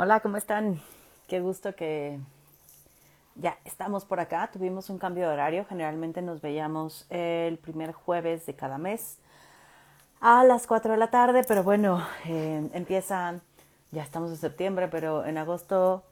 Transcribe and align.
Hola, 0.00 0.20
¿cómo 0.20 0.36
están? 0.36 0.80
Qué 1.26 1.40
gusto 1.40 1.74
que 1.74 2.20
ya 3.34 3.58
estamos 3.64 4.04
por 4.04 4.20
acá. 4.20 4.48
Tuvimos 4.52 4.90
un 4.90 4.98
cambio 4.98 5.26
de 5.26 5.32
horario. 5.32 5.66
Generalmente 5.68 6.22
nos 6.22 6.40
veíamos 6.40 7.04
el 7.10 7.58
primer 7.58 7.90
jueves 7.90 8.46
de 8.46 8.54
cada 8.54 8.78
mes 8.78 9.18
a 10.20 10.44
las 10.44 10.68
4 10.68 10.92
de 10.92 10.98
la 10.98 11.10
tarde, 11.10 11.42
pero 11.48 11.64
bueno, 11.64 12.06
eh, 12.26 12.70
empiezan, 12.74 13.42
ya 13.90 14.04
estamos 14.04 14.30
en 14.30 14.36
septiembre, 14.36 14.86
pero 14.86 15.26
en 15.26 15.36
agosto 15.36 16.04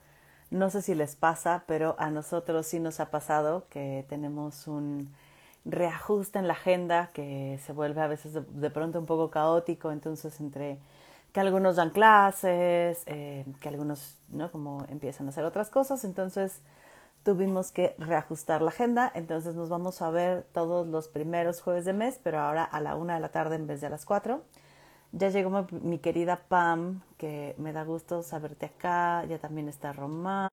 no 0.50 0.68
sé 0.68 0.82
si 0.82 0.96
les 0.96 1.14
pasa, 1.14 1.62
pero 1.68 1.94
a 2.00 2.10
nosotros 2.10 2.66
sí 2.66 2.80
nos 2.80 2.98
ha 2.98 3.12
pasado 3.12 3.68
que 3.70 4.04
tenemos 4.08 4.66
un 4.66 5.14
reajuste 5.64 6.40
en 6.40 6.48
la 6.48 6.54
agenda 6.54 7.10
que 7.12 7.60
se 7.64 7.72
vuelve 7.72 8.00
a 8.00 8.08
veces 8.08 8.32
de, 8.32 8.40
de 8.40 8.70
pronto 8.70 8.98
un 8.98 9.06
poco 9.06 9.30
caótico, 9.30 9.92
entonces 9.92 10.40
entre 10.40 10.80
que 11.36 11.40
algunos 11.40 11.76
dan 11.76 11.90
clases, 11.90 13.02
eh, 13.04 13.44
que 13.60 13.68
algunos, 13.68 14.16
¿no? 14.30 14.50
Como 14.50 14.86
empiezan 14.88 15.26
a 15.26 15.28
hacer 15.30 15.44
otras 15.44 15.68
cosas, 15.68 16.02
entonces 16.04 16.62
tuvimos 17.24 17.72
que 17.72 17.94
reajustar 17.98 18.62
la 18.62 18.70
agenda, 18.70 19.12
entonces 19.14 19.54
nos 19.54 19.68
vamos 19.68 20.00
a 20.00 20.08
ver 20.10 20.44
todos 20.54 20.86
los 20.86 21.08
primeros 21.08 21.60
jueves 21.60 21.84
de 21.84 21.92
mes, 21.92 22.18
pero 22.24 22.40
ahora 22.40 22.64
a 22.64 22.80
la 22.80 22.96
una 22.96 23.16
de 23.16 23.20
la 23.20 23.28
tarde 23.30 23.56
en 23.56 23.66
vez 23.66 23.82
de 23.82 23.88
a 23.88 23.90
las 23.90 24.06
cuatro. 24.06 24.44
Ya 25.12 25.28
llegó 25.30 25.66
mi, 25.82 25.98
querida 25.98 26.36
Pam, 26.48 27.02
que 27.18 27.54
me 27.58 27.74
da 27.74 27.84
gusto 27.84 28.22
saberte 28.22 28.66
acá, 28.66 29.24
ya 29.26 29.38
también 29.38 29.68
está 29.68 29.92
Román. 29.92 30.48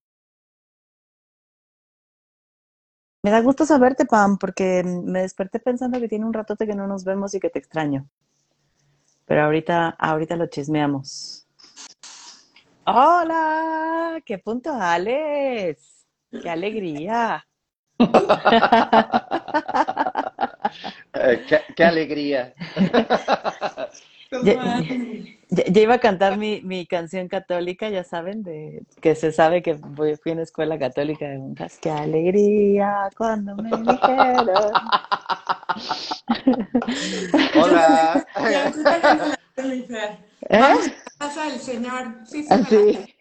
Me 3.24 3.32
da 3.32 3.42
gusto 3.42 3.66
saberte, 3.66 4.06
Pam, 4.06 4.38
porque 4.38 4.84
me 4.84 5.22
desperté 5.22 5.60
pensando 5.60 6.00
que 6.02 6.10
tiene 6.10 6.26
un 6.26 6.34
ratote 6.34 6.68
que 6.68 6.76
no 6.76 6.88
nos 6.88 7.06
vemos 7.06 7.34
y 7.36 7.40
que 7.40 7.50
te 7.50 7.60
extraño. 7.60 8.08
Pero 9.26 9.44
ahorita, 9.44 9.90
ahorita 9.98 10.36
lo 10.36 10.48
chismeamos. 10.48 11.48
Hola, 12.86 14.22
qué 14.26 14.38
punto, 14.38 14.74
Alex. 14.74 16.06
Qué 16.42 16.50
alegría. 16.50 17.46
Eh, 21.14 21.46
qué, 21.48 21.60
qué 21.76 21.84
alegría. 21.86 22.54
Ya, 24.44 24.82
ya- 25.50 25.64
ya 25.68 25.82
iba 25.82 25.94
a 25.94 26.00
cantar 26.00 26.38
mi, 26.38 26.62
mi 26.64 26.88
canción 26.88 27.28
católica, 27.28 27.88
ya 27.90 28.04
saben, 28.04 28.42
de 28.42 28.82
que 29.00 29.14
se 29.14 29.32
sabe 29.32 29.62
que 29.62 29.74
voy- 29.74 30.16
fui 30.18 30.32
a 30.32 30.34
una 30.34 30.44
escuela 30.44 30.80
católica 30.80 31.28
de 31.30 31.38
monjas. 31.38 31.78
Qué 31.80 31.92
alegría 31.92 33.10
cuando 33.16 33.56
me 33.56 33.70
dijeron. 33.70 34.74
Hola. 37.56 38.26
¿Eh? 40.50 40.60
Vamos 40.60 40.88
a 40.88 40.92
casa 41.20 41.46
del 41.46 41.60
Señor. 41.60 42.16
Sí, 42.26 42.46
Así. 42.50 43.16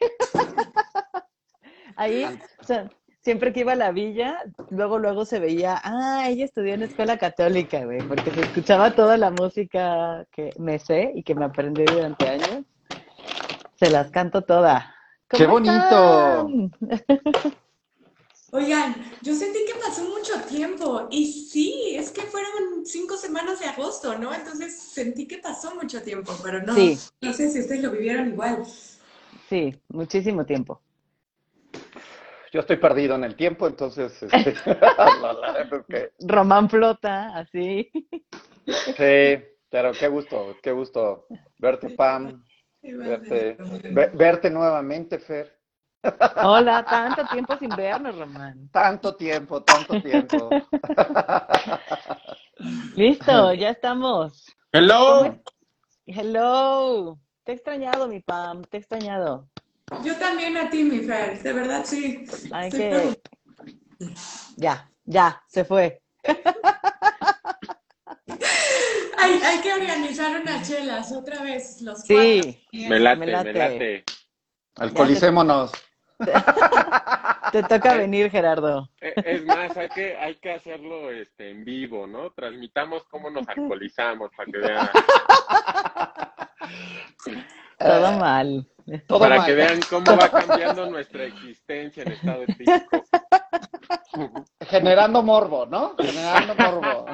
Ahí, 1.96 2.24
o 2.60 2.64
sea, 2.64 2.88
siempre 3.20 3.52
que 3.52 3.60
iba 3.60 3.72
a 3.72 3.76
la 3.76 3.92
villa, 3.92 4.38
luego, 4.70 4.98
luego 4.98 5.24
se 5.24 5.38
veía, 5.40 5.80
ah, 5.84 6.24
ella 6.28 6.44
estudió 6.44 6.74
en 6.74 6.82
escuela 6.82 7.18
católica, 7.18 7.84
güey, 7.84 8.00
porque 8.02 8.30
se 8.30 8.40
escuchaba 8.40 8.94
toda 8.94 9.16
la 9.16 9.30
música 9.30 10.26
que 10.32 10.50
me 10.58 10.78
sé 10.78 11.12
y 11.14 11.22
que 11.22 11.34
me 11.34 11.44
aprendí 11.44 11.84
durante 11.84 12.28
años. 12.28 12.64
Se 13.76 13.90
las 13.90 14.10
canto 14.10 14.42
toda. 14.42 14.94
¡Qué 15.28 15.44
¿Cómo 15.44 15.54
bonito! 15.54 16.48
están? 16.48 17.52
Oigan, 18.54 18.94
yo 19.22 19.34
sentí 19.34 19.60
que 19.66 19.78
pasó 19.80 20.04
mucho 20.04 20.34
tiempo 20.46 21.08
y 21.10 21.26
sí, 21.26 21.94
es 21.96 22.10
que 22.10 22.20
fueron 22.22 22.84
cinco 22.84 23.16
semanas 23.16 23.60
de 23.60 23.64
agosto, 23.64 24.18
¿no? 24.18 24.34
Entonces 24.34 24.78
sentí 24.78 25.26
que 25.26 25.38
pasó 25.38 25.74
mucho 25.74 26.02
tiempo, 26.02 26.34
pero 26.44 26.60
no, 26.60 26.74
Sí. 26.74 26.98
no 27.22 27.32
sé 27.32 27.50
si 27.50 27.60
ustedes 27.60 27.82
lo 27.82 27.90
vivieron 27.92 28.28
igual. 28.28 28.62
Sí, 29.48 29.74
muchísimo 29.88 30.44
tiempo. 30.44 30.82
Yo 32.52 32.60
estoy 32.60 32.76
perdido 32.76 33.14
en 33.14 33.24
el 33.24 33.36
tiempo, 33.36 33.66
entonces, 33.66 34.22
este, 34.22 34.54
Román 36.20 36.68
flota, 36.68 37.34
así. 37.34 37.90
sí, 38.66 39.42
pero 39.70 39.92
qué 39.92 40.08
gusto, 40.08 40.58
qué 40.62 40.72
gusto 40.72 41.26
verte, 41.56 41.88
Pam, 41.88 42.44
verte, 42.82 43.56
ve- 43.94 44.10
verte 44.12 44.50
nuevamente, 44.50 45.18
Fer. 45.18 45.61
Hola, 46.42 46.84
tanto 46.84 47.24
tiempo 47.26 47.56
sin 47.58 47.68
vernos, 47.70 48.18
Román. 48.18 48.68
Tanto 48.72 49.14
tiempo, 49.14 49.62
tanto 49.62 50.00
tiempo. 50.00 50.50
Listo, 52.96 53.52
ya 53.54 53.70
estamos. 53.70 54.46
Hello. 54.72 55.38
Hello. 56.06 57.18
Te 57.44 57.52
he 57.52 57.54
extrañado, 57.54 58.08
mi 58.08 58.20
Pam, 58.20 58.62
te 58.62 58.76
he 58.76 58.80
extrañado. 58.80 59.48
Yo 60.04 60.16
también 60.16 60.56
a 60.56 60.70
ti, 60.70 60.84
mi 60.84 61.00
Fer, 61.00 61.42
de 61.42 61.52
verdad 61.52 61.84
sí. 61.84 62.24
Que... 62.70 63.20
Ya, 64.56 64.88
ya, 65.04 65.42
se 65.48 65.64
fue. 65.64 66.02
Hay, 69.18 69.32
hay 69.44 69.60
que 69.60 69.72
organizar 69.72 70.40
unas 70.40 70.68
chelas 70.68 71.12
otra 71.12 71.42
vez, 71.42 71.80
los 71.82 72.02
Sí, 72.02 72.60
Me 72.72 72.98
late, 72.98 73.20
Me 73.20 73.26
me 73.26 73.32
late. 73.32 73.52
late. 73.52 74.04
Alcoholicémonos. 74.76 75.72
Te 77.52 77.62
toca 77.64 77.94
venir, 77.94 78.30
Gerardo. 78.30 78.88
Eh, 79.00 79.14
Es 79.24 79.44
más, 79.44 79.76
hay 79.76 79.88
que, 79.90 80.16
hay 80.16 80.34
que 80.36 80.52
hacerlo 80.52 81.10
este, 81.10 81.50
en 81.50 81.64
vivo, 81.64 82.06
¿no? 82.06 82.30
Transmitamos 82.32 83.04
cómo 83.10 83.30
nos 83.30 83.48
alcoholizamos 83.48 84.30
para 84.36 84.50
que 84.50 84.58
vean, 84.58 84.88
Todo 87.78 88.12
mal. 88.12 88.66
Todo 89.06 89.20
para 89.20 89.36
mal. 89.36 89.46
que 89.46 89.54
vean 89.54 89.80
cómo 89.88 90.16
va 90.16 90.28
cambiando 90.28 90.90
nuestra 90.90 91.24
existencia 91.24 92.02
en 92.02 92.12
estado 92.12 92.44
físico. 92.56 93.04
Generando 94.68 95.22
morbo, 95.22 95.66
¿no? 95.66 95.94
Generando 95.98 96.54
morbo. 96.54 97.06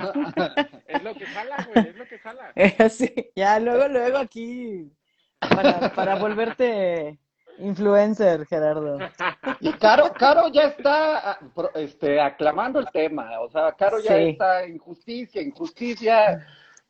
Es 0.86 1.02
lo 1.02 1.14
que 1.14 1.26
jala, 1.26 1.68
güey, 1.72 1.88
es 1.88 1.96
lo 1.96 2.06
que 2.06 2.18
jala. 2.18 2.52
Sí, 2.90 3.30
ya, 3.36 3.58
luego, 3.60 3.88
luego 3.88 4.18
aquí, 4.18 4.90
para, 5.38 5.92
para 5.94 6.14
volverte 6.16 7.18
influencer, 7.58 8.46
Gerardo. 8.46 8.98
Y 9.60 9.72
Caro, 9.74 10.12
Caro 10.12 10.48
ya 10.48 10.64
está 10.64 11.32
ah, 11.32 11.38
este, 11.74 12.20
aclamando 12.20 12.78
el 12.80 12.86
tema, 12.92 13.40
o 13.40 13.48
sea, 13.50 13.72
Caro 13.72 13.98
ya 14.00 14.16
Sí. 14.16 14.28
está 14.30 14.66
injusticia, 14.66 15.42
injusticia, 15.42 16.46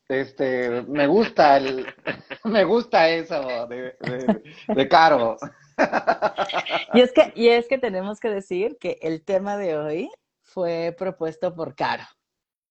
este, 0.09 0.83
me 0.83 1.07
gusta 1.07 1.57
el, 1.59 1.87
me 2.45 2.65
gusta 2.65 3.09
eso 3.09 3.67
de, 3.69 3.97
de, 4.01 4.43
de 4.75 4.89
Caro. 4.89 5.37
Y 6.95 7.01
es 7.03 7.13
que, 7.13 7.33
y 7.37 7.49
es 7.49 7.69
que 7.69 7.79
tenemos 7.79 8.19
que 8.19 8.29
decir 8.31 8.79
que 8.81 8.99
el 9.01 9.25
tema 9.25 9.57
de 9.57 9.77
hoy 9.79 10.11
fue 10.43 10.93
propuesto 10.99 11.55
por 11.55 11.77
Caro, 11.77 12.03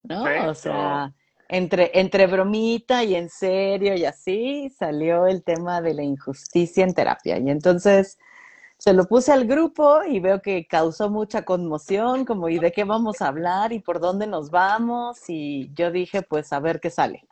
¿no? 0.02 0.24
O 0.48 0.54
sea, 0.54 1.12
entre, 1.48 1.98
entre 1.98 2.26
bromita 2.26 3.02
y 3.04 3.14
en 3.14 3.30
serio 3.30 3.94
y 3.94 4.04
así 4.04 4.70
salió 4.78 5.26
el 5.26 5.42
tema 5.42 5.80
de 5.80 5.94
la 5.94 6.02
injusticia 6.02 6.84
en 6.84 6.94
terapia. 6.94 7.38
Y 7.38 7.50
entonces 7.50 8.18
se 8.76 8.92
lo 8.92 9.06
puse 9.06 9.32
al 9.32 9.46
grupo 9.46 10.04
y 10.04 10.20
veo 10.20 10.40
que 10.40 10.66
causó 10.66 11.10
mucha 11.10 11.44
conmoción, 11.44 12.24
como 12.24 12.48
¿y 12.48 12.58
de 12.58 12.70
qué 12.70 12.84
vamos 12.84 13.20
a 13.22 13.28
hablar 13.28 13.72
y 13.72 13.80
por 13.80 13.98
dónde 13.98 14.26
nos 14.26 14.50
vamos? 14.50 15.18
Y 15.28 15.70
yo 15.74 15.90
dije, 15.90 16.22
pues 16.22 16.52
a 16.52 16.60
ver 16.60 16.80
qué 16.80 16.90
sale. 16.90 17.24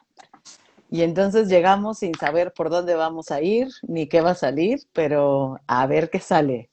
Y 0.91 1.03
entonces 1.03 1.49
llegamos 1.49 1.99
sin 1.99 2.15
saber 2.15 2.53
por 2.53 2.71
dónde 2.71 2.95
vamos 2.95 3.31
a 3.31 3.41
ir 3.43 3.69
ni 3.83 4.09
qué 4.09 4.21
va 4.21 4.31
a 4.31 4.35
salir, 4.35 4.81
pero 4.93 5.61
a 5.67 5.87
ver 5.87 6.11
qué 6.11 6.21
sale. 6.21 6.71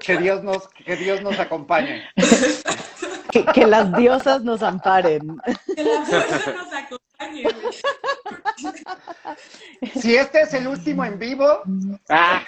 Que 0.00 0.18
Dios 0.18 0.44
nos, 0.44 0.68
que 0.68 0.96
Dios 0.96 1.20
nos 1.22 1.38
acompañe. 1.40 2.02
Que, 3.44 3.52
que 3.52 3.66
las 3.66 3.92
diosas 3.96 4.42
nos 4.42 4.62
amparen. 4.62 5.36
Que 5.74 5.84
la 5.84 6.02
fuerza 6.04 6.52
nos 6.52 6.72
acompañe. 6.72 7.42
güey. 7.42 7.74
Si 10.00 10.16
este 10.16 10.40
es 10.42 10.54
el 10.54 10.66
último 10.68 11.04
en 11.04 11.18
vivo, 11.18 11.62
Ah, 12.08 12.40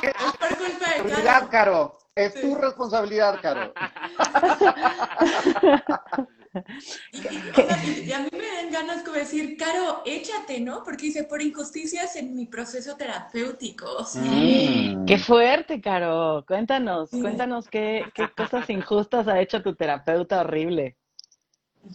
Por 0.00 0.12
culpa 0.14 0.48
de 0.48 0.54
responsabilidad, 0.54 1.48
Caro. 1.50 1.50
Caro. 1.50 1.98
Es 2.14 2.34
tu 2.40 2.54
responsabilidad, 2.54 3.40
Caro. 3.42 3.72
Y 7.12 8.12
a 8.12 8.18
mí 8.20 8.28
me 8.32 8.46
dan 8.56 8.70
ganas 8.70 9.02
como 9.02 9.16
decir, 9.16 9.56
Caro, 9.56 10.02
échate, 10.04 10.60
¿no? 10.60 10.82
Porque 10.84 11.06
dice, 11.06 11.24
por 11.24 11.40
injusticias 11.42 12.16
en 12.16 12.34
mi 12.34 12.46
proceso 12.46 12.96
terapéutico. 12.96 13.86
Mm. 14.14 15.04
Qué 15.06 15.18
fuerte, 15.18 15.80
Caro. 15.80 16.44
Cuéntanos, 16.46 17.10
cuéntanos 17.10 17.68
qué, 17.68 18.04
qué 18.14 18.28
cosas 18.36 18.68
injustas 18.70 19.28
ha 19.28 19.40
hecho 19.40 19.62
tu 19.62 19.74
terapeuta 19.74 20.40
horrible. 20.40 20.96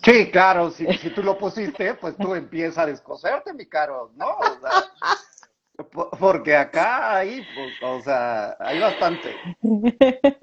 Sí, 0.04 0.30
claro, 0.32 0.70
si, 0.70 0.86
si 0.98 1.10
tú 1.10 1.24
lo 1.24 1.38
pusiste, 1.38 1.96
pues 1.96 2.16
tú 2.18 2.36
empiezas 2.36 2.78
a 2.78 2.86
descoserte, 2.86 3.54
mi 3.54 3.66
Caro, 3.66 4.12
¿no? 4.16 4.28
O 4.38 4.60
sea, 4.62 4.84
po- 5.92 6.12
porque 6.12 6.56
acá 6.56 7.18
hay, 7.18 7.42
pues, 7.56 7.74
o 7.82 8.02
sea, 8.02 8.56
hay 8.60 8.80
bastante. 8.80 9.36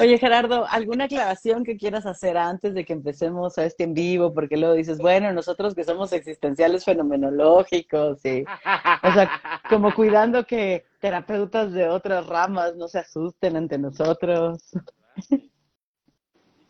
Oye, 0.00 0.18
Gerardo, 0.18 0.66
¿alguna 0.68 1.04
aclaración 1.04 1.64
que 1.64 1.76
quieras 1.76 2.06
hacer 2.06 2.36
antes 2.36 2.74
de 2.74 2.84
que 2.84 2.92
empecemos 2.92 3.58
a 3.58 3.64
este 3.64 3.84
en 3.84 3.94
vivo? 3.94 4.32
Porque 4.32 4.56
luego 4.56 4.74
dices, 4.74 4.98
bueno, 4.98 5.32
nosotros 5.32 5.74
que 5.74 5.84
somos 5.84 6.12
existenciales 6.12 6.84
fenomenológicos 6.84 8.24
y, 8.24 8.42
o 8.42 9.12
sea, 9.12 9.62
como 9.68 9.94
cuidando 9.94 10.44
que 10.44 10.84
terapeutas 11.00 11.72
de 11.72 11.88
otras 11.88 12.26
ramas 12.26 12.76
no 12.76 12.86
se 12.86 13.00
asusten 13.00 13.56
ante 13.56 13.78
nosotros. 13.78 14.62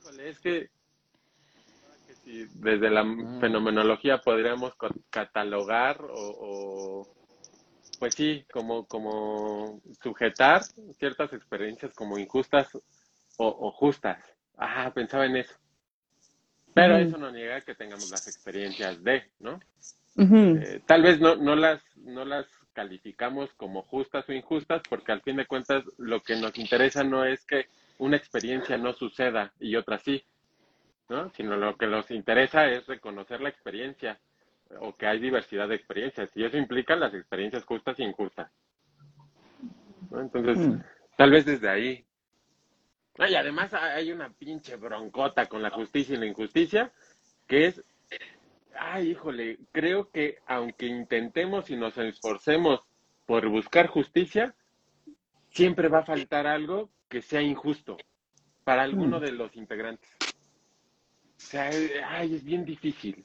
Híjole, 0.00 0.28
es 0.28 0.40
que, 0.40 0.70
si 2.25 2.46
desde 2.54 2.90
la 2.90 3.04
fenomenología 3.40 4.19
podríamos 4.19 4.72
catalogar 5.10 6.02
o, 6.02 6.12
o, 6.14 7.08
pues 7.98 8.14
sí, 8.14 8.44
como, 8.52 8.86
como 8.86 9.80
sujetar 10.02 10.62
ciertas 10.98 11.32
experiencias 11.32 11.92
como 11.94 12.19
injustas 12.19 12.69
o, 13.38 13.46
o 13.49 13.73
justas. 13.73 14.23
Ah, 14.56 14.90
pensaba 14.94 15.25
en 15.26 15.37
eso. 15.37 15.55
Pero 16.75 16.96
eso 16.96 17.17
no 17.19 17.31
niega 17.32 17.61
que 17.62 17.75
tengamos 17.75 18.11
las 18.11 18.29
experiencias 18.29 19.02
de, 19.02 19.25
¿no? 19.40 19.58
Eh, 20.61 20.81
tal 20.87 21.02
vez 21.02 21.20
no, 21.20 21.37
no 21.37 21.56
las 21.56 21.82
no 21.96 22.25
las 22.25 22.46
calificamos 22.73 23.52
como 23.55 23.82
justas 23.82 24.29
o 24.29 24.32
injustas 24.32 24.82
porque 24.88 25.12
al 25.12 25.23
fin 25.23 25.37
de 25.37 25.46
cuentas 25.46 25.85
lo 25.96 26.20
que 26.23 26.37
nos 26.37 26.56
interesa 26.58 27.02
no 27.02 27.25
es 27.25 27.44
que 27.44 27.67
una 27.99 28.17
experiencia 28.17 28.76
no 28.79 28.93
suceda 28.93 29.52
y 29.58 29.75
otra 29.76 29.99
sí, 29.99 30.25
¿no? 31.08 31.31
Sino 31.31 31.56
lo 31.56 31.76
que 31.76 31.87
nos 31.87 32.11
interesa 32.11 32.69
es 32.69 32.87
reconocer 32.87 33.40
la 33.40 33.49
experiencia 33.49 34.19
o 34.81 34.94
que 34.94 35.06
hay 35.06 35.19
diversidad 35.19 35.69
de 35.69 35.76
experiencias 35.76 36.31
y 36.37 36.44
eso 36.44 36.56
implica 36.56 36.94
las 36.94 37.14
experiencias 37.14 37.64
justas 37.64 37.99
e 37.99 38.05
injustas. 38.05 38.50
¿no? 40.11 40.20
Entonces, 40.20 40.58
Mm. 40.58 40.81
tal 41.17 41.31
vez 41.31 41.44
desde 41.44 41.69
ahí. 41.69 42.05
No, 43.18 43.28
Y 43.28 43.34
además 43.34 43.74
hay 43.74 44.12
una 44.12 44.30
pinche 44.30 44.76
broncota 44.76 45.46
con 45.46 45.60
la 45.62 45.70
justicia 45.70 46.14
y 46.14 46.18
la 46.18 46.26
injusticia 46.26 46.92
que 47.46 47.66
es 47.66 47.82
Ay, 48.80 49.10
híjole, 49.10 49.58
creo 49.72 50.08
que 50.10 50.38
aunque 50.46 50.86
intentemos 50.86 51.68
y 51.68 51.76
nos 51.76 51.98
esforcemos 51.98 52.80
por 53.26 53.48
buscar 53.48 53.88
justicia, 53.88 54.54
siempre 55.50 55.88
va 55.88 55.98
a 56.00 56.04
faltar 56.04 56.46
algo 56.46 56.88
que 57.08 57.20
sea 57.20 57.42
injusto 57.42 57.96
para 58.62 58.82
alguno 58.82 59.18
Mm. 59.18 59.22
de 59.22 59.32
los 59.32 59.56
integrantes. 59.56 60.08
O 60.20 61.40
sea, 61.40 61.70
ay, 62.06 62.36
es 62.36 62.44
bien 62.44 62.64
difícil. 62.64 63.24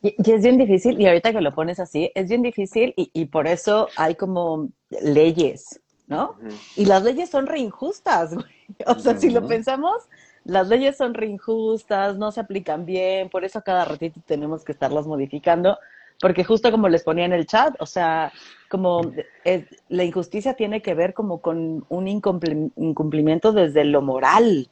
Y, 0.00 0.14
y 0.16 0.32
es 0.32 0.42
bien 0.42 0.56
difícil, 0.56 0.98
y 0.98 1.06
ahorita 1.06 1.32
que 1.32 1.40
lo 1.42 1.54
pones 1.54 1.78
así, 1.80 2.10
es 2.14 2.28
bien 2.28 2.40
difícil 2.40 2.94
y, 2.96 3.10
y 3.12 3.26
por 3.26 3.46
eso 3.46 3.88
hay 3.96 4.14
como 4.14 4.70
leyes, 5.02 5.80
¿no? 6.06 6.36
Y 6.76 6.84
las 6.84 7.02
leyes 7.02 7.30
son 7.30 7.46
re 7.46 7.58
injustas, 7.58 8.34
güey. 8.34 8.46
O 8.86 8.98
sea, 8.98 9.16
si 9.16 9.30
lo 9.30 9.46
pensamos, 9.46 10.08
las 10.44 10.68
leyes 10.68 10.96
son 10.96 11.14
re 11.14 11.26
injustas, 11.26 12.16
no 12.16 12.32
se 12.32 12.40
aplican 12.40 12.86
bien, 12.86 13.28
por 13.28 13.44
eso 13.44 13.62
cada 13.62 13.84
ratito 13.84 14.20
tenemos 14.26 14.64
que 14.64 14.72
estarlas 14.72 15.06
modificando, 15.06 15.78
porque 16.20 16.44
justo 16.44 16.70
como 16.70 16.88
les 16.88 17.02
ponía 17.02 17.24
en 17.24 17.32
el 17.32 17.46
chat, 17.46 17.74
o 17.80 17.86
sea, 17.86 18.32
como 18.70 19.02
eh, 19.44 19.66
la 19.88 20.04
injusticia 20.04 20.54
tiene 20.54 20.82
que 20.82 20.94
ver 20.94 21.14
como 21.14 21.40
con 21.40 21.84
un 21.88 22.08
incumplimiento 22.08 23.52
desde 23.52 23.84
lo 23.84 24.02
moral, 24.02 24.68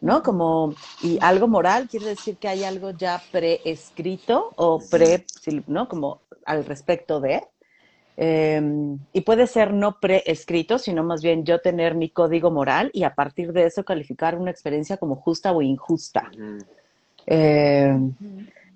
¿no? 0.00 0.22
Como, 0.22 0.74
y 1.02 1.18
algo 1.20 1.48
moral 1.48 1.88
quiere 1.88 2.06
decir 2.06 2.36
que 2.36 2.48
hay 2.48 2.64
algo 2.64 2.90
ya 2.90 3.22
preescrito 3.32 4.52
o 4.56 4.80
pre, 4.90 5.24
¿no? 5.66 5.88
Como 5.88 6.20
al 6.44 6.64
respecto 6.64 7.20
de. 7.20 7.42
Eh, 8.16 8.62
y 9.12 9.20
puede 9.22 9.46
ser 9.46 9.74
no 9.74 9.98
preescrito, 9.98 10.78
sino 10.78 11.02
más 11.02 11.22
bien 11.22 11.44
yo 11.44 11.60
tener 11.60 11.94
mi 11.94 12.10
código 12.10 12.50
moral 12.50 12.90
y 12.92 13.02
a 13.02 13.14
partir 13.14 13.52
de 13.52 13.66
eso 13.66 13.84
calificar 13.84 14.38
una 14.38 14.50
experiencia 14.50 14.96
como 14.96 15.16
justa 15.16 15.52
o 15.52 15.62
injusta. 15.62 16.30
Eh, 17.26 17.98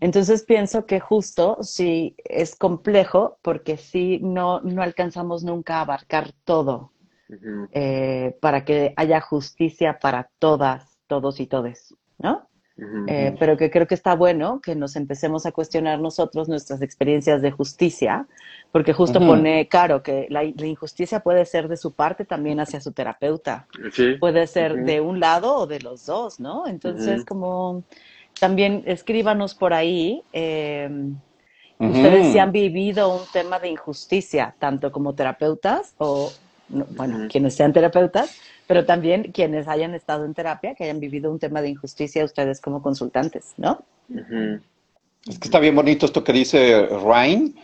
entonces 0.00 0.44
pienso 0.44 0.86
que 0.86 1.00
justo 1.00 1.58
sí 1.60 2.16
es 2.24 2.56
complejo 2.56 3.38
porque 3.42 3.76
sí 3.76 4.20
no, 4.22 4.60
no 4.60 4.82
alcanzamos 4.82 5.44
nunca 5.44 5.76
a 5.76 5.80
abarcar 5.82 6.32
todo 6.44 6.92
eh, 7.72 8.36
para 8.40 8.64
que 8.64 8.94
haya 8.96 9.20
justicia 9.20 9.98
para 10.00 10.30
todas, 10.38 10.98
todos 11.06 11.40
y 11.40 11.46
todes, 11.46 11.94
¿no? 12.18 12.48
Eh, 13.10 13.34
pero 13.38 13.56
que 13.56 13.70
creo 13.70 13.86
que 13.86 13.94
está 13.94 14.14
bueno 14.14 14.60
que 14.60 14.74
nos 14.74 14.94
empecemos 14.94 15.46
a 15.46 15.52
cuestionar 15.52 15.98
nosotros 15.98 16.48
nuestras 16.48 16.82
experiencias 16.82 17.40
de 17.40 17.50
justicia, 17.50 18.26
porque 18.70 18.92
justo 18.92 19.18
pone 19.18 19.66
Caro 19.66 20.02
que 20.02 20.26
la, 20.28 20.42
la 20.42 20.66
injusticia 20.66 21.20
puede 21.20 21.44
ser 21.46 21.68
de 21.68 21.76
su 21.76 21.94
parte 21.94 22.24
también 22.24 22.60
hacia 22.60 22.80
su 22.80 22.92
terapeuta, 22.92 23.66
Sí. 23.92 24.16
puede 24.20 24.46
ser 24.46 24.84
de 24.84 25.00
un 25.00 25.20
lado 25.20 25.54
o 25.56 25.66
de 25.66 25.80
los 25.80 26.04
dos, 26.04 26.38
¿no? 26.38 26.66
Entonces, 26.66 27.24
como 27.24 27.82
también 28.38 28.82
escríbanos 28.86 29.54
por 29.54 29.72
ahí. 29.72 30.22
eh, 30.32 30.88
Ujú. 31.80 31.90
Ustedes 31.92 32.32
si 32.32 32.38
han 32.40 32.50
vivido 32.50 33.08
un 33.14 33.22
tema 33.32 33.60
de 33.60 33.68
injusticia, 33.68 34.54
tanto 34.58 34.90
como 34.90 35.14
terapeutas 35.14 35.94
o, 35.98 36.28
no, 36.68 36.86
bueno, 36.90 37.28
quienes 37.30 37.54
sean 37.54 37.72
terapeutas, 37.72 38.36
pero 38.68 38.84
también 38.86 39.32
quienes 39.32 39.66
hayan 39.66 39.94
estado 39.94 40.24
en 40.26 40.34
terapia, 40.34 40.74
que 40.76 40.84
hayan 40.84 41.00
vivido 41.00 41.30
un 41.32 41.38
tema 41.40 41.60
de 41.62 41.70
injusticia 41.70 42.24
ustedes 42.24 42.60
como 42.60 42.82
consultantes, 42.82 43.54
¿no? 43.56 43.80
Es 45.26 45.38
que 45.38 45.48
está 45.48 45.58
bien 45.58 45.74
bonito 45.74 46.06
esto 46.06 46.22
que 46.22 46.32
dice 46.32 46.86
Ryan. 46.86 47.54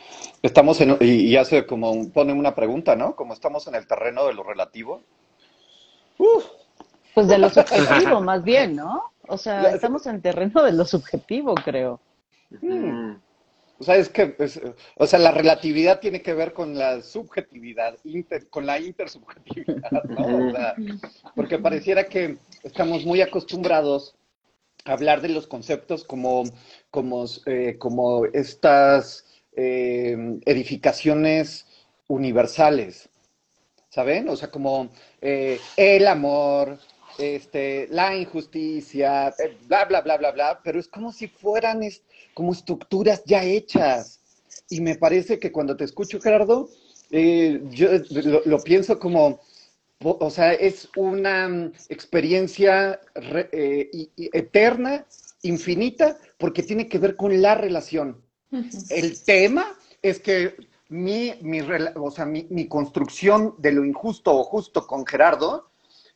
Estamos 0.42 0.80
en, 0.80 0.96
y, 1.00 1.26
y 1.28 1.36
hace 1.36 1.66
como, 1.66 1.90
un- 1.92 2.10
pone 2.10 2.32
una 2.32 2.54
pregunta, 2.54 2.96
¿no? 2.96 3.14
Como 3.14 3.32
estamos 3.34 3.66
en 3.68 3.74
el 3.76 3.86
terreno 3.86 4.26
de 4.26 4.34
lo 4.34 4.42
relativo. 4.42 5.02
Uf, 6.18 6.44
Pues 7.14 7.28
de 7.28 7.38
lo 7.38 7.48
subjetivo, 7.50 8.20
más 8.20 8.42
bien, 8.42 8.74
¿no? 8.76 9.04
O 9.28 9.38
sea, 9.38 9.70
estamos 9.74 10.06
en 10.06 10.20
terreno 10.20 10.62
de 10.62 10.72
lo 10.72 10.84
subjetivo, 10.84 11.54
creo. 11.54 12.00
Ujú. 12.50 13.18
O 13.78 13.84
sea, 13.84 13.96
es 13.96 14.08
que, 14.08 14.34
es- 14.38 14.60
o 14.96 15.06
sea, 15.06 15.18
la 15.18 15.30
relatividad 15.32 16.00
tiene 16.00 16.22
que 16.22 16.34
ver 16.34 16.52
con 16.52 16.78
la 16.78 17.02
subjetividad, 17.02 17.96
inter- 18.04 18.48
con 18.48 18.66
la 18.66 18.78
intersubjetividad, 18.78 20.04
¿no? 20.04 20.48
O 20.48 20.52
sea, 20.52 20.74
porque 21.34 21.58
pareciera 21.58 22.04
que 22.04 22.38
estamos 22.62 23.04
muy 23.04 23.20
acostumbrados 23.20 24.14
a 24.84 24.92
hablar 24.92 25.20
de 25.22 25.28
los 25.30 25.46
conceptos 25.46 26.04
como, 26.04 26.44
como, 26.90 27.24
eh, 27.46 27.76
como 27.78 28.26
estas 28.26 29.26
eh, 29.56 30.16
edificaciones 30.46 31.66
universales, 32.08 33.08
¿saben? 33.88 34.28
O 34.28 34.36
sea, 34.36 34.50
como 34.50 34.90
eh, 35.20 35.58
el 35.76 36.06
amor, 36.06 36.78
este, 37.18 37.86
la 37.90 38.16
injusticia, 38.16 39.32
bla, 39.68 39.84
bla, 39.86 40.00
bla, 40.02 40.16
bla, 40.18 40.32
bla, 40.32 40.60
pero 40.64 40.78
es 40.80 40.88
como 40.88 41.12
si 41.12 41.28
fueran 41.28 41.82
es- 41.82 42.02
como 42.34 42.52
estructuras 42.52 43.22
ya 43.24 43.42
hechas. 43.44 44.20
Y 44.68 44.80
me 44.80 44.96
parece 44.96 45.38
que 45.38 45.52
cuando 45.52 45.76
te 45.76 45.84
escucho, 45.84 46.20
Gerardo, 46.20 46.68
eh, 47.10 47.62
yo 47.70 47.88
lo, 48.10 48.42
lo 48.44 48.58
pienso 48.62 48.98
como, 48.98 49.40
o 50.02 50.30
sea, 50.30 50.52
es 50.52 50.88
una 50.96 51.48
mm, 51.48 51.72
experiencia 51.88 53.00
re- 53.14 53.48
eh, 53.52 53.90
y- 53.92 54.10
y 54.16 54.30
eterna, 54.32 55.06
infinita, 55.42 56.18
porque 56.38 56.62
tiene 56.62 56.88
que 56.88 56.98
ver 56.98 57.16
con 57.16 57.40
la 57.40 57.54
relación. 57.54 58.20
El 58.90 59.22
tema 59.24 59.66
es 60.02 60.20
que 60.20 60.54
mi, 60.88 61.32
mi, 61.42 61.60
o 61.96 62.10
sea, 62.10 62.24
mi, 62.26 62.46
mi 62.50 62.66
construcción 62.68 63.54
de 63.58 63.72
lo 63.72 63.84
injusto 63.84 64.34
o 64.34 64.44
justo 64.44 64.86
con 64.86 65.06
Gerardo, 65.06 65.68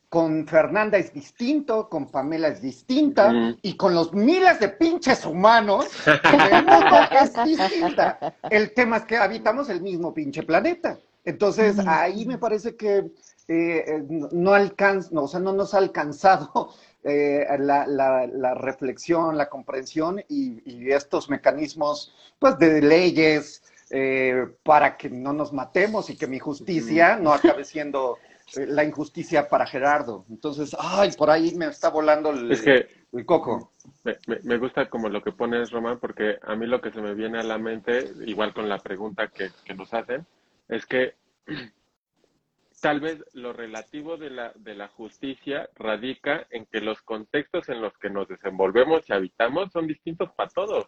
con 0.08 0.46
Fernanda 0.46 0.96
es 0.96 1.12
distinto, 1.12 1.88
con 1.88 2.06
Pamela 2.10 2.48
es 2.48 2.62
distinta, 2.62 3.30
y 3.62 3.76
con 3.76 3.94
los 3.94 4.12
miles 4.14 4.58
de 4.60 4.68
pinches 4.70 5.24
humanos 5.26 5.86
del 6.06 6.64
mundo 6.64 6.96
es 7.20 7.34
distinta. 7.44 8.18
El 8.48 8.72
tema 8.72 8.98
es 8.98 9.04
que 9.04 9.16
habitamos 9.18 9.68
el 9.68 9.82
mismo 9.82 10.14
pinche 10.14 10.42
planeta. 10.42 10.98
Entonces, 11.24 11.76
ahí 11.86 12.24
me 12.24 12.38
parece 12.38 12.74
que 12.74 13.10
eh, 13.50 13.84
eh, 13.86 14.04
no- 14.08 14.52
alcanza, 14.54 15.08
no, 15.12 15.22
o 15.24 15.28
sea, 15.28 15.40
no 15.40 15.52
nos 15.52 15.74
ha 15.74 15.78
alcanzado 15.78 16.70
eh, 17.04 17.46
la, 17.58 17.86
la- 17.86 18.26
la 18.26 18.54
reflexión, 18.54 19.36
la 19.36 19.48
comprensión 19.48 20.20
y, 20.28 20.60
y 20.70 20.90
estos 20.90 21.28
mecanismos, 21.30 22.14
pues, 22.38 22.58
de 22.58 22.80
leyes 22.82 23.62
eh, 23.90 24.46
para 24.64 24.96
que 24.98 25.08
no 25.10 25.32
nos 25.32 25.52
matemos 25.52 26.10
y 26.10 26.16
que 26.16 26.26
mi 26.26 26.38
justicia 26.38 27.16
no 27.16 27.32
acabe 27.32 27.64
siendo 27.64 28.18
la 28.56 28.84
injusticia 28.84 29.48
para 29.48 29.66
Gerardo. 29.66 30.24
Entonces, 30.30 30.74
ay, 30.78 31.10
por 31.16 31.30
ahí 31.30 31.54
me 31.54 31.66
está 31.66 31.90
volando 31.90 32.30
el, 32.30 32.50
Es 32.50 32.62
que 32.62 32.88
el 33.12 33.24
coco. 33.26 33.72
Me, 34.04 34.16
me- 34.26 34.40
me 34.42 34.58
gusta 34.58 34.88
como 34.88 35.08
lo 35.08 35.22
que 35.22 35.32
pones, 35.32 35.70
Román, 35.70 35.98
porque 35.98 36.38
a 36.42 36.54
mí 36.56 36.66
lo 36.66 36.80
que 36.80 36.90
se 36.90 37.00
me 37.00 37.14
viene 37.14 37.38
a 37.38 37.42
la 37.42 37.58
mente, 37.58 38.12
igual 38.26 38.52
con 38.54 38.68
la 38.68 38.78
pregunta 38.78 39.28
que, 39.28 39.50
que 39.64 39.74
nos 39.74 39.92
hacen, 39.94 40.26
es 40.68 40.86
que 40.86 41.14
tal 42.80 43.00
vez 43.00 43.24
lo 43.32 43.52
relativo 43.52 44.16
de 44.16 44.30
la, 44.30 44.52
de 44.54 44.74
la 44.74 44.88
justicia 44.88 45.68
radica 45.76 46.46
en 46.50 46.66
que 46.66 46.80
los 46.80 47.02
contextos 47.02 47.68
en 47.68 47.80
los 47.80 47.96
que 47.98 48.08
nos 48.10 48.28
desenvolvemos 48.28 49.02
y 49.08 49.12
habitamos 49.12 49.72
son 49.72 49.86
distintos 49.88 50.30
para 50.32 50.48
todos, 50.50 50.86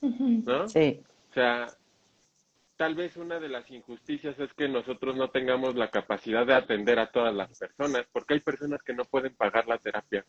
¿no? 0.00 0.68
Sí. 0.68 1.02
O 1.30 1.34
sea, 1.34 1.66
tal 2.78 2.94
vez 2.94 3.14
una 3.16 3.38
de 3.40 3.48
las 3.48 3.68
injusticias 3.70 4.38
es 4.38 4.50
que 4.54 4.68
nosotros 4.68 5.16
no 5.16 5.28
tengamos 5.30 5.74
la 5.74 5.90
capacidad 5.90 6.46
de 6.46 6.54
atender 6.54 6.98
a 6.98 7.10
todas 7.10 7.34
las 7.34 7.58
personas, 7.58 8.06
porque 8.12 8.34
hay 8.34 8.40
personas 8.40 8.80
que 8.82 8.94
no 8.94 9.04
pueden 9.04 9.34
pagar 9.34 9.66
la 9.66 9.78
terapia. 9.78 10.24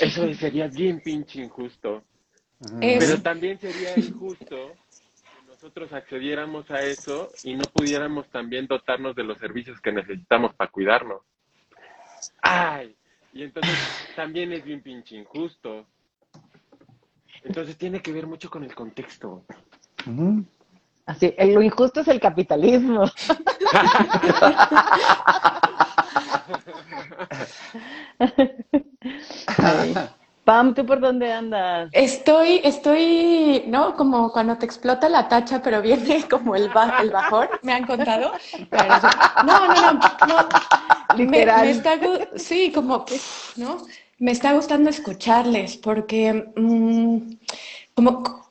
Eso 0.00 0.34
sería 0.34 0.66
bien 0.66 1.00
pinche 1.00 1.40
injusto. 1.40 2.02
Es- 2.80 2.98
Pero 2.98 3.22
también 3.22 3.58
sería 3.60 3.98
injusto 3.98 4.76
que 5.22 5.46
nosotros 5.46 5.92
accediéramos 5.92 6.68
a 6.70 6.82
eso 6.82 7.32
y 7.44 7.54
no 7.54 7.64
pudiéramos 7.66 8.28
también 8.30 8.66
dotarnos 8.66 9.14
de 9.14 9.24
los 9.24 9.38
servicios 9.38 9.80
que 9.80 9.92
necesitamos 9.92 10.54
para 10.54 10.70
cuidarnos. 10.70 11.22
Ay, 12.42 12.96
y 13.32 13.44
entonces 13.44 13.74
también 14.16 14.52
es 14.52 14.64
bien 14.64 14.82
pinche 14.82 15.16
injusto. 15.16 15.86
Entonces 17.44 17.76
tiene 17.78 18.00
que 18.02 18.12
ver 18.12 18.26
mucho 18.26 18.50
con 18.50 18.64
el 18.64 18.74
contexto. 18.74 19.44
Así, 21.06 21.34
el- 21.36 21.54
lo 21.54 21.62
injusto 21.62 22.00
es 22.00 22.08
el 22.08 22.20
capitalismo. 22.20 23.04
Pam, 30.44 30.74
¿tú 30.74 30.84
por 30.84 31.00
dónde 31.00 31.32
andas? 31.32 31.88
Estoy, 31.92 32.60
estoy, 32.64 33.62
¿no? 33.68 33.94
Como 33.94 34.32
cuando 34.32 34.58
te 34.58 34.66
explota 34.66 35.08
la 35.08 35.28
tacha, 35.28 35.62
pero 35.62 35.80
viene 35.80 36.24
como 36.30 36.56
el, 36.56 36.68
ba- 36.70 36.98
el 37.00 37.10
bajón, 37.10 37.48
me 37.62 37.72
han 37.72 37.86
contado. 37.86 38.32
Pero. 38.70 38.94
No, 39.46 39.68
no, 39.68 39.92
no, 39.92 39.92
no. 39.92 40.48
Me, 41.16 41.24
Literal. 41.26 41.64
me 41.66 41.70
está, 41.70 41.94
gu- 42.00 42.28
sí, 42.36 42.72
como, 42.72 43.04
¿no? 43.56 43.78
Me 44.18 44.32
está 44.32 44.52
gustando 44.52 44.90
escucharles 44.90 45.76
porque 45.76 46.52
mm, 46.56 47.18
como 47.94 48.41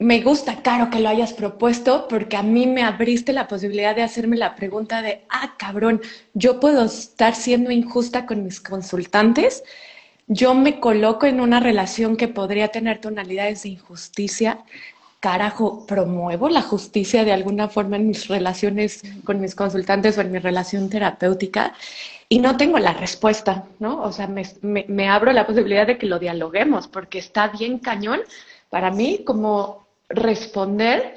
me 0.00 0.20
gusta, 0.22 0.62
Caro, 0.62 0.90
que 0.90 1.00
lo 1.00 1.08
hayas 1.08 1.32
propuesto 1.32 2.06
porque 2.08 2.36
a 2.36 2.42
mí 2.42 2.66
me 2.66 2.82
abriste 2.84 3.32
la 3.32 3.48
posibilidad 3.48 3.96
de 3.96 4.02
hacerme 4.02 4.36
la 4.36 4.54
pregunta 4.54 5.02
de, 5.02 5.22
ah, 5.28 5.54
cabrón, 5.58 6.00
yo 6.34 6.60
puedo 6.60 6.84
estar 6.84 7.34
siendo 7.34 7.70
injusta 7.72 8.26
con 8.26 8.44
mis 8.44 8.60
consultantes 8.60 9.64
yo 10.28 10.54
me 10.54 10.80
coloco 10.80 11.26
en 11.26 11.40
una 11.40 11.60
relación 11.60 12.16
que 12.16 12.28
podría 12.28 12.68
tener 12.68 13.00
tonalidades 13.00 13.64
de 13.64 13.70
injusticia. 13.70 14.60
Carajo, 15.20 15.86
promuevo 15.86 16.48
la 16.48 16.62
justicia 16.62 17.24
de 17.24 17.32
alguna 17.32 17.68
forma 17.68 17.96
en 17.96 18.08
mis 18.08 18.28
relaciones 18.28 19.02
con 19.24 19.40
mis 19.40 19.56
consultantes 19.56 20.18
o 20.18 20.20
en 20.22 20.32
mi 20.32 20.38
relación 20.38 20.90
terapéutica 20.90 21.74
y 22.28 22.38
no 22.40 22.56
tengo 22.56 22.78
la 22.78 22.92
respuesta, 22.94 23.64
¿no? 23.80 24.02
O 24.02 24.12
sea, 24.12 24.28
me, 24.28 24.44
me- 24.62 24.84
me 24.88 25.08
abro 25.08 25.32
la 25.32 25.46
posibilidad 25.46 25.86
de 25.86 25.98
que 25.98 26.06
lo 26.06 26.20
dialoguemos 26.20 26.88
porque 26.88 27.18
está 27.18 27.48
bien 27.48 27.78
cañón 27.80 28.20
para 28.70 28.90
mí 28.92 29.22
como 29.26 29.87
responder, 30.08 31.14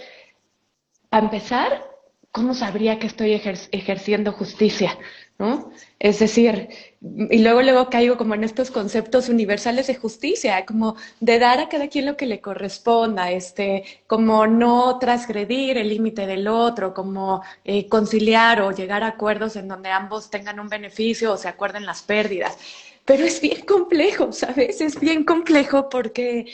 a 1.11 1.19
empezar, 1.19 1.83
¿cómo 2.31 2.53
sabría 2.53 2.97
que 2.99 3.07
estoy 3.07 3.31
ejer- 3.33 3.67
ejerciendo 3.71 4.31
justicia? 4.31 4.97
¿no? 5.37 5.71
Es 5.99 6.19
decir, 6.19 6.69
y 7.01 7.39
luego 7.39 7.63
luego 7.63 7.89
caigo 7.89 8.15
como 8.15 8.35
en 8.35 8.43
estos 8.43 8.69
conceptos 8.69 9.27
universales 9.27 9.87
de 9.87 9.95
justicia, 9.95 10.65
como 10.67 10.95
de 11.19 11.39
dar 11.39 11.59
a 11.59 11.67
cada 11.67 11.87
quien 11.87 12.05
lo 12.05 12.15
que 12.15 12.27
le 12.27 12.41
corresponda, 12.41 13.31
este, 13.31 13.83
como 14.05 14.45
no 14.45 14.99
transgredir 14.99 15.77
el 15.79 15.89
límite 15.89 16.27
del 16.27 16.47
otro, 16.47 16.93
como 16.93 17.41
eh, 17.65 17.89
conciliar 17.89 18.61
o 18.61 18.71
llegar 18.71 19.03
a 19.03 19.07
acuerdos 19.07 19.55
en 19.55 19.67
donde 19.67 19.89
ambos 19.89 20.29
tengan 20.29 20.59
un 20.59 20.69
beneficio 20.69 21.33
o 21.33 21.37
se 21.37 21.47
acuerden 21.47 21.87
las 21.87 22.03
pérdidas. 22.03 22.57
Pero 23.03 23.25
es 23.25 23.41
bien 23.41 23.61
complejo, 23.65 24.31
¿sabes? 24.31 24.79
Es 24.79 24.99
bien 24.99 25.23
complejo 25.23 25.89
porque 25.89 26.45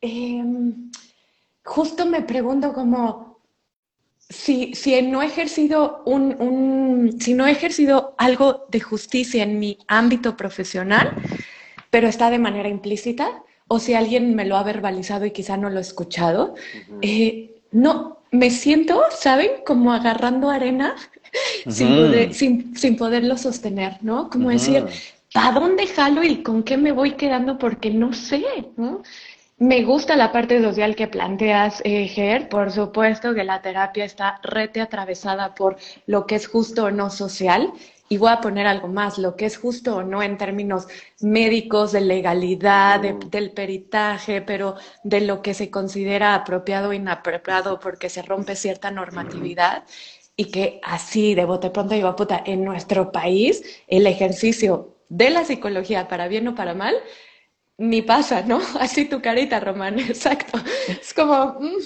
em, 0.00 0.90
justo 1.66 2.06
me 2.06 2.22
pregunto 2.22 2.72
como, 2.72 3.40
si, 4.28 4.74
si 4.74 5.02
no 5.02 5.22
he 5.22 5.26
ejercido 5.26 6.02
un, 6.06 6.36
un- 6.40 7.20
si 7.20 7.34
no 7.34 7.46
he 7.46 7.52
ejercido 7.52 8.14
algo 8.18 8.66
de 8.70 8.80
justicia 8.80 9.42
en 9.44 9.58
mi 9.58 9.78
ámbito 9.88 10.36
profesional, 10.36 11.14
pero 11.90 12.08
está 12.08 12.30
de 12.30 12.38
manera 12.38 12.68
implícita, 12.68 13.42
o 13.68 13.78
si 13.78 13.94
alguien 13.94 14.34
me 14.36 14.44
lo 14.44 14.56
ha 14.56 14.62
verbalizado 14.62 15.26
y 15.26 15.32
quizá 15.32 15.56
no 15.56 15.70
lo 15.70 15.78
he 15.78 15.82
escuchado, 15.82 16.54
eh, 17.02 17.62
no, 17.72 18.18
me 18.32 18.50
siento, 18.50 19.02
¿saben? 19.10 19.50
Como 19.66 19.92
agarrando 19.92 20.50
arena 20.50 20.96
sin, 21.68 21.88
poder- 21.96 22.34
sin, 22.34 22.76
sin 22.76 22.96
poderlo 22.96 23.36
sostener, 23.38 23.98
¿no? 24.02 24.30
Como 24.30 24.50
decir. 24.50 24.86
¿para 25.32 25.52
dónde 25.60 25.86
jalo 25.86 26.24
y 26.24 26.42
con 26.42 26.62
qué 26.62 26.78
me 26.78 26.92
voy 26.92 27.12
quedando? 27.12 27.58
Porque 27.58 27.90
no 27.90 28.12
sé, 28.14 28.42
¿no? 28.76 29.02
Me 29.58 29.82
gusta 29.84 30.16
la 30.16 30.32
parte 30.32 30.62
social 30.62 30.94
que 30.94 31.08
planteas, 31.08 31.80
eh, 31.84 32.06
Ger. 32.08 32.48
Por 32.48 32.70
supuesto 32.70 33.34
que 33.34 33.44
la 33.44 33.62
terapia 33.62 34.04
está 34.04 34.38
rete 34.42 34.80
atravesada 34.82 35.54
por 35.54 35.76
lo 36.06 36.26
que 36.26 36.34
es 36.34 36.46
justo 36.46 36.84
o 36.84 36.90
no 36.90 37.08
social. 37.10 37.72
Y 38.08 38.18
voy 38.18 38.30
a 38.30 38.40
poner 38.40 38.66
algo 38.66 38.88
más, 38.88 39.18
lo 39.18 39.34
que 39.34 39.46
es 39.46 39.56
justo 39.58 39.96
o 39.96 40.02
no 40.02 40.22
en 40.22 40.36
términos 40.38 40.86
médicos, 41.20 41.90
de 41.92 42.02
legalidad, 42.02 43.00
de- 43.00 43.14
del 43.30 43.50
peritaje, 43.50 44.42
pero 44.42 44.76
de 45.02 45.22
lo 45.22 45.42
que 45.42 45.54
se 45.54 45.70
considera 45.70 46.34
apropiado 46.34 46.90
o 46.90 46.92
inapropiado 46.92 47.80
porque 47.80 48.08
se 48.10 48.22
rompe 48.22 48.54
cierta 48.56 48.90
normatividad. 48.90 49.84
Y 50.36 50.50
que 50.50 50.80
así, 50.84 51.34
de 51.34 51.46
bote 51.46 51.70
pronto 51.70 51.94
digo, 51.94 52.14
puta, 52.14 52.42
en 52.44 52.62
nuestro 52.64 53.10
país 53.10 53.64
el 53.88 54.06
ejercicio 54.06 54.94
de 55.08 55.30
la 55.30 55.44
psicología, 55.44 56.08
para 56.08 56.28
bien 56.28 56.46
o 56.48 56.54
para 56.54 56.74
mal, 56.74 56.94
ni 57.78 58.02
pasa, 58.02 58.42
¿no? 58.42 58.60
Así 58.80 59.04
tu 59.06 59.20
carita, 59.20 59.60
Román, 59.60 59.98
exacto. 60.00 60.58
Es 60.88 61.12
como, 61.14 61.56
mm, 61.60 61.76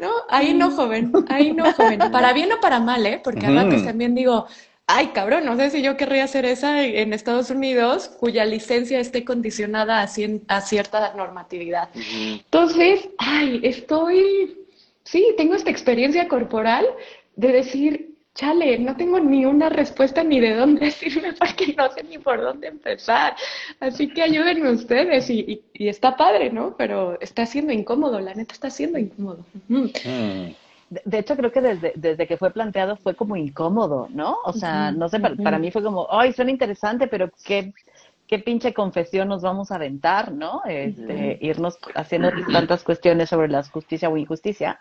¿no? 0.00 0.10
Ahí 0.28 0.54
no, 0.54 0.70
joven, 0.70 1.24
ahí 1.28 1.52
no, 1.52 1.70
joven. 1.72 2.10
Para 2.10 2.32
bien 2.32 2.52
o 2.52 2.60
para 2.60 2.80
mal, 2.80 3.04
¿eh? 3.06 3.20
Porque 3.22 3.46
a 3.46 3.50
Ujú. 3.50 3.56
ratos 3.56 3.82
también 3.82 4.14
digo, 4.14 4.46
ay, 4.86 5.08
cabrón, 5.08 5.44
no 5.44 5.56
sé 5.56 5.70
si 5.70 5.82
yo 5.82 5.96
querría 5.96 6.24
hacer 6.24 6.44
esa 6.44 6.82
en 6.84 7.12
Estados 7.12 7.50
Unidos, 7.50 8.08
cuya 8.08 8.44
licencia 8.44 9.00
esté 9.00 9.24
condicionada 9.24 10.00
a, 10.02 10.06
cien- 10.06 10.42
a 10.48 10.60
cierta 10.60 11.12
normatividad. 11.14 11.90
Entonces, 11.94 13.08
ay, 13.18 13.60
estoy, 13.62 14.66
sí, 15.04 15.34
tengo 15.36 15.54
esta 15.54 15.70
experiencia 15.70 16.28
corporal 16.28 16.86
de 17.36 17.48
decir, 17.52 18.15
chale, 18.36 18.78
no 18.78 18.96
tengo 18.96 19.18
ni 19.18 19.44
una 19.44 19.68
respuesta 19.68 20.22
ni 20.22 20.38
de 20.40 20.54
dónde 20.54 20.80
decirme 20.86 21.32
porque 21.32 21.74
no 21.76 21.90
sé 21.90 22.04
ni 22.04 22.18
por 22.18 22.40
dónde 22.40 22.68
empezar. 22.68 23.34
Así 23.80 24.08
que 24.08 24.22
ayúdenme 24.22 24.70
ustedes 24.70 25.28
y, 25.30 25.40
y- 25.40 25.62
y 25.84 25.88
está 25.88 26.16
padre, 26.16 26.50
¿no? 26.50 26.76
Pero 26.76 27.18
está 27.20 27.46
siendo 27.46 27.72
incómodo, 27.72 28.20
la 28.20 28.34
neta 28.34 28.52
está 28.54 28.70
siendo 28.70 28.98
incómodo. 28.98 29.44
Mm. 29.68 29.86
De, 31.04 31.18
hecho, 31.18 31.36
creo 31.36 31.50
que 31.50 31.60
desde, 31.60 31.92
desde 31.96 32.26
que 32.28 32.36
fue 32.36 32.52
planteado 32.52 32.96
fue 32.96 33.16
como 33.16 33.34
incómodo, 33.36 34.08
¿no? 34.12 34.36
O 34.44 34.52
sea, 34.52 34.92
no 34.92 35.08
sé, 35.08 35.18
para 35.42 35.58
mí 35.58 35.70
fue 35.72 35.82
como, 35.82 36.06
ay, 36.10 36.32
suena 36.32 36.52
interesante, 36.52 37.08
pero 37.08 37.28
qué, 37.44 37.72
qué 38.28 38.38
pinche 38.38 38.72
confesión 38.72 39.26
nos 39.28 39.42
vamos 39.42 39.72
a 39.72 39.76
aventar, 39.76 40.30
¿no? 40.30 40.62
Este, 40.64 41.38
irnos 41.40 41.78
haciendo 41.96 42.30
tantas 42.52 42.84
cuestiones 42.84 43.28
sobre 43.30 43.48
la 43.48 43.64
justicia 43.64 44.08
o 44.08 44.16
injusticia. 44.16 44.78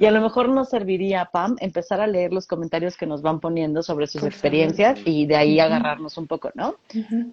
Y 0.00 0.06
a 0.06 0.12
lo 0.12 0.20
mejor 0.20 0.48
nos 0.48 0.68
serviría, 0.68 1.24
Pam, 1.32 1.56
empezar 1.58 2.00
a 2.00 2.06
leer 2.06 2.32
los 2.32 2.46
comentarios 2.46 2.96
que 2.96 3.04
nos 3.04 3.20
van 3.20 3.40
poniendo 3.40 3.82
sobre 3.82 4.06
sus 4.06 4.20
Por 4.20 4.30
experiencias 4.30 4.96
favor. 4.96 5.08
y 5.12 5.26
de 5.26 5.34
ahí 5.34 5.58
agarrarnos 5.58 6.16
un 6.16 6.28
poco, 6.28 6.52
¿no? 6.54 6.76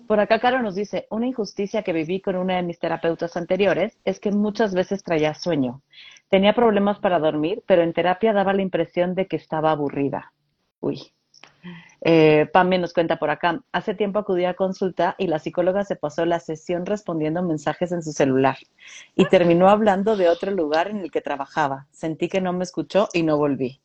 Por 0.08 0.20
acá, 0.20 0.40
Caro 0.40 0.64
nos 0.64 0.74
dice, 0.74 1.06
una 1.12 1.28
injusticia 1.28 1.84
que 1.84 1.94
viví 1.94 2.22
con 2.22 2.36
una 2.36 2.56
de 2.56 2.64
mis 2.64 2.80
terapeutas 2.80 3.38
anteriores 3.38 4.00
es 4.04 4.20
que 4.20 4.32
muchas 4.32 4.74
veces 4.74 5.04
traía 5.04 5.36
sueño. 5.36 5.84
Tenía 6.28 6.56
problemas 6.56 6.98
para 6.98 7.20
dormir, 7.20 7.62
pero 7.68 7.84
en 7.84 7.94
terapia 7.94 8.34
daba 8.34 8.52
la 8.52 8.64
impresión 8.64 9.14
de 9.14 9.28
que 9.28 9.36
estaba 9.36 9.70
aburrida. 9.70 10.34
Uy. 10.80 11.12
Eh, 12.02 12.48
Pam 12.54 12.70
nos 12.70 12.94
cuenta 12.94 13.18
por 13.18 13.30
acá, 13.30 13.62
hace 13.72 13.96
tiempo 13.96 14.20
acudí 14.20 14.46
a 14.46 14.54
consulta 14.54 15.16
y 15.18 15.28
la 15.28 15.40
psicóloga 15.40 15.84
se 15.86 15.96
pasó 15.96 16.26
la 16.26 16.40
sesión 16.40 16.86
respondiendo 16.86 17.42
mensajes 17.42 17.92
en 17.92 18.04
su 18.04 18.12
celular 18.12 18.58
y 19.16 19.26
terminó 19.26 19.70
hablando 19.70 20.16
de 20.16 20.30
otro 20.30 20.52
lugar 20.52 20.90
en 20.90 20.98
el 20.98 21.10
que 21.10 21.22
trabajaba. 21.22 21.88
Sentí 21.92 22.28
que 22.30 22.42
no 22.42 22.54
me 22.54 22.64
escuchó 22.64 23.08
y 23.14 23.24
no 23.24 23.38
volví. 23.38 23.82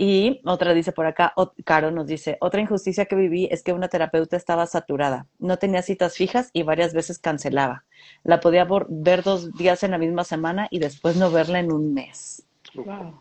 Y 0.00 0.40
otra 0.44 0.74
dice 0.74 0.92
por 0.92 1.06
acá, 1.06 1.32
o- 1.36 1.52
Caro 1.64 1.90
nos 1.90 2.06
dice, 2.06 2.38
otra 2.40 2.60
injusticia 2.60 3.06
que 3.06 3.16
viví 3.16 3.48
es 3.50 3.64
que 3.64 3.72
una 3.72 3.88
terapeuta 3.88 4.36
estaba 4.36 4.64
saturada, 4.66 5.26
no 5.40 5.56
tenía 5.58 5.82
citas 5.82 6.14
fijas 6.16 6.50
y 6.52 6.62
varias 6.62 6.94
veces 6.94 7.18
cancelaba. 7.18 7.84
La 8.22 8.38
podía 8.38 8.66
ver 8.88 9.24
dos 9.24 9.52
días 9.54 9.82
en 9.82 9.90
la 9.90 9.98
misma 9.98 10.22
semana 10.22 10.68
y 10.70 10.78
después 10.78 11.16
no 11.16 11.32
verla 11.32 11.58
en 11.58 11.72
un 11.72 11.92
mes. 11.94 12.46
Wow. 12.74 13.20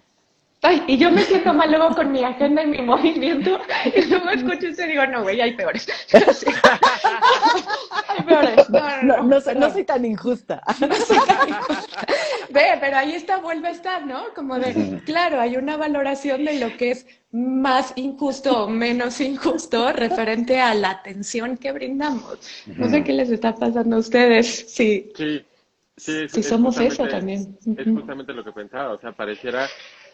Ay, 0.64 0.84
y 0.88 0.98
yo 0.98 1.12
me 1.12 1.22
siento 1.22 1.54
mal 1.54 1.70
luego 1.70 1.96
con 1.96 2.12
mi 2.12 2.24
agenda 2.24 2.64
y 2.64 2.68
mi 2.68 2.82
movimiento, 2.82 3.60
y 3.96 4.02
luego 4.06 4.30
escucho 4.32 4.68
eso 4.68 4.84
y 4.86 4.88
digo, 4.88 5.06
no, 5.06 5.22
güey, 5.22 5.40
hay 5.40 5.54
peores. 5.56 5.88
Hay 8.08 8.24
peores. 8.26 8.70
No, 8.70 8.80
no, 8.80 9.02
No, 9.04 9.18
no, 9.18 9.24
no, 9.24 9.42
soy- 9.42 9.54
no 9.54 9.60
perdón. 9.60 9.74
soy 9.74 9.84
tan 9.84 10.06
injusta. 10.06 10.62
No 10.80 10.96
soy 10.96 11.18
tan 11.28 11.50
injusta. 11.50 12.06
Ve, 12.50 12.78
pero 12.80 12.98
ahí 12.98 13.14
está, 13.14 13.38
vuelve 13.38 13.68
a 13.68 13.72
estar, 13.72 14.06
¿no? 14.06 14.34
Como 14.36 14.58
de, 14.60 15.02
claro, 15.06 15.40
hay 15.40 15.58
una 15.58 15.78
valoración 15.78 16.46
de 16.46 16.60
lo 16.60 16.76
que 16.78 16.92
es 16.92 17.06
más 17.32 17.94
injusto 17.96 18.64
o 18.66 18.70
menos 18.70 19.20
injusto 19.22 19.92
referente 19.94 20.60
a 20.60 20.74
la 20.74 20.92
atención 20.92 21.58
que 21.58 21.72
brindamos. 21.72 22.40
No 22.68 22.90
sé 22.90 23.04
qué 23.04 23.14
les 23.14 23.30
está 23.30 23.54
pasando 23.56 23.98
a 23.98 24.00
ustedes. 24.00 24.66
Sí. 24.70 25.12
Sí, 25.16 25.46
sí, 25.98 26.12
es, 26.26 26.32
Si 26.32 26.40
es 26.40 26.48
somos 26.48 26.80
eso 26.80 27.08
también. 27.08 27.58
Es 27.78 27.86
justamente 27.86 28.34
lo 28.34 28.44
que 28.44 28.52
pensaba, 28.52 28.94
o 28.94 29.00
sea, 29.00 29.12
pareciera 29.12 29.68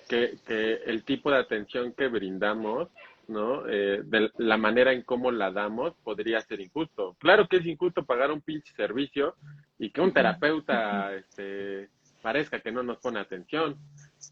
que, 0.07 0.38
que 0.45 0.81
el 0.86 1.03
tipo 1.03 1.31
de 1.31 1.38
atención 1.38 1.93
que 1.93 2.07
brindamos, 2.07 2.89
¿no? 3.27 3.67
Eh, 3.67 4.01
de 4.03 4.31
la 4.38 4.57
manera 4.57 4.91
en 4.91 5.03
cómo 5.03 5.31
la 5.31 5.51
damos 5.51 5.93
podría 6.03 6.41
ser 6.41 6.62
injusto. 6.62 7.15
Claro 7.19 7.48
que 7.48 7.57
es 7.57 7.65
injusto 7.65 8.05
pagar 8.05 8.31
un 8.31 8.41
pinche 8.41 8.74
servicio 8.74 9.36
y 9.79 9.89
que 9.91 10.01
un 10.01 10.13
terapeuta 10.13 11.13
este, 11.13 11.89
parezca 12.22 12.60
que 12.60 12.72
no 12.72 12.83
nos 12.83 12.98
pone 12.98 13.19
atención. 13.19 13.77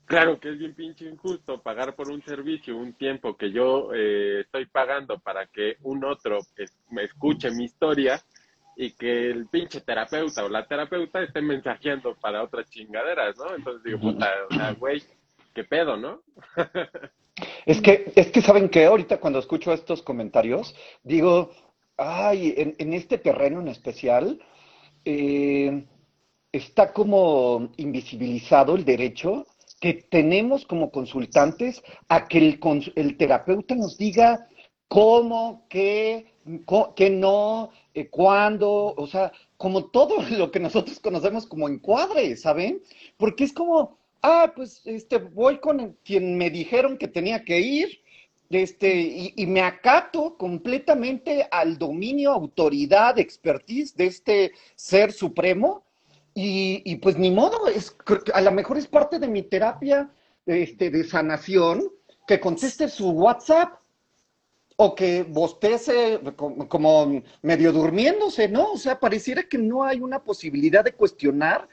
Claro 0.05 0.39
que 0.39 0.49
es 0.49 0.57
bien 0.57 0.73
pinche 0.73 1.05
injusto 1.05 1.61
pagar 1.61 1.95
por 1.95 2.09
un 2.09 2.21
servicio 2.23 2.77
un 2.77 2.93
tiempo 2.93 3.35
que 3.35 3.51
yo 3.51 3.93
eh, 3.93 4.41
estoy 4.41 4.65
pagando 4.65 5.19
para 5.19 5.47
que 5.47 5.77
un 5.81 6.03
otro 6.05 6.39
me 6.89 7.03
escuche 7.03 7.51
mi 7.51 7.65
historia 7.65 8.21
y 8.75 8.91
que 8.93 9.29
el 9.29 9.47
pinche 9.47 9.81
terapeuta 9.81 10.45
o 10.45 10.49
la 10.49 10.65
terapeuta 10.65 11.21
esté 11.21 11.41
mensajeando 11.41 12.15
para 12.15 12.43
otras 12.43 12.69
chingaderas, 12.69 13.37
¿no? 13.37 13.53
Entonces 13.53 13.83
digo, 13.83 13.99
puta, 13.99 14.31
o 14.49 14.53
sea, 14.53 14.71
güey, 14.73 15.03
qué 15.53 15.63
pedo, 15.63 15.97
¿no? 15.97 16.21
es 17.65 17.81
que, 17.81 18.11
es 18.15 18.31
que 18.31 18.41
saben 18.41 18.69
que 18.69 18.85
ahorita 18.85 19.19
cuando 19.19 19.39
escucho 19.39 19.73
estos 19.73 20.01
comentarios, 20.01 20.75
digo, 21.03 21.51
ay, 21.97 22.53
en, 22.57 22.75
en 22.77 22.93
este 22.93 23.17
terreno 23.17 23.61
en 23.61 23.67
especial, 23.67 24.39
eh, 25.05 25.85
está 26.51 26.93
como 26.93 27.71
invisibilizado 27.77 28.75
el 28.75 28.85
derecho 28.85 29.45
que 29.79 29.93
tenemos 29.93 30.65
como 30.65 30.91
consultantes 30.91 31.81
a 32.07 32.27
que 32.27 32.37
el, 32.37 32.93
el 32.95 33.17
terapeuta 33.17 33.73
nos 33.75 33.97
diga 33.97 34.47
cómo, 34.87 35.65
qué, 35.69 36.35
qué 36.95 37.09
no, 37.09 37.71
eh, 37.93 38.09
cuándo, 38.09 38.93
o 38.95 39.07
sea, 39.07 39.31
como 39.57 39.85
todo 39.85 40.21
lo 40.37 40.51
que 40.51 40.59
nosotros 40.59 40.99
conocemos 40.99 41.47
como 41.47 41.67
encuadre, 41.67 42.35
¿saben? 42.35 42.81
Porque 43.17 43.45
es 43.45 43.53
como, 43.53 43.97
ah, 44.21 44.51
pues 44.55 44.81
este, 44.85 45.17
voy 45.17 45.59
con 45.59 45.97
quien 46.03 46.37
me 46.37 46.49
dijeron 46.49 46.97
que 46.97 47.07
tenía 47.07 47.43
que 47.43 47.59
ir, 47.59 48.01
este, 48.49 49.33
y, 49.35 49.45
me 49.47 49.61
acato 49.61 50.37
completamente 50.37 51.47
al 51.51 51.77
dominio, 51.77 52.31
autoridad, 52.31 53.17
expertise 53.17 53.95
de 53.95 54.07
este 54.07 54.51
ser 54.75 55.13
supremo, 55.13 55.85
y, 56.33 56.81
y, 56.85 56.97
pues 56.97 57.17
ni 57.17 57.31
modo, 57.31 57.67
es, 57.67 57.95
a 58.33 58.41
lo 58.41 58.51
mejor 58.51 58.77
es 58.77 58.87
parte 58.87 59.19
de 59.19 59.27
mi 59.27 59.43
terapia 59.43 60.09
este, 60.45 60.89
de 60.89 61.03
sanación 61.03 61.91
que 62.27 62.39
conteste 62.39 62.89
su 62.89 63.09
WhatsApp 63.11 63.81
o 64.77 64.95
que 64.95 65.23
bostece 65.23 66.19
como, 66.35 67.21
medio 67.43 67.71
durmiéndose, 67.71 68.47
¿no? 68.47 68.71
O 68.71 68.77
sea, 68.77 68.99
pareciera 68.99 69.43
que 69.43 69.59
no 69.59 69.83
hay 69.83 69.99
una 69.99 70.23
posibilidad 70.23 70.83
de 70.83 70.93
cuestionar 70.93 71.69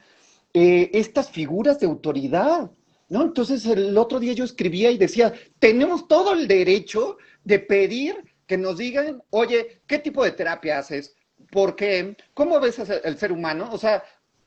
eh, 0.61 0.91
estas 0.93 1.31
figuras 1.31 1.79
de 1.79 1.87
autoridad, 1.87 2.69
¿no? 3.09 3.23
Entonces 3.23 3.65
el 3.65 3.97
otro 3.97 4.19
día 4.19 4.33
yo 4.33 4.43
escribía 4.43 4.91
y 4.91 4.99
decía, 4.99 5.33
tenemos 5.61 6.09
todo 6.09 6.33
el 6.33 6.49
derecho 6.49 7.17
de 7.45 7.61
pedir 7.61 8.25
que 8.45 8.59
nos 8.59 8.77
digan, 8.77 9.23
oye, 9.31 9.83
¿qué 9.87 10.01
tipo 10.01 10.25
de 10.25 10.33
terapia 10.33 10.81
haces? 10.81 11.15
Porque, 11.53 12.17
¿cómo 12.35 12.59
ves 12.59 12.81
el 12.81 13.19
ser 13.19 13.31
humano? 13.31 13.69
O 13.71 13.79
sea, 13.79 14.03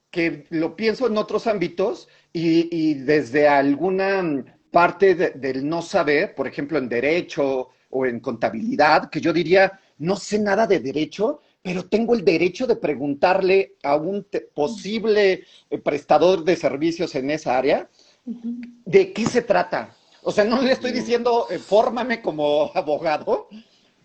que 0.10 0.48
lo 0.50 0.76
pienso 0.76 1.08
en 1.08 1.18
otros 1.18 1.48
ámbitos 1.48 2.10
y, 2.34 2.96
desde 2.96 3.48
alguna 3.48 4.44
parte 4.70 5.16
de, 5.16 5.30
del 5.30 5.66
no 5.66 5.82
saber, 5.82 6.36
por 6.36 6.46
ejemplo, 6.46 6.78
en 6.78 6.90
derecho 6.90 7.70
o 7.90 8.06
en 8.06 8.20
contabilidad, 8.20 9.10
que 9.10 9.22
yo 9.22 9.32
diría, 9.32 9.80
no 9.98 10.18
sé 10.18 10.40
nada 10.40 10.68
de 10.68 10.82
derecho, 10.82 11.40
pero 11.62 11.86
tengo 11.86 12.16
el 12.16 12.26
derecho 12.26 12.66
de 12.66 12.76
preguntarle 12.76 13.76
a 13.84 13.96
un 13.96 14.26
posible 14.54 15.44
eh, 15.70 15.78
prestador 15.78 16.44
de 16.44 16.56
servicios 16.56 17.14
en 17.16 17.30
esa 17.30 17.58
área 17.58 17.90
de 18.26 19.14
qué 19.14 19.26
se 19.26 19.42
trata. 19.42 19.96
O 20.24 20.32
sea, 20.32 20.44
no 20.44 20.62
le 20.62 20.72
estoy 20.72 20.92
diciendo, 20.92 21.48
eh, 21.50 21.60
fórmame 21.60 22.22
como 22.22 22.72
abogado, 22.76 23.48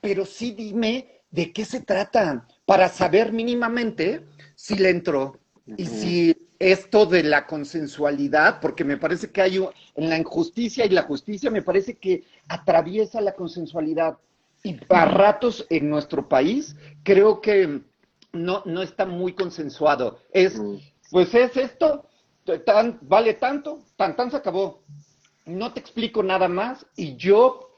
pero 0.00 0.24
sí 0.24 0.52
dime 0.52 1.22
de 1.30 1.52
qué 1.52 1.64
se 1.64 1.80
trata 1.80 2.46
para 2.64 2.88
saber 2.88 3.32
mínimamente 3.32 4.24
si 4.54 4.74
le 4.76 4.90
entro 4.90 5.38
y 5.76 5.86
si 5.86 6.36
esto 6.58 7.04
de 7.04 7.22
la 7.22 7.46
consensualidad, 7.46 8.60
porque 8.60 8.84
me 8.84 8.96
parece 8.96 9.30
que 9.30 9.42
hay 9.42 9.56
en 9.58 10.08
la 10.08 10.18
injusticia 10.18 10.86
y 10.86 10.90
la 10.90 11.02
justicia, 11.02 11.50
me 11.50 11.62
parece 11.62 11.94
que 11.94 12.24
atraviesa 12.48 13.20
la 13.20 13.34
consensualidad. 13.34 14.16
Y 14.66 14.80
a 14.88 15.04
ratos 15.04 15.64
en 15.70 15.88
nuestro 15.88 16.28
país 16.28 16.74
creo 17.04 17.40
que 17.40 17.82
no, 18.32 18.62
no 18.64 18.82
está 18.82 19.06
muy 19.06 19.32
consensuado. 19.32 20.18
Es, 20.32 20.60
pues 21.12 21.32
es 21.34 21.56
esto, 21.56 22.08
tan, 22.64 22.98
vale 23.02 23.34
tanto, 23.34 23.84
tan, 23.94 24.16
tan 24.16 24.28
se 24.28 24.38
acabó. 24.38 24.82
No 25.44 25.72
te 25.72 25.78
explico 25.78 26.20
nada 26.20 26.48
más 26.48 26.84
y 26.96 27.14
yo 27.14 27.76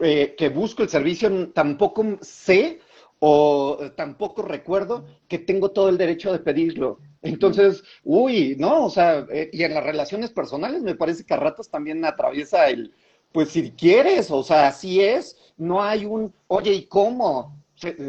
eh, 0.00 0.34
que 0.38 0.48
busco 0.48 0.82
el 0.82 0.88
servicio 0.88 1.50
tampoco 1.50 2.18
sé 2.22 2.80
o 3.18 3.76
tampoco 3.94 4.40
recuerdo 4.40 5.04
que 5.28 5.40
tengo 5.40 5.72
todo 5.72 5.90
el 5.90 5.98
derecho 5.98 6.32
de 6.32 6.38
pedirlo. 6.38 7.00
Entonces, 7.20 7.84
uy, 8.02 8.56
¿no? 8.58 8.86
O 8.86 8.88
sea, 8.88 9.26
eh, 9.30 9.50
y 9.52 9.62
en 9.62 9.74
las 9.74 9.84
relaciones 9.84 10.30
personales 10.30 10.80
me 10.80 10.94
parece 10.94 11.26
que 11.26 11.34
a 11.34 11.36
ratos 11.36 11.68
también 11.68 12.02
atraviesa 12.02 12.70
el, 12.70 12.94
pues 13.30 13.50
si 13.50 13.72
quieres, 13.72 14.30
o 14.30 14.42
sea, 14.42 14.68
así 14.68 15.02
es, 15.02 15.36
no 15.60 15.82
hay 15.82 16.06
un, 16.06 16.32
oye, 16.48 16.72
¿y 16.72 16.86
cómo? 16.86 17.60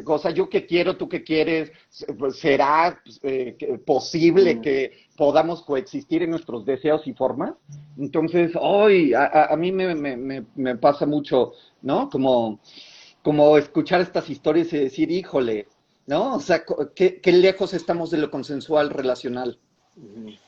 O 0.05 0.17
sea, 0.17 0.31
yo 0.31 0.49
qué 0.49 0.65
quiero, 0.65 0.97
tú 0.97 1.07
qué 1.07 1.23
quieres, 1.23 1.71
pues, 2.17 2.39
será 2.39 3.01
eh, 3.23 3.79
posible 3.85 4.59
que 4.59 5.07
podamos 5.15 5.61
coexistir 5.63 6.23
en 6.23 6.31
nuestros 6.31 6.65
deseos 6.65 7.05
y 7.07 7.13
formas. 7.13 7.53
Entonces, 7.97 8.51
hoy 8.59 9.13
a, 9.13 9.45
a, 9.45 9.55
mí 9.55 9.71
me, 9.71 9.95
me, 9.95 10.45
me, 10.55 10.75
pasa 10.77 11.05
mucho, 11.05 11.53
¿no? 11.81 12.09
Como, 12.09 12.59
como 13.21 13.57
escuchar 13.57 14.01
estas 14.01 14.29
historias 14.29 14.73
y 14.73 14.77
decir, 14.79 15.11
híjole, 15.11 15.67
¿no? 16.07 16.35
O 16.35 16.39
sea, 16.39 16.63
¿qué, 16.95 17.21
qué 17.21 17.31
lejos 17.31 17.73
estamos 17.73 18.11
de 18.11 18.17
lo 18.17 18.31
consensual 18.31 18.89
relacional? 18.89 19.57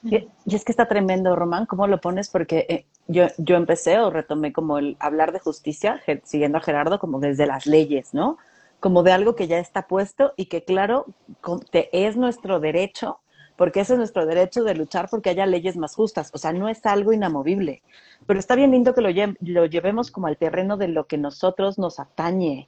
Y, 0.04 0.28
es 0.46 0.64
que 0.64 0.72
está 0.72 0.88
tremendo, 0.88 1.36
Román, 1.36 1.66
¿cómo 1.66 1.88
lo 1.88 2.00
pones? 2.00 2.30
Porque 2.30 2.66
eh, 2.70 2.86
yo, 3.08 3.28
yo 3.38 3.56
empecé 3.56 4.00
o 4.00 4.10
retomé 4.10 4.54
como 4.54 4.78
el 4.78 4.98
hablar 5.00 5.32
de 5.32 5.40
justicia, 5.40 6.02
siguiendo 6.24 6.58
a 6.58 6.62
Gerardo, 6.62 7.00
como 7.00 7.20
desde 7.20 7.46
las 7.46 7.66
leyes, 7.66 8.14
¿no? 8.14 8.38
Como 8.80 9.04
de 9.04 9.12
algo 9.12 9.36
que 9.36 9.48
ya 9.48 9.60
está 9.60 9.88
puesto 9.88 10.34
y 10.36 10.46
que, 10.46 10.64
claro, 10.64 11.06
es 11.72 12.18
nuestro 12.18 12.60
derecho, 12.60 13.20
porque 13.56 13.82
ese 13.82 13.94
es 13.94 14.00
nuestro 14.00 14.26
derecho 14.26 14.64
de 14.64 14.76
luchar 14.76 15.10
porque 15.10 15.30
haya 15.30 15.46
leyes 15.46 15.78
más 15.78 15.96
justas. 15.96 16.32
O 16.34 16.38
sea, 16.38 16.54
no 16.54 16.70
es 16.70 16.86
algo 16.86 17.14
inamovible. 17.14 17.84
Pero 18.26 18.40
está 18.40 18.56
bien 18.56 18.72
lindo 18.72 18.94
que 18.94 19.02
lo, 19.02 19.10
lo 19.42 19.66
llevemos 19.66 20.12
como 20.12 20.28
al 20.28 20.38
terreno 20.38 20.78
de 20.78 20.88
lo 20.88 21.06
que 21.08 21.18
nosotros 21.18 21.78
nos 21.78 22.00
atañe, 22.00 22.68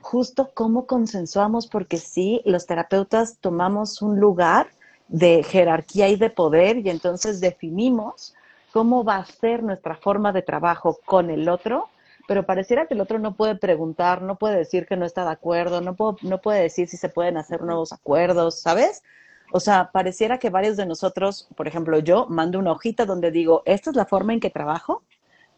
justo 0.00 0.50
cómo 0.54 0.86
consensuamos, 0.86 1.66
porque 1.66 1.98
sí, 1.98 2.40
los 2.44 2.66
terapeutas 2.66 3.38
tomamos 3.40 4.00
un 4.00 4.18
lugar 4.18 4.68
de 5.08 5.42
jerarquía 5.42 6.08
y 6.08 6.16
de 6.16 6.30
poder 6.30 6.78
y 6.78 6.90
entonces 6.90 7.40
definimos 7.40 8.34
cómo 8.72 9.04
va 9.04 9.16
a 9.16 9.24
ser 9.24 9.62
nuestra 9.62 9.96
forma 9.96 10.32
de 10.32 10.42
trabajo 10.42 10.98
con 11.04 11.30
el 11.30 11.48
otro, 11.48 11.88
pero 12.26 12.46
pareciera 12.46 12.86
que 12.86 12.94
el 12.94 13.00
otro 13.00 13.18
no 13.18 13.36
puede 13.36 13.54
preguntar, 13.56 14.22
no 14.22 14.36
puede 14.36 14.56
decir 14.56 14.86
que 14.86 14.96
no 14.96 15.04
está 15.04 15.24
de 15.24 15.32
acuerdo, 15.32 15.80
no, 15.80 15.96
no 16.22 16.40
puede 16.40 16.62
decir 16.62 16.88
si 16.88 16.96
se 16.96 17.08
pueden 17.08 17.36
hacer 17.36 17.62
nuevos 17.62 17.92
acuerdos, 17.92 18.60
¿sabes? 18.60 19.02
O 19.52 19.60
sea, 19.60 19.90
pareciera 19.92 20.38
que 20.38 20.48
varios 20.48 20.78
de 20.78 20.86
nosotros, 20.86 21.48
por 21.56 21.68
ejemplo, 21.68 21.98
yo 21.98 22.26
mando 22.28 22.58
una 22.58 22.72
hojita 22.72 23.04
donde 23.04 23.30
digo, 23.30 23.62
esta 23.66 23.90
es 23.90 23.96
la 23.96 24.06
forma 24.06 24.32
en 24.32 24.40
que 24.40 24.48
trabajo, 24.48 25.02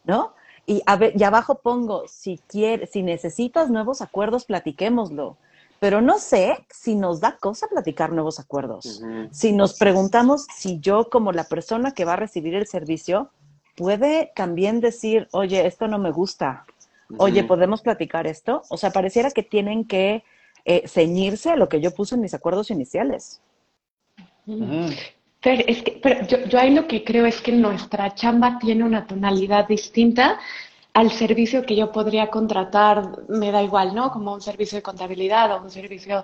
¿no? 0.03 0.33
Y, 0.65 0.81
a 0.85 0.97
ver, 0.97 1.13
y 1.15 1.23
abajo 1.23 1.59
pongo, 1.59 2.07
si 2.07 2.39
quieres, 2.47 2.89
si 2.91 3.03
necesitas 3.03 3.69
nuevos 3.69 4.01
acuerdos, 4.01 4.45
platiquémoslo. 4.45 5.37
Pero 5.85 6.01
no 6.01 6.17
sé 6.17 6.65
si 6.71 6.95
nos 6.95 7.21
da 7.21 7.37
cosa 7.37 7.67
platicar 7.67 8.11
nuevos 8.11 8.39
acuerdos. 8.39 9.03
Si 9.29 9.51
nos 9.51 9.77
preguntamos 9.77 10.47
si 10.51 10.79
yo, 10.79 11.11
como 11.11 11.31
la 11.31 11.43
persona 11.43 11.91
que 11.91 12.05
va 12.05 12.13
a 12.13 12.15
recibir 12.15 12.55
el 12.55 12.65
servicio, 12.65 13.29
puede 13.75 14.31
también 14.35 14.81
decir, 14.81 15.27
oye, 15.31 15.67
esto 15.67 15.87
no 15.87 15.99
me 15.99 16.09
gusta. 16.09 16.65
Oye, 17.17 17.43
¿podemos 17.43 17.83
platicar 17.83 18.25
esto? 18.25 18.63
O 18.69 18.77
sea, 18.77 18.89
pareciera 18.89 19.29
que 19.29 19.43
tienen 19.43 19.85
que 19.85 20.23
eh, 20.65 20.87
ceñirse 20.87 21.51
a 21.51 21.55
lo 21.55 21.69
que 21.69 21.79
yo 21.79 21.93
puse 21.93 22.15
en 22.15 22.21
mis 22.21 22.33
acuerdos 22.33 22.71
iniciales. 22.71 23.43
Pero, 24.47 25.63
es 25.67 25.83
que, 25.83 25.99
pero 26.01 26.25
yo, 26.25 26.45
yo 26.45 26.59
ahí 26.59 26.73
lo 26.73 26.87
que 26.87 27.03
creo 27.03 27.27
es 27.27 27.41
que 27.41 27.51
nuestra 27.51 28.15
chamba 28.15 28.57
tiene 28.57 28.83
una 28.83 29.05
tonalidad 29.05 29.67
distinta 29.67 30.39
al 30.95 31.11
servicio 31.11 31.65
que 31.65 31.75
yo 31.75 31.91
podría 31.91 32.29
contratar, 32.29 33.27
me 33.27 33.51
da 33.51 33.61
igual, 33.61 33.93
¿no? 33.93 34.11
Como 34.11 34.33
un 34.33 34.41
servicio 34.41 34.77
de 34.77 34.81
contabilidad 34.81 35.51
o 35.51 35.61
un 35.61 35.69
servicio 35.69 36.23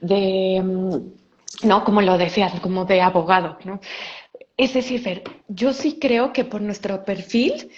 de, 0.00 0.62
mm, 0.62 1.66
¿no? 1.66 1.84
Como 1.84 2.00
lo 2.00 2.16
decías, 2.16 2.58
como 2.60 2.84
de 2.84 3.00
abogado, 3.00 3.58
¿no? 3.64 3.80
Es 4.56 4.74
decir, 4.74 5.24
yo 5.48 5.72
sí 5.72 5.98
creo 5.98 6.32
que 6.32 6.44
por 6.44 6.60
nuestro 6.60 7.04
perfil, 7.04 7.70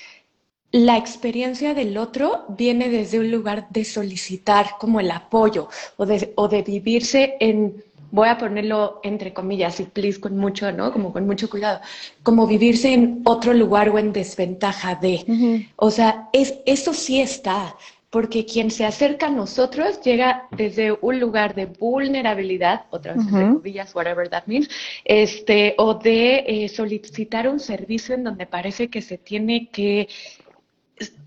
la 0.70 0.98
experiencia 0.98 1.72
del 1.72 1.96
otro 1.96 2.44
viene 2.50 2.90
desde 2.90 3.20
un 3.20 3.30
lugar 3.30 3.68
de 3.70 3.86
solicitar 3.86 4.76
como 4.78 5.00
el 5.00 5.10
apoyo 5.12 5.68
o 5.96 6.04
de, 6.04 6.34
o 6.36 6.48
de 6.48 6.60
vivirse 6.60 7.36
en 7.40 7.82
voy 8.14 8.28
a 8.28 8.38
ponerlo 8.38 9.00
entre 9.02 9.34
comillas 9.34 9.80
y 9.80 9.84
please 9.84 10.20
con 10.20 10.36
mucho, 10.36 10.70
¿no? 10.70 10.92
Como 10.92 11.12
con 11.12 11.26
mucho 11.26 11.50
cuidado, 11.50 11.80
como 12.22 12.46
vivirse 12.46 12.92
en 12.94 13.22
otro 13.24 13.52
lugar 13.52 13.88
o 13.88 13.98
en 13.98 14.12
desventaja 14.12 14.94
de. 14.94 15.66
O 15.74 15.90
sea, 15.90 16.28
es, 16.32 16.54
eso 16.64 16.94
sí 16.94 17.20
está, 17.20 17.74
porque 18.10 18.46
quien 18.46 18.70
se 18.70 18.84
acerca 18.84 19.26
a 19.26 19.30
nosotros 19.30 20.00
llega 20.00 20.46
desde 20.56 20.92
un 20.92 21.18
lugar 21.18 21.56
de 21.56 21.66
vulnerabilidad, 21.66 22.86
otra 22.90 23.14
vez 23.14 23.26
entre 23.26 23.48
comillas, 23.54 23.92
whatever 23.96 24.28
that 24.28 24.44
means, 24.46 24.68
este, 25.04 25.74
o 25.78 25.94
de 25.94 26.44
eh, 26.46 26.68
solicitar 26.68 27.48
un 27.48 27.58
servicio 27.58 28.14
en 28.14 28.22
donde 28.22 28.46
parece 28.46 28.88
que 28.88 29.02
se 29.02 29.18
tiene 29.18 29.68
que 29.70 30.08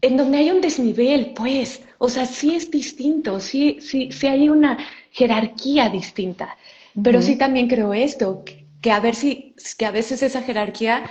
en 0.02 0.16
donde 0.16 0.38
hay 0.38 0.52
un 0.52 0.62
desnivel, 0.62 1.34
pues, 1.36 1.82
o 1.98 2.08
sea, 2.08 2.26
sí 2.26 2.56
es 2.56 2.72
distinto, 2.72 3.42
sí, 3.42 3.80
sí, 3.82 4.10
sí 4.14 4.28
hay 4.28 4.48
una 4.48 4.78
jerarquía 5.12 5.90
distinta. 5.90 6.56
Pero 7.04 7.22
sí 7.22 7.36
también 7.36 7.68
creo 7.68 7.94
esto, 7.94 8.44
que 8.82 8.92
a 8.92 9.00
ver 9.00 9.16
si, 9.16 9.56
que 9.78 9.86
a 9.86 9.92
veces 9.92 10.24
esa 10.24 10.42
jerarquía 10.42 11.10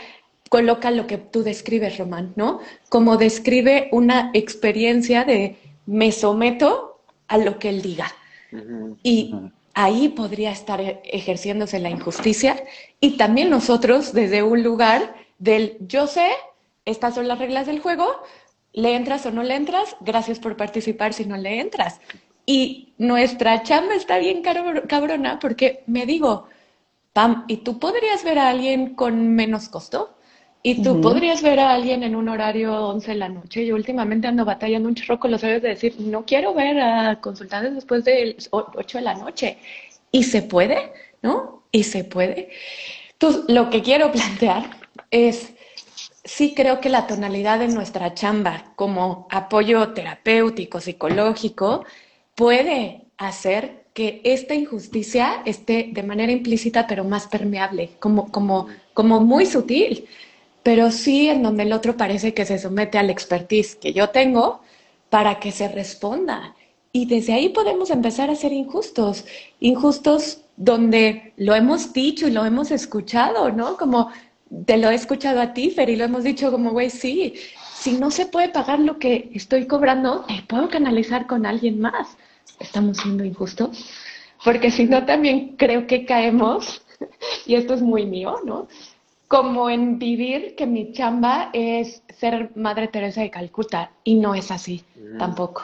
coloca 0.49 0.91
lo 0.91 1.07
que 1.07 1.19
tú 1.19 1.43
describes, 1.43 1.99
Román, 1.99 2.33
¿no? 2.37 2.61
Como 2.89 3.17
describe 3.17 3.89
una 3.93 4.31
experiencia 4.35 5.25
de 5.25 5.57
me 5.87 6.13
someto 6.13 7.01
a 7.29 7.39
lo 7.39 7.59
que 7.59 7.69
él 7.69 7.83
diga. 7.83 8.13
Y 9.03 9.35
ahí 9.75 10.09
podría 10.09 10.51
estar 10.51 10.81
ejerciéndose 11.05 11.79
la 11.81 11.91
injusticia. 11.91 12.63
Y 13.01 13.17
también 13.17 13.51
nosotros, 13.51 14.13
desde 14.13 14.43
un 14.43 14.63
lugar 14.63 15.15
del 15.39 15.77
yo 15.81 16.07
sé, 16.07 16.31
estas 16.85 17.15
son 17.15 17.29
las 17.29 17.39
reglas 17.39 17.67
del 17.67 17.81
juego, 17.81 18.07
le 18.73 18.95
entras 18.95 19.27
o 19.27 19.31
no 19.31 19.43
le 19.43 19.57
entras, 19.57 19.97
gracias 20.01 20.39
por 20.39 20.57
participar 20.57 21.13
si 21.13 21.25
no 21.25 21.37
le 21.37 21.61
entras. 21.61 22.01
Y 22.47 22.95
nuestra 22.99 23.63
chamba 23.65 23.95
está 23.95 24.19
bien 24.19 24.43
cabrona 24.43 25.39
porque 25.41 25.83
me 25.87 26.07
digo, 26.07 26.49
Pam, 27.13 27.45
¿y 27.49 27.59
tú 27.59 27.79
podrías 27.79 28.23
ver 28.25 28.39
a 28.39 28.51
alguien 28.51 28.95
con 28.95 29.35
menos 29.35 29.69
costo? 29.69 30.17
¿Y 30.63 30.83
tú 30.83 31.01
podrías 31.01 31.43
ver 31.43 31.61
a 31.61 31.73
alguien 31.73 32.03
en 32.03 32.17
un 32.17 32.29
horario 32.29 32.89
11 32.89 33.13
de 33.13 33.17
la 33.17 33.29
noche? 33.29 33.65
Yo 33.65 33.77
últimamente 33.77 34.27
ando 34.27 34.45
batallando 34.45 34.89
un 34.89 34.97
chorro 34.97 35.21
con 35.21 35.31
los 35.31 35.43
horarios 35.43 35.63
de 35.63 35.69
decir, 35.69 35.95
no 36.01 36.25
quiero 36.25 36.55
ver 36.55 36.81
a 36.81 37.21
consultantes 37.21 37.75
después 37.75 38.05
de 38.05 38.37
8 38.51 38.99
de 38.99 39.05
la 39.05 39.15
noche. 39.15 39.59
Y 40.11 40.25
se 40.25 40.43
puede, 40.43 40.93
¿no? 41.23 41.63
Y 41.71 41.85
se 41.85 42.03
puede. 42.05 42.51
Entonces, 43.13 43.45
lo 43.49 43.71
que 43.71 43.81
quiero 43.81 44.11
plantear 44.11 44.71
es, 45.11 45.53
sí 46.25 46.53
creo 46.55 46.81
que 46.81 46.89
la 46.89 47.07
tonalidad 47.07 47.61
de 47.61 47.69
nuestra 47.69 48.13
chamba 48.15 48.73
como 48.75 49.29
apoyo 49.31 49.93
terapéutico, 49.95 50.81
psicológico, 50.81 51.85
puede 52.37 53.07
hacer 53.17 53.87
que 53.95 54.21
esta 54.25 54.55
injusticia 54.55 55.43
esté 55.47 55.89
de 55.93 56.03
manera 56.03 56.31
implícita 56.31 56.87
pero 56.87 57.03
más 57.03 57.27
permeable, 57.27 57.93
como, 57.99 58.31
como, 58.31 58.69
como 58.95 59.21
muy 59.21 59.47
sutil, 59.47 60.07
pero 60.63 60.91
sí 60.91 61.29
en 61.29 61.43
donde 61.43 61.63
el 61.63 61.73
otro 61.73 61.97
parece 61.97 62.35
que 62.35 62.45
se 62.45 62.59
somete 62.59 62.99
al 62.99 63.11
expertise 63.11 63.75
que 63.75 63.93
yo 63.95 64.11
tengo 64.11 64.61
para 65.09 65.41
que 65.41 65.51
se 65.51 65.69
responda. 65.69 66.55
Y 66.93 67.07
desde 67.07 67.33
ahí 67.33 67.49
podemos 67.49 67.91
empezar 67.91 68.31
a 68.31 68.37
ser 68.37 68.53
injustos, 68.53 69.25
injustos 69.61 70.43
donde 70.57 71.33
lo 71.37 71.55
hemos 71.55 71.93
dicho 71.93 72.29
y 72.29 72.33
lo 72.33 72.45
hemos 72.45 72.71
escuchado, 72.71 73.51
¿no? 73.51 73.79
Como 73.79 74.11
te 74.67 74.77
lo 74.77 74.91
he 74.91 74.95
escuchado 74.95 75.41
a 75.41 75.55
ti, 75.55 75.71
Fer, 75.71 75.89
y 75.89 75.97
lo 75.97 76.05
hemos 76.05 76.25
dicho 76.25 76.51
como, 76.51 76.73
güey, 76.73 76.91
sí, 76.91 77.35
si 77.75 77.93
no 77.93 78.11
se 78.11 78.27
puede 78.27 78.51
pagar 78.51 78.79
lo 78.79 78.99
que 78.99 79.31
estoy 79.35 79.67
cobrando, 79.67 80.25
te 80.27 80.43
puedo 80.47 80.69
canalizar 80.69 81.27
con 81.27 81.47
alguien 81.47 81.81
más 81.81 82.17
estamos 82.61 82.99
siendo 82.99 83.25
injustos, 83.25 83.85
porque 84.45 84.71
si 84.71 84.85
no 84.85 85.05
también 85.05 85.57
creo 85.57 85.87
que 85.87 86.05
caemos, 86.05 86.83
y 87.47 87.55
esto 87.55 87.75
es 87.75 87.83
muy 87.83 88.07
mío, 88.07 88.37
¿no? 88.45 88.69
Como 89.29 89.69
en 89.71 89.99
vivir 89.99 90.55
que 90.57 90.67
mi 90.67 90.93
chamba 90.93 91.51
es 91.53 92.03
ser 92.19 92.53
Madre 92.55 92.89
Teresa 92.89 93.23
de 93.23 93.31
Calcuta, 93.31 93.91
y 94.05 94.15
no 94.15 94.35
es 94.35 94.51
así 94.51 94.85
mm. 94.95 95.19
tampoco. 95.19 95.63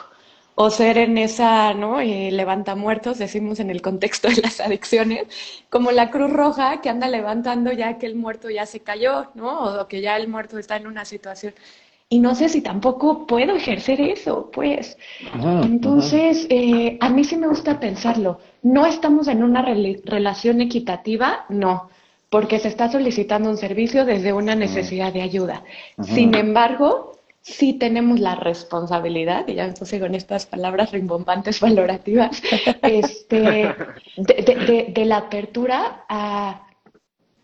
O 0.55 0.69
ser 0.69 0.99
en 0.99 1.17
esa, 1.17 1.73
¿no? 1.73 1.99
Eh, 1.99 2.29
levanta 2.31 2.75
muertos, 2.75 3.17
decimos 3.17 3.59
en 3.59 3.71
el 3.71 3.81
contexto 3.81 4.27
de 4.29 4.41
las 4.41 4.59
adicciones, 4.59 5.25
como 5.69 5.91
la 5.91 6.11
Cruz 6.11 6.31
Roja 6.31 6.79
que 6.81 6.89
anda 6.89 7.07
levantando 7.07 7.71
ya 7.71 7.97
que 7.97 8.05
el 8.05 8.15
muerto 8.15 8.51
ya 8.51 8.67
se 8.67 8.81
cayó, 8.81 9.31
¿no? 9.33 9.81
O 9.81 9.87
que 9.87 10.01
ya 10.01 10.15
el 10.15 10.27
muerto 10.27 10.59
está 10.59 10.75
en 10.75 10.85
una 10.85 11.05
situación 11.05 11.53
y 12.13 12.19
no 12.19 12.35
sé 12.35 12.47
si 12.47 12.61
tampoco 12.61 13.25
puedo 13.25 13.55
ejercer 13.55 13.99
eso, 13.99 14.51
pues. 14.53 14.99
Entonces, 15.63 16.45
eh, 16.51 16.95
a 17.01 17.09
mí 17.09 17.23
sí 17.23 17.37
me 17.37 17.47
gusta 17.47 17.79
pensarlo. 17.79 18.37
No 18.61 18.85
estamos 18.85 19.27
en 19.27 19.43
una 19.43 19.63
relación 19.63 20.61
equitativa, 20.61 21.45
no, 21.49 21.89
porque 22.29 22.59
se 22.59 22.67
está 22.67 22.91
solicitando 22.91 23.49
un 23.49 23.57
servicio 23.57 24.05
desde 24.05 24.31
una 24.31 24.53
necesidad 24.53 25.11
de 25.11 25.23
ayuda. 25.23 25.63
Sin 26.03 26.35
embargo, 26.35 27.13
sí 27.41 27.73
tenemos 27.73 28.19
la 28.19 28.35
responsabilidad, 28.35 29.47
y 29.47 29.55
ya 29.55 29.65
me 29.65 29.73
puse 29.73 29.99
con 29.99 30.13
estas 30.13 30.45
palabras 30.45 30.91
rimbombantes 30.91 31.61
valorativas, 31.61 32.43
este, 32.83 33.73
de 34.17 35.05
la 35.05 35.17
apertura 35.17 36.05
a 36.07 36.67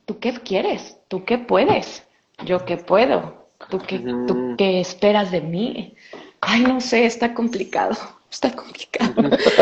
tú 0.06 0.20
qué 0.20 0.32
quieres, 0.34 1.00
tú 1.08 1.26
qué 1.26 1.40
puedes, 1.40 2.08
yo 2.46 2.66
qué 2.66 2.78
puedo, 2.78 3.49
¿Tú 3.70 3.80
qué, 3.80 4.00
¿Tú 4.00 4.56
qué 4.58 4.80
esperas 4.80 5.32
de 5.32 5.42
mí? 5.42 5.96
Ay, 6.42 6.62
no 6.64 6.82
sé, 6.82 7.06
está 7.06 7.34
complicado. 7.34 7.96
Está 8.32 8.56
complicado. 8.56 9.12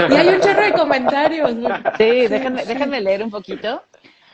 y 0.09 0.13
hay 0.13 0.27
un 0.27 0.41
chorro 0.41 0.61
de 0.61 0.73
comentarios. 0.73 1.51
Sí, 1.97 2.27
déjenme, 2.27 2.65
déjenme 2.65 2.99
leer 2.99 3.23
un 3.23 3.31
poquito. 3.31 3.81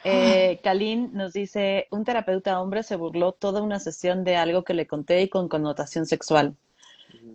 Eh, 0.03 0.59
Kalin 0.63 1.11
nos 1.13 1.33
dice, 1.33 1.87
un 1.91 2.03
terapeuta 2.03 2.59
hombre 2.59 2.81
se 2.81 2.95
burló 2.95 3.33
toda 3.33 3.61
una 3.61 3.79
sesión 3.79 4.23
de 4.23 4.35
algo 4.35 4.63
que 4.63 4.73
le 4.73 4.87
conté 4.87 5.21
y 5.21 5.29
con 5.29 5.47
connotación 5.47 6.07
sexual. 6.07 6.55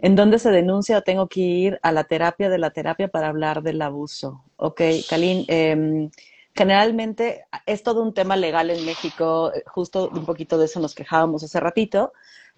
¿En 0.02 0.16
dónde 0.16 0.40
se 0.40 0.50
denuncia 0.50 0.98
o 0.98 1.02
tengo 1.02 1.28
que 1.28 1.40
ir 1.40 1.80
a 1.82 1.92
la 1.92 2.02
terapia 2.02 2.48
de 2.50 2.58
la 2.58 2.70
terapia 2.70 3.06
para 3.06 3.28
hablar 3.28 3.62
del 3.62 3.80
abuso? 3.80 4.42
Ok, 4.56 4.82
Kalin, 5.08 5.44
eh, 5.46 6.10
generalmente 6.58 7.44
es 7.66 7.84
todo 7.84 8.02
un 8.02 8.12
tema 8.12 8.34
legal 8.36 8.70
en 8.70 8.84
México, 8.84 9.52
eh, 9.54 9.62
justo 9.66 10.10
un 10.12 10.26
poquito 10.26 10.58
de 10.58 10.64
eso 10.64 10.80
nos 10.80 10.92
quejábamos 10.92 11.44
hace 11.44 11.60
ratito, 11.60 12.12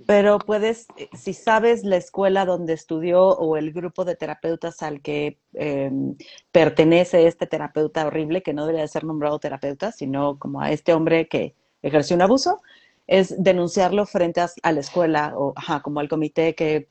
pero 0.07 0.39
puedes, 0.39 0.87
eh, 0.97 1.11
si 1.13 1.35
sabes 1.35 1.85
la 1.85 1.97
escuela 1.97 2.47
donde 2.47 2.73
estudió 2.73 3.29
o 3.29 3.59
el 3.59 3.73
grupo 3.75 4.07
de 4.07 4.17
terapeutas 4.17 4.83
al 4.83 5.03
que 5.03 5.39
em, 5.53 6.17
pertenece 6.51 7.27
este 7.27 7.47
terapeuta 7.47 8.07
horrible, 8.07 8.43
que 8.43 8.55
no 8.55 8.65
debería 8.65 8.89
ser 8.89 9.05
nombrado 9.05 9.39
terapeuta, 9.39 9.93
sino 9.93 10.39
como 10.39 10.63
a 10.63 10.73
este 10.73 10.95
hombre 10.95 11.29
que 11.29 11.55
ejerció 11.83 12.17
un 12.17 12.23
abuso, 12.23 12.63
es 13.11 13.35
denunciarlo 13.42 14.07
frente 14.07 14.40
a, 14.40 14.73
la 14.73 14.79
escuela 14.79 15.35
o 15.37 15.53
como 15.83 15.99
al 15.99 16.09
comité 16.09 16.55
que, 16.55 16.87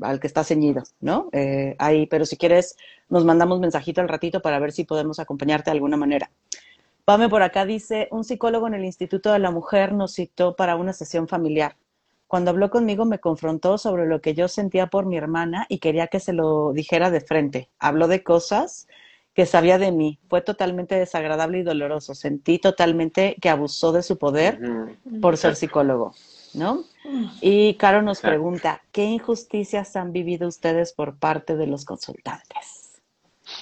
al 0.00 0.18
que 0.18 0.26
está 0.26 0.42
ceñido, 0.42 0.82
¿no? 0.98 1.28
Eh, 1.32 1.76
ahí, 1.78 2.06
pero 2.06 2.24
si 2.24 2.38
quieres, 2.38 2.78
nos 3.10 3.26
mandamos 3.26 3.60
mensajito 3.60 4.00
al 4.00 4.08
ratito 4.08 4.40
para 4.40 4.58
ver 4.60 4.72
si 4.72 4.84
podemos 4.84 5.18
acompañarte 5.18 5.70
de 5.70 5.76
alguna 5.76 5.98
manera. 5.98 6.30
Pame 7.04 7.28
por 7.28 7.42
acá 7.42 7.66
dice, 7.66 8.08
un 8.10 8.24
psicólogo 8.24 8.66
en 8.66 8.74
el 8.74 8.84
Instituto 8.86 9.30
de 9.30 9.40
la 9.40 9.50
Mujer 9.50 9.92
nos 9.92 10.14
citó 10.14 10.56
para 10.56 10.74
una 10.74 10.94
sesión 10.94 11.28
familiar. 11.28 11.76
Cuando 12.26 12.50
habló 12.50 12.70
conmigo 12.70 13.04
me 13.04 13.18
confrontó 13.18 13.76
sobre 13.76 14.06
lo 14.06 14.22
que 14.22 14.32
yo 14.32 14.48
sentía 14.48 14.86
por 14.86 15.04
mi 15.04 15.18
hermana 15.18 15.66
y 15.68 15.80
quería 15.80 16.06
que 16.06 16.18
se 16.18 16.32
lo 16.32 16.72
dijera 16.72 17.10
de 17.10 17.20
frente. 17.20 17.68
Habló 17.78 18.08
de 18.08 18.22
cosas 18.22 18.88
que 19.38 19.46
sabía 19.46 19.78
de 19.78 19.92
mí. 19.92 20.18
Fue 20.28 20.40
totalmente 20.40 20.96
desagradable 20.96 21.60
y 21.60 21.62
doloroso. 21.62 22.12
Sentí 22.12 22.58
totalmente 22.58 23.36
que 23.40 23.48
abusó 23.48 23.92
de 23.92 24.02
su 24.02 24.18
poder 24.18 24.58
por 25.22 25.36
ser 25.36 25.54
psicólogo, 25.54 26.12
¿no? 26.54 26.82
Y 27.40 27.74
Caro 27.74 28.02
nos 28.02 28.18
pregunta, 28.18 28.82
¿qué 28.90 29.04
injusticias 29.04 29.94
han 29.94 30.10
vivido 30.10 30.48
ustedes 30.48 30.92
por 30.92 31.20
parte 31.20 31.54
de 31.54 31.68
los 31.68 31.84
consultantes? 31.84 33.00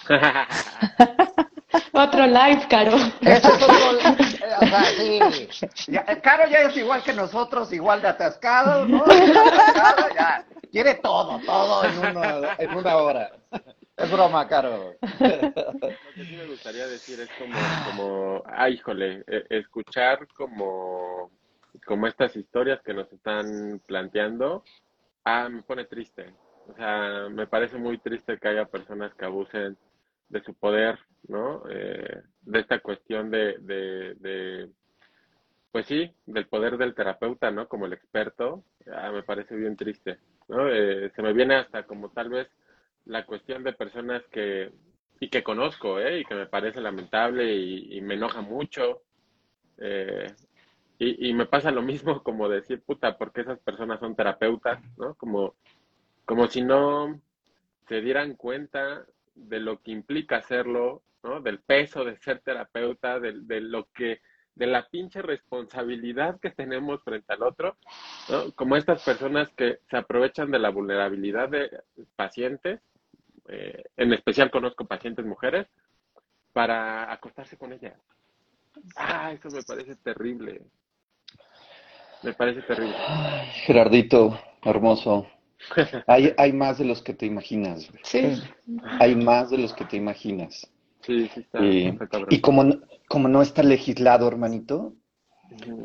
Otro 1.92 2.26
live, 2.26 2.66
Caro. 2.70 2.96
o 2.96 4.66
sea, 4.66 4.84
sí. 4.96 5.20
Caro 6.22 6.48
ya 6.48 6.60
es 6.60 6.76
igual 6.78 7.02
que 7.02 7.12
nosotros, 7.12 7.70
igual 7.74 8.00
de 8.00 8.08
atascado, 8.08 8.88
¿no? 8.88 9.02
Atascado, 9.02 10.06
ya. 10.14 10.42
Quiere 10.72 10.94
todo, 10.94 11.38
todo 11.44 11.84
en 11.84 11.98
una, 11.98 12.54
en 12.58 12.74
una 12.74 12.96
hora. 12.96 13.30
Es 13.96 14.12
broma, 14.12 14.46
Caro. 14.46 14.94
Lo 15.00 16.12
que 16.14 16.24
sí 16.24 16.36
me 16.36 16.46
gustaría 16.46 16.86
decir 16.86 17.18
es 17.18 17.30
como, 17.38 17.54
como 17.90 18.42
ah, 18.46 18.68
híjole, 18.68 19.24
e, 19.26 19.46
escuchar 19.48 20.26
como, 20.34 21.30
como 21.86 22.06
estas 22.06 22.36
historias 22.36 22.82
que 22.82 22.92
nos 22.92 23.10
están 23.10 23.80
planteando, 23.86 24.64
ah, 25.24 25.48
me 25.48 25.62
pone 25.62 25.86
triste. 25.86 26.34
O 26.68 26.74
sea, 26.74 27.28
me 27.30 27.46
parece 27.46 27.78
muy 27.78 27.96
triste 27.98 28.38
que 28.38 28.48
haya 28.48 28.66
personas 28.66 29.14
que 29.14 29.24
abusen 29.24 29.78
de 30.28 30.42
su 30.42 30.52
poder, 30.52 30.98
¿no? 31.28 31.62
Eh, 31.70 32.22
de 32.42 32.60
esta 32.60 32.80
cuestión 32.80 33.30
de, 33.30 33.56
de, 33.60 34.68
pues 35.72 35.86
sí, 35.86 36.12
del 36.26 36.48
poder 36.48 36.76
del 36.76 36.94
terapeuta, 36.94 37.50
¿no? 37.50 37.66
Como 37.66 37.86
el 37.86 37.94
experto, 37.94 38.62
ah, 38.92 39.10
me 39.10 39.22
parece 39.22 39.56
bien 39.56 39.74
triste, 39.74 40.18
¿no? 40.48 40.68
Eh, 40.68 41.10
se 41.16 41.22
me 41.22 41.32
viene 41.32 41.54
hasta 41.54 41.84
como 41.84 42.10
tal 42.10 42.28
vez 42.28 42.48
la 43.06 43.24
cuestión 43.24 43.64
de 43.64 43.72
personas 43.72 44.22
que, 44.30 44.72
y 45.20 45.28
que 45.28 45.42
conozco, 45.42 45.98
¿eh? 45.98 46.20
Y 46.20 46.24
que 46.24 46.34
me 46.34 46.46
parece 46.46 46.80
lamentable 46.80 47.54
y, 47.54 48.00
me 48.02 48.14
enoja 48.14 48.42
mucho. 48.42 49.02
Eh, 49.78 50.26
y, 50.98 51.32
me 51.34 51.46
pasa 51.46 51.70
lo 51.70 51.82
mismo 51.82 52.22
como 52.22 52.48
decir, 52.48 52.82
puta, 52.82 53.16
porque 53.16 53.42
esas 53.42 53.58
personas 53.60 54.00
son 54.00 54.14
terapeutas, 54.14 54.80
¿no? 54.98 55.14
Como, 55.14 55.54
como 56.24 56.48
si 56.48 56.62
no 56.62 57.20
se 57.88 58.00
dieran 58.00 58.34
cuenta 58.34 59.06
de 59.34 59.60
lo 59.60 59.80
que 59.82 59.92
implica 59.92 60.36
hacerlo, 60.38 61.02
¿no? 61.22 61.40
Del 61.40 61.60
peso 61.60 62.04
de 62.04 62.16
ser 62.18 62.40
terapeuta, 62.40 63.20
de, 63.20 63.34
de 63.40 63.60
lo 63.60 63.88
que 63.92 64.20
de 64.56 64.66
la 64.66 64.88
pinche 64.88 65.20
responsabilidad 65.20 66.40
que 66.40 66.50
tenemos 66.50 67.04
frente 67.04 67.34
al 67.34 67.42
otro, 67.42 67.76
¿no? 68.30 68.50
Como 68.52 68.76
estas 68.76 69.04
personas 69.04 69.50
que 69.50 69.80
se 69.88 69.98
aprovechan 69.98 70.50
de 70.50 70.58
la 70.58 70.70
vulnerabilidad 70.70 71.50
de 71.50 71.70
pacientes, 72.16 72.80
eh, 73.48 73.84
en 73.96 74.12
especial 74.12 74.50
conozco 74.50 74.86
pacientes 74.86 75.24
mujeres, 75.24 75.66
para 76.52 77.12
acostarse 77.12 77.56
con 77.56 77.72
ellas. 77.72 77.94
Ah, 78.96 79.32
eso 79.32 79.48
me 79.50 79.62
parece 79.62 79.96
terrible. 79.96 80.62
Me 82.22 82.32
parece 82.32 82.62
terrible. 82.62 82.96
Gerardito, 83.66 84.40
hermoso. 84.62 85.26
Hay, 86.06 86.34
hay 86.36 86.52
más 86.52 86.78
de 86.78 86.84
los 86.84 87.02
que 87.02 87.14
te 87.14 87.24
imaginas. 87.24 87.90
Sí. 88.02 88.40
Hay 89.00 89.16
más 89.16 89.50
de 89.50 89.58
los 89.58 89.72
que 89.72 89.86
te 89.86 89.96
imaginas. 89.96 90.70
Sí, 91.00 91.28
sí 91.32 91.40
está. 91.40 91.64
Y, 91.64 91.98
y 92.28 92.40
como, 92.40 92.64
como 93.08 93.28
no 93.28 93.40
está 93.40 93.62
legislado, 93.62 94.28
hermanito, 94.28 94.94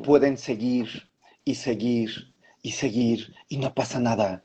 pueden 0.03 0.37
seguir 0.37 1.09
y 1.45 1.55
seguir 1.55 2.33
y 2.61 2.71
seguir 2.71 3.33
y 3.47 3.57
no 3.57 3.73
pasa 3.73 3.99
nada. 3.99 4.43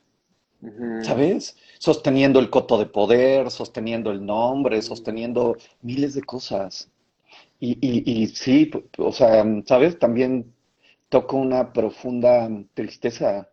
¿Sabes? 1.03 1.55
Sosteniendo 1.77 2.39
el 2.39 2.49
coto 2.49 2.77
de 2.77 2.87
poder, 2.87 3.51
sosteniendo 3.51 4.11
el 4.11 4.25
nombre, 4.25 4.81
sosteniendo 4.81 5.55
miles 5.81 6.15
de 6.15 6.23
cosas. 6.23 6.89
Y, 7.59 7.77
y, 7.81 8.23
y 8.23 8.27
sí, 8.27 8.71
o 8.97 9.11
sea, 9.11 9.45
¿sabes? 9.65 9.99
También 9.99 10.53
toco 11.09 11.37
una 11.37 11.73
profunda 11.73 12.49
tristeza, 12.73 13.49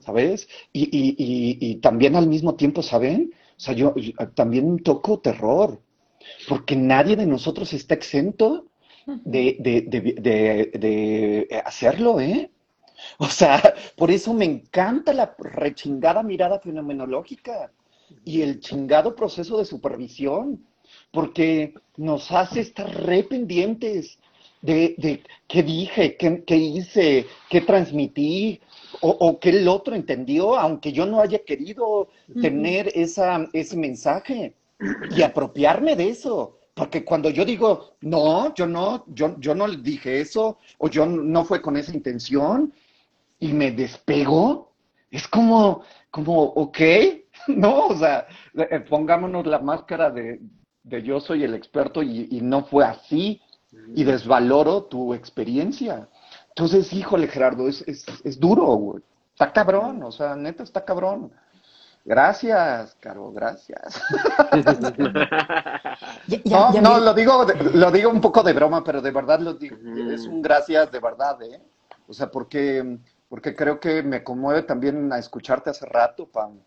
¿sabes? 0.00 0.48
Y, 0.72 0.84
y, 0.84 1.58
y, 1.60 1.76
también 1.76 2.16
al 2.16 2.28
mismo 2.28 2.54
tiempo, 2.54 2.82
¿saben? 2.82 3.32
O 3.56 3.60
sea, 3.60 3.74
yo 3.74 3.94
también 4.34 4.78
toco 4.78 5.20
terror, 5.20 5.80
porque 6.48 6.76
nadie 6.76 7.16
de 7.16 7.26
nosotros 7.26 7.72
está 7.72 7.94
exento 7.94 8.66
de, 9.06 9.56
de, 9.60 11.62
hacerlo, 11.64 12.20
¿eh? 12.20 12.50
O 13.18 13.26
sea, 13.26 13.74
por 13.96 14.10
eso 14.10 14.32
me 14.34 14.44
encanta 14.44 15.12
la 15.12 15.34
rechingada 15.38 16.22
mirada 16.22 16.58
fenomenológica 16.60 17.70
y 18.24 18.42
el 18.42 18.60
chingado 18.60 19.14
proceso 19.14 19.58
de 19.58 19.64
supervisión, 19.64 20.64
porque 21.12 21.74
nos 21.96 22.30
hace 22.32 22.60
estar 22.60 22.88
re 23.04 23.22
pendientes 23.24 24.18
de, 24.62 24.94
de 24.98 25.22
qué 25.46 25.62
dije, 25.62 26.16
qué, 26.16 26.42
qué, 26.44 26.56
hice, 26.56 27.26
qué 27.48 27.60
transmití, 27.60 28.60
o, 29.00 29.10
o 29.10 29.38
qué 29.38 29.50
el 29.50 29.68
otro 29.68 29.94
entendió, 29.94 30.56
aunque 30.56 30.92
yo 30.92 31.06
no 31.06 31.20
haya 31.20 31.38
querido 31.44 32.08
tener 32.40 32.90
esa, 32.94 33.48
ese 33.52 33.76
mensaje 33.76 34.54
y 35.14 35.22
apropiarme 35.22 35.94
de 35.96 36.08
eso. 36.08 36.54
Porque 36.74 37.04
cuando 37.04 37.28
yo 37.30 37.44
digo, 37.44 37.94
no, 38.02 38.54
yo 38.54 38.66
no, 38.66 39.04
yo, 39.08 39.34
yo 39.40 39.54
no 39.54 39.68
dije 39.68 40.20
eso, 40.20 40.58
o 40.78 40.88
yo 40.88 41.06
no 41.06 41.44
fue 41.44 41.60
con 41.60 41.76
esa 41.76 41.92
intención, 41.92 42.72
y 43.38 43.52
me 43.52 43.70
despego, 43.70 44.72
es 45.10 45.26
como, 45.28 45.82
como, 46.10 46.42
ok, 46.42 46.78
no, 47.48 47.86
o 47.86 47.96
sea, 47.96 48.26
eh, 48.54 48.80
pongámonos 48.80 49.46
la 49.46 49.58
máscara 49.58 50.10
de, 50.10 50.40
de 50.82 51.02
yo 51.02 51.20
soy 51.20 51.44
el 51.44 51.54
experto 51.54 52.02
y, 52.02 52.28
y, 52.30 52.40
no 52.40 52.64
fue 52.64 52.84
así, 52.84 53.40
y 53.94 54.04
desvaloro 54.04 54.84
tu 54.84 55.14
experiencia. 55.14 56.08
Entonces, 56.48 56.92
híjole, 56.92 57.28
Gerardo, 57.28 57.68
es, 57.68 57.84
es, 57.86 58.04
es 58.24 58.40
duro, 58.40 58.64
güey. 58.74 59.02
Está 59.32 59.52
cabrón, 59.52 60.02
o 60.02 60.10
sea, 60.10 60.34
neta 60.34 60.64
está 60.64 60.84
cabrón. 60.84 61.30
Gracias, 62.04 62.96
Caro, 63.00 63.30
gracias. 63.32 64.00
no, 66.46 66.72
no, 66.80 67.00
lo 67.00 67.12
digo, 67.12 67.46
lo 67.74 67.90
digo 67.90 68.10
un 68.10 68.20
poco 68.20 68.42
de 68.42 68.54
broma, 68.54 68.82
pero 68.82 69.02
de 69.02 69.10
verdad 69.10 69.40
lo 69.40 69.54
digo, 69.54 69.76
es 70.10 70.26
un 70.26 70.40
gracias 70.40 70.90
de 70.90 71.00
verdad, 71.00 71.40
¿eh? 71.42 71.60
O 72.08 72.14
sea, 72.14 72.30
porque, 72.30 72.98
porque 73.28 73.54
creo 73.54 73.78
que 73.80 74.02
me 74.02 74.24
conmueve 74.24 74.62
también 74.62 75.12
a 75.12 75.18
escucharte 75.18 75.70
hace 75.70 75.86
rato, 75.86 76.26
Pam. 76.26 76.58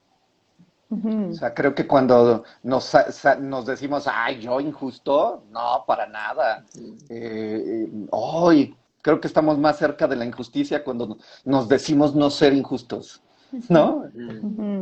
O 0.92 1.34
sea, 1.34 1.54
creo 1.54 1.74
que 1.74 1.88
cuando 1.88 2.44
nos, 2.64 2.92
nos 3.40 3.66
decimos, 3.66 4.08
ay, 4.12 4.42
yo 4.42 4.60
injusto, 4.60 5.46
no, 5.50 5.86
para 5.88 6.06
nada. 6.06 6.66
Eh, 7.08 7.90
hoy 8.10 8.76
creo 9.02 9.22
que 9.22 9.28
estamos 9.28 9.58
más 9.58 9.78
cerca 9.78 10.06
de 10.06 10.18
la 10.18 10.26
injusticia 10.26 10.84
cuando 10.84 11.18
nos 11.46 11.70
decimos 11.70 12.14
no 12.14 12.30
ser 12.30 12.54
injustos. 12.54 13.22
¿No? 13.70 14.04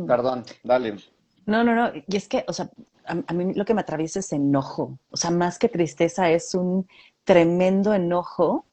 Perdón, 0.06 0.44
dale. 0.64 0.96
No, 1.46 1.62
no, 1.62 1.74
no. 1.76 1.92
Y 1.94 2.16
es 2.16 2.26
que, 2.26 2.44
o 2.48 2.52
sea, 2.52 2.70
a, 3.04 3.32
mí 3.32 3.54
lo 3.54 3.64
que 3.64 3.74
me 3.74 3.80
atraviesa 3.80 4.18
es 4.18 4.32
enojo. 4.32 4.98
O 5.10 5.16
sea, 5.16 5.30
más 5.30 5.58
que 5.58 5.68
tristeza, 5.68 6.30
es 6.30 6.54
un 6.54 6.88
tremendo 7.24 7.94
enojo 7.94 8.64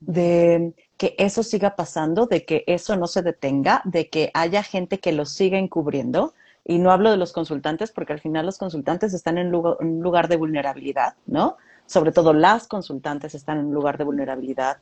de 0.00 0.74
que 1.02 1.16
eso 1.18 1.42
siga 1.42 1.74
pasando, 1.74 2.26
de 2.26 2.44
que 2.44 2.62
eso 2.68 2.96
no 2.96 3.08
se 3.08 3.22
detenga, 3.22 3.82
de 3.84 4.08
que 4.08 4.30
haya 4.34 4.62
gente 4.62 5.00
que 5.00 5.10
lo 5.10 5.24
siga 5.24 5.58
encubriendo. 5.58 6.32
Y 6.64 6.78
no 6.78 6.92
hablo 6.92 7.10
de 7.10 7.16
los 7.16 7.32
consultantes, 7.32 7.90
porque 7.90 8.12
al 8.12 8.20
final 8.20 8.46
los 8.46 8.56
consultantes 8.56 9.12
están 9.12 9.36
en 9.36 9.52
un 9.52 10.00
lugar 10.00 10.28
de 10.28 10.36
vulnerabilidad, 10.36 11.14
¿no? 11.26 11.56
Sobre 11.86 12.12
todo 12.12 12.32
las 12.32 12.68
consultantes 12.68 13.34
están 13.34 13.58
en 13.58 13.66
un 13.66 13.74
lugar 13.74 13.98
de 13.98 14.04
vulnerabilidad 14.04 14.76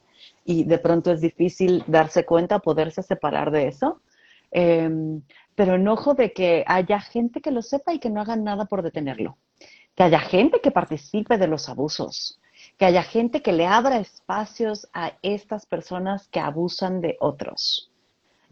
y 0.44 0.64
de 0.64 0.76
pronto 0.76 1.10
es 1.10 1.22
difícil 1.22 1.84
darse 1.86 2.26
cuenta, 2.26 2.58
poderse 2.58 3.02
separar 3.02 3.50
de 3.50 3.68
eso. 3.68 4.02
Em, 4.50 5.22
pero 5.54 5.76
enojo 5.76 6.12
de 6.12 6.34
que 6.34 6.64
haya 6.66 7.00
gente 7.00 7.40
que 7.40 7.50
lo 7.50 7.62
sepa 7.62 7.94
y 7.94 7.98
que 7.98 8.10
no 8.10 8.20
haga 8.20 8.36
nada 8.36 8.66
por 8.66 8.82
detenerlo. 8.82 9.38
Que 9.94 10.02
haya 10.02 10.20
gente 10.20 10.60
que 10.60 10.70
participe 10.70 11.38
de 11.38 11.46
los 11.46 11.70
abusos. 11.70 12.42
Que 12.80 12.86
haya 12.86 13.02
gente 13.02 13.42
que 13.42 13.52
le 13.52 13.66
abra 13.66 13.98
espacios 13.98 14.88
a 14.94 15.12
estas 15.20 15.66
personas 15.66 16.28
que 16.28 16.40
abusan 16.40 17.02
de 17.02 17.18
otros. 17.20 17.90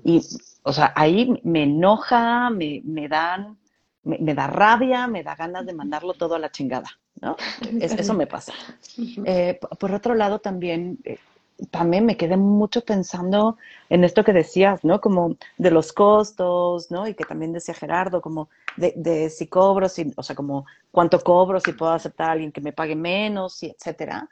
Y, 0.04 0.20
o 0.62 0.72
sea, 0.72 0.92
ahí 0.94 1.40
me 1.44 1.62
enoja, 1.62 2.50
me, 2.50 2.82
me 2.84 3.08
dan, 3.08 3.56
me, 4.04 4.34
da 4.34 4.46
rabia, 4.46 5.06
me 5.06 5.22
da 5.22 5.34
ganas 5.34 5.64
de 5.64 5.72
mandarlo 5.72 6.12
todo 6.12 6.34
a 6.34 6.38
la 6.38 6.50
chingada, 6.50 6.90
¿no? 7.22 7.36
eso 7.80 8.12
me 8.12 8.26
pasa. 8.26 8.52
Eh, 9.24 9.58
por 9.80 9.92
otro 9.92 10.14
lado, 10.14 10.40
también 10.40 10.98
eh, 11.04 11.18
también 11.70 12.06
me 12.06 12.16
quedé 12.16 12.36
mucho 12.36 12.84
pensando 12.84 13.56
en 13.88 14.04
esto 14.04 14.24
que 14.24 14.32
decías, 14.32 14.84
¿no? 14.84 15.00
Como 15.00 15.36
de 15.56 15.70
los 15.70 15.92
costos, 15.92 16.90
¿no? 16.90 17.08
Y 17.08 17.14
que 17.14 17.24
también 17.24 17.52
decía 17.52 17.74
Gerardo, 17.74 18.20
como 18.20 18.48
de, 18.76 19.30
si 19.30 19.46
cobro, 19.48 19.88
si, 19.88 20.12
o 20.16 20.22
sea, 20.22 20.36
como 20.36 20.66
cuánto 20.90 21.20
cobro, 21.20 21.60
si 21.60 21.72
puedo 21.72 21.92
aceptar 21.92 22.28
a 22.28 22.32
alguien 22.32 22.52
que 22.52 22.60
me 22.60 22.72
pague 22.72 22.94
menos, 22.94 23.62
y 23.62 23.70
etcétera. 23.70 24.28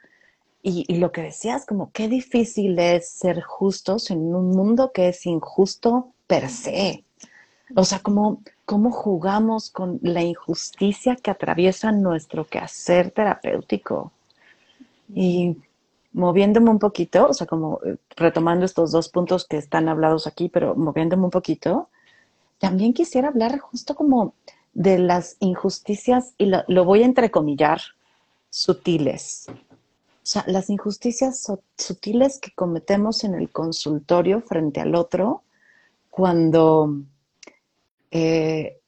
Y, 0.63 0.85
y 0.87 0.97
lo 0.97 1.11
que 1.11 1.21
decías, 1.21 1.65
como 1.65 1.91
qué 1.91 2.07
difícil 2.07 2.79
es 2.79 3.09
ser 3.09 3.41
justos 3.41 4.09
en 4.11 4.33
un 4.33 4.49
mundo 4.51 4.91
que 4.93 5.09
es 5.09 5.25
injusto 5.25 6.13
per 6.27 6.49
se. 6.49 7.03
O 7.75 7.83
sea, 7.83 7.99
como 7.99 8.41
cómo 8.65 8.91
jugamos 8.91 9.69
con 9.69 9.99
la 10.01 10.21
injusticia 10.23 11.15
que 11.15 11.31
atraviesa 11.31 11.91
nuestro 11.91 12.45
quehacer 12.45 13.11
terapéutico. 13.11 14.11
Y 15.13 15.57
moviéndome 16.17 16.71
un 16.71 16.79
poquito, 16.79 17.27
o 17.27 17.33
sea, 17.33 17.45
como 17.45 17.79
eh, 17.85 17.97
retomando 18.15 18.65
estos 18.65 18.91
dos 18.91 19.09
puntos 19.09 19.45
que 19.47 19.57
están 19.57 19.87
hablados 19.87 20.25
aquí, 20.25 20.49
pero 20.49 20.75
moviéndome 20.75 21.25
un 21.25 21.29
poquito, 21.29 21.89
también 22.57 22.93
quisiera 22.93 23.27
hablar 23.27 23.59
justo 23.59 23.95
como 23.95 24.33
de 24.73 24.97
las 24.97 25.37
injusticias, 25.39 26.33
y 26.39 26.51
lo, 26.67 26.85
voy 26.85 27.03
a 27.03 27.05
entrecomillar, 27.05 27.79
sutiles. 28.49 29.45
O 29.49 30.29
sea, 30.29 30.43
las 30.47 30.69
injusticias 30.71 31.47
sutiles 31.77 32.39
que 32.39 32.51
cometemos 32.51 33.23
en 33.23 33.35
el 33.35 33.51
consultorio 33.51 34.41
frente 34.41 34.81
al 34.81 34.95
otro 34.95 35.43
cuando 36.09 36.95
eh, 38.09 38.79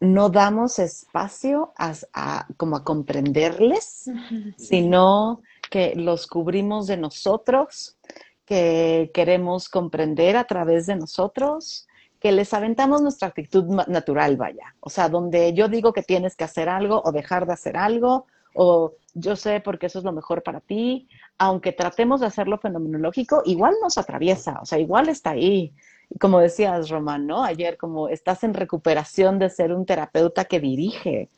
no 0.00 0.28
damos 0.28 0.78
espacio 0.80 1.72
a, 1.76 2.46
como 2.56 2.76
a 2.76 2.84
comprenderles, 2.84 4.10
sino 4.56 5.40
que 5.70 5.94
los 5.94 6.26
cubrimos 6.26 6.86
de 6.86 6.96
nosotros, 6.96 7.96
que 8.44 9.10
queremos 9.12 9.68
comprender 9.68 10.36
a 10.36 10.44
través 10.44 10.86
de 10.86 10.96
nosotros, 10.96 11.86
que 12.20 12.32
les 12.32 12.52
aventamos 12.52 13.02
nuestra 13.02 13.28
actitud 13.28 13.64
natural, 13.86 14.36
vaya. 14.36 14.74
O 14.80 14.90
sea, 14.90 15.08
donde 15.08 15.52
yo 15.52 15.68
digo 15.68 15.92
que 15.92 16.02
tienes 16.02 16.34
que 16.34 16.44
hacer 16.44 16.68
algo 16.68 17.00
o 17.04 17.12
dejar 17.12 17.46
de 17.46 17.52
hacer 17.52 17.76
algo, 17.76 18.26
o 18.54 18.94
yo 19.14 19.36
sé 19.36 19.60
porque 19.60 19.86
eso 19.86 19.98
es 19.98 20.04
lo 20.04 20.12
mejor 20.12 20.42
para 20.42 20.60
ti, 20.60 21.08
aunque 21.38 21.72
tratemos 21.72 22.20
de 22.20 22.26
hacerlo 22.26 22.58
fenomenológico, 22.58 23.42
igual 23.44 23.74
nos 23.82 23.98
atraviesa, 23.98 24.58
o 24.60 24.66
sea, 24.66 24.78
igual 24.78 25.08
está 25.08 25.30
ahí. 25.30 25.72
Como 26.18 26.40
decías, 26.40 26.88
Román, 26.88 27.26
¿no? 27.26 27.44
Ayer, 27.44 27.76
como 27.76 28.08
estás 28.08 28.42
en 28.42 28.54
recuperación 28.54 29.38
de 29.38 29.50
ser 29.50 29.72
un 29.72 29.84
terapeuta 29.84 30.46
que 30.46 30.58
dirige, 30.58 31.28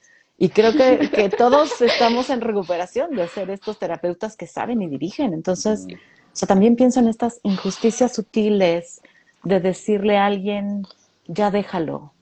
Y 0.40 0.48
creo 0.48 0.72
que, 0.72 1.10
que 1.14 1.28
todos 1.28 1.80
estamos 1.82 2.30
en 2.30 2.40
recuperación 2.40 3.14
de 3.14 3.28
ser 3.28 3.50
estos 3.50 3.78
terapeutas 3.78 4.36
que 4.36 4.46
saben 4.46 4.80
y 4.80 4.88
dirigen. 4.88 5.34
Entonces, 5.34 5.86
o 5.86 5.96
sea, 6.32 6.48
también 6.48 6.76
pienso 6.76 6.98
en 6.98 7.08
estas 7.08 7.40
injusticias 7.42 8.14
sutiles 8.14 9.02
de 9.44 9.60
decirle 9.60 10.16
a 10.16 10.24
alguien, 10.26 10.86
ya 11.26 11.50
déjalo, 11.50 12.14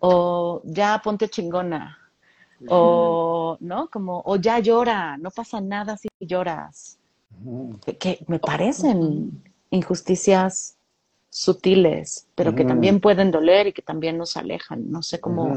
o 0.00 0.60
ya 0.64 1.00
ponte 1.04 1.28
chingona, 1.28 1.98
o, 2.68 3.56
¿no? 3.60 3.88
Como, 3.90 4.22
o 4.24 4.36
ya 4.36 4.58
llora, 4.58 5.16
no 5.16 5.30
pasa 5.30 5.60
nada 5.60 5.96
si 5.96 6.08
lloras. 6.18 6.98
Que, 8.00 8.24
me 8.26 8.40
parecen 8.40 9.44
injusticias 9.70 10.76
sutiles, 11.30 12.26
pero 12.34 12.56
que 12.56 12.64
también 12.64 12.98
pueden 12.98 13.30
doler 13.30 13.68
y 13.68 13.72
que 13.72 13.82
también 13.82 14.18
nos 14.18 14.36
alejan. 14.36 14.90
No 14.90 15.02
sé 15.02 15.20
cómo, 15.20 15.54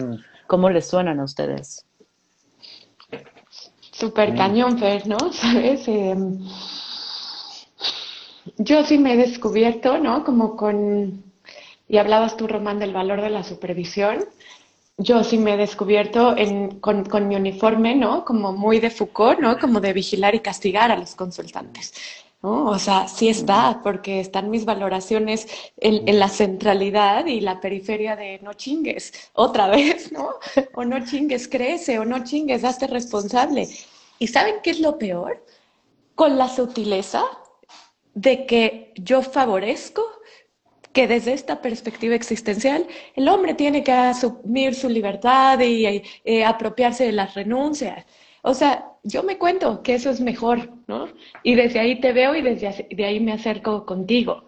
cómo 0.49 0.69
les 0.69 0.87
suenan 0.87 1.19
a 1.19 1.23
ustedes. 1.23 1.85
Super 3.91 4.35
cañón, 4.35 4.79
Fer, 4.79 5.07
¿no? 5.07 5.17
¿Sabes? 5.31 5.87
Em, 5.87 6.39
yo 8.57 8.83
sí 8.83 8.97
me 8.97 9.13
he 9.13 9.17
descubierto, 9.17 9.99
¿no? 9.99 10.23
Como 10.23 10.57
con, 10.57 11.23
y 11.87 11.97
hablabas 11.97 12.35
tú, 12.35 12.47
Román, 12.47 12.79
del 12.79 12.93
valor 12.93 13.21
de 13.21 13.29
la 13.29 13.43
supervisión 13.43 14.25
yo 14.99 15.23
sí 15.23 15.37
me 15.37 15.53
he 15.53 15.57
descubierto 15.57 16.35
con, 16.81 17.27
mi 17.27 17.35
uniforme, 17.37 17.95
¿no? 17.95 18.25
Como 18.25 18.51
muy 18.51 18.79
de 18.81 18.89
Foucault, 18.89 19.39
¿no? 19.39 19.57
Como 19.57 19.79
de 19.79 19.93
vigilar 19.93 20.35
y 20.35 20.41
castigar 20.41 20.91
a 20.91 20.97
los 20.97 21.15
consultantes. 21.15 21.93
¿No? 22.41 22.69
O 22.69 22.79
sea, 22.79 23.07
sí 23.07 23.29
está, 23.29 23.81
porque 23.83 24.19
están 24.19 24.49
mis 24.49 24.65
valoraciones 24.65 25.47
en, 25.77 26.19
la 26.19 26.29
centralidad 26.29 27.25
y 27.25 27.41
la 27.41 27.59
periferia 27.59 28.15
de 28.15 28.39
no 28.39 28.53
chingues, 28.53 29.31
otra 29.33 29.67
vez, 29.75 30.11
¿no? 30.11 30.29
O 30.73 30.85
no 30.85 31.05
chingues, 31.05 31.47
crece, 31.47 31.99
o 31.99 32.05
no 32.05 32.23
chingues, 32.23 32.63
hazte 32.63 32.87
responsable. 32.87 33.67
¿Y 34.19 34.27
saben 34.27 34.55
qué 34.63 34.71
es 34.71 34.79
lo 34.79 34.97
peor? 34.97 35.45
Con 36.15 36.37
la 36.37 36.49
sutileza 36.49 37.23
de 38.13 38.45
que 38.45 38.93
yo 38.95 39.21
favorezco 39.21 40.03
que 40.91 41.07
desde 41.07 41.33
esta 41.33 41.61
perspectiva 41.61 42.15
existencial 42.15 42.87
el 43.15 43.29
hombre 43.29 43.53
tiene 43.53 43.83
que 43.83 43.91
asumir 43.91 44.73
su 44.75 44.89
libertad 44.89 45.59
y 45.59 46.03
eh, 46.25 46.43
apropiarse 46.43 47.05
de 47.05 47.11
las 47.11 47.35
renuncias. 47.35 48.05
O 48.41 48.53
sea, 48.53 48.88
yo 49.03 49.23
me 49.23 49.37
cuento 49.37 49.81
que 49.83 49.95
eso 49.95 50.09
es 50.09 50.21
mejor, 50.21 50.69
¿no? 50.87 51.07
Y 51.43 51.55
desde 51.55 51.79
ahí 51.79 51.99
te 51.99 52.13
veo 52.13 52.35
y 52.35 52.41
desde 52.41 52.87
de 52.91 53.05
ahí 53.05 53.19
me 53.19 53.33
acerco 53.33 53.85
contigo. 53.85 54.43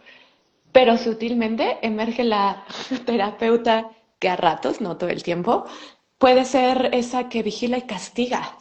Pero 0.71 0.97
sutilmente 0.97 1.77
emerge 1.81 2.23
la 2.23 2.65
terapeuta 3.05 3.89
que 4.19 4.29
a 4.29 4.35
ratos, 4.35 4.81
no 4.81 4.97
todo 4.97 5.09
el 5.09 5.23
tiempo, 5.23 5.65
puede 6.17 6.45
ser 6.45 6.89
esa 6.93 7.29
que 7.29 7.43
vigila 7.43 7.77
y 7.79 7.83
castiga, 7.83 8.57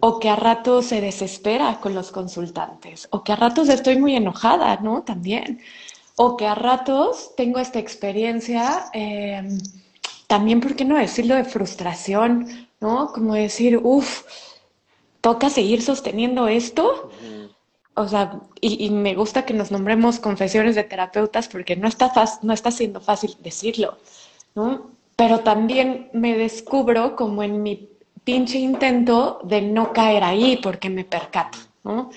o 0.00 0.18
que 0.18 0.30
a 0.30 0.36
ratos 0.36 0.86
se 0.86 1.00
desespera 1.00 1.78
con 1.80 1.94
los 1.94 2.10
consultantes, 2.10 3.08
o 3.10 3.22
que 3.22 3.32
a 3.32 3.36
ratos 3.36 3.68
estoy 3.68 3.98
muy 3.98 4.16
enojada, 4.16 4.76
¿no? 4.76 5.02
También 5.02 5.60
o 6.16 6.36
que 6.36 6.46
a 6.46 6.54
ratos 6.54 7.34
tengo 7.36 7.58
esta 7.58 7.78
experiencia, 7.78 8.84
em, 8.92 9.58
también, 10.26 10.60
¿por 10.60 10.76
qué 10.76 10.84
no 10.84 10.96
decirlo 10.96 11.34
de 11.34 11.44
frustración? 11.44 12.68
¿No? 12.80 13.12
Como 13.12 13.34
decir, 13.34 13.78
uff, 13.82 14.24
toca 15.22 15.48
seguir 15.48 15.80
sosteniendo 15.80 16.48
esto. 16.48 17.10
O 17.94 18.08
sea, 18.08 18.40
y, 18.60 18.90
me 18.90 19.14
gusta 19.14 19.44
que 19.44 19.54
nos 19.54 19.70
nombremos 19.70 20.18
confesiones 20.18 20.74
de 20.74 20.84
terapeutas 20.84 21.48
porque 21.48 21.76
no 21.76 21.88
está, 21.88 22.12
no 22.42 22.52
está 22.52 22.70
siendo 22.70 23.00
fácil 23.00 23.36
decirlo, 23.40 23.98
¿no? 24.54 24.90
Pero 25.16 25.40
también 25.40 26.10
me 26.12 26.36
descubro 26.36 27.16
como 27.16 27.42
en 27.42 27.62
mi 27.62 27.88
pinche 28.24 28.58
intento 28.58 29.40
de 29.44 29.62
no 29.62 29.92
caer 29.92 30.24
ahí 30.24 30.58
porque 30.62 30.88
me 30.88 31.04
percato, 31.04 31.58
¿no? 31.84 32.10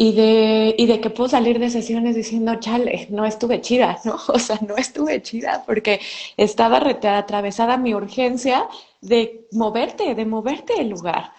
Y 0.00 0.12
de, 0.14 0.76
y 0.78 0.86
de 0.86 1.00
que 1.00 1.10
puedo 1.10 1.28
salir 1.28 1.58
de 1.58 1.70
sesiones 1.70 2.14
diciendo, 2.14 2.54
chale, 2.60 3.08
no 3.10 3.26
estuve 3.26 3.60
chida, 3.60 3.98
¿no? 4.04 4.16
O 4.28 4.38
sea, 4.38 4.58
no 4.66 4.76
estuve 4.76 5.20
chida 5.22 5.64
porque 5.66 6.00
estaba 6.36 6.78
atravesada 6.78 7.76
mi 7.76 7.94
urgencia 7.94 8.68
de 9.00 9.46
moverte, 9.52 10.14
de 10.14 10.24
moverte 10.24 10.74
del 10.76 10.90
lugar. 10.90 11.32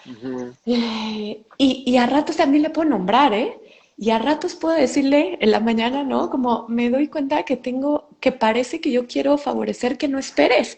Eh, 0.65 1.43
y, 1.57 1.83
y 1.87 1.97
a 1.97 2.05
ratos 2.05 2.37
también 2.37 2.63
le 2.63 2.69
puedo 2.69 2.89
nombrar, 2.89 3.33
¿eh? 3.33 3.59
Y 3.97 4.11
a 4.11 4.19
ratos 4.19 4.55
puedo 4.55 4.75
decirle 4.75 5.37
en 5.41 5.51
la 5.51 5.59
mañana, 5.61 6.03
¿no? 6.03 6.29
Como 6.29 6.65
me 6.69 6.89
doy 6.89 7.07
cuenta 7.07 7.43
que 7.43 7.57
tengo, 7.57 8.09
que 8.19 8.31
parece 8.33 8.81
que 8.81 8.91
yo 8.91 9.07
quiero 9.07 9.37
favorecer 9.37 9.97
que 9.97 10.07
no 10.09 10.19
esperes. 10.19 10.77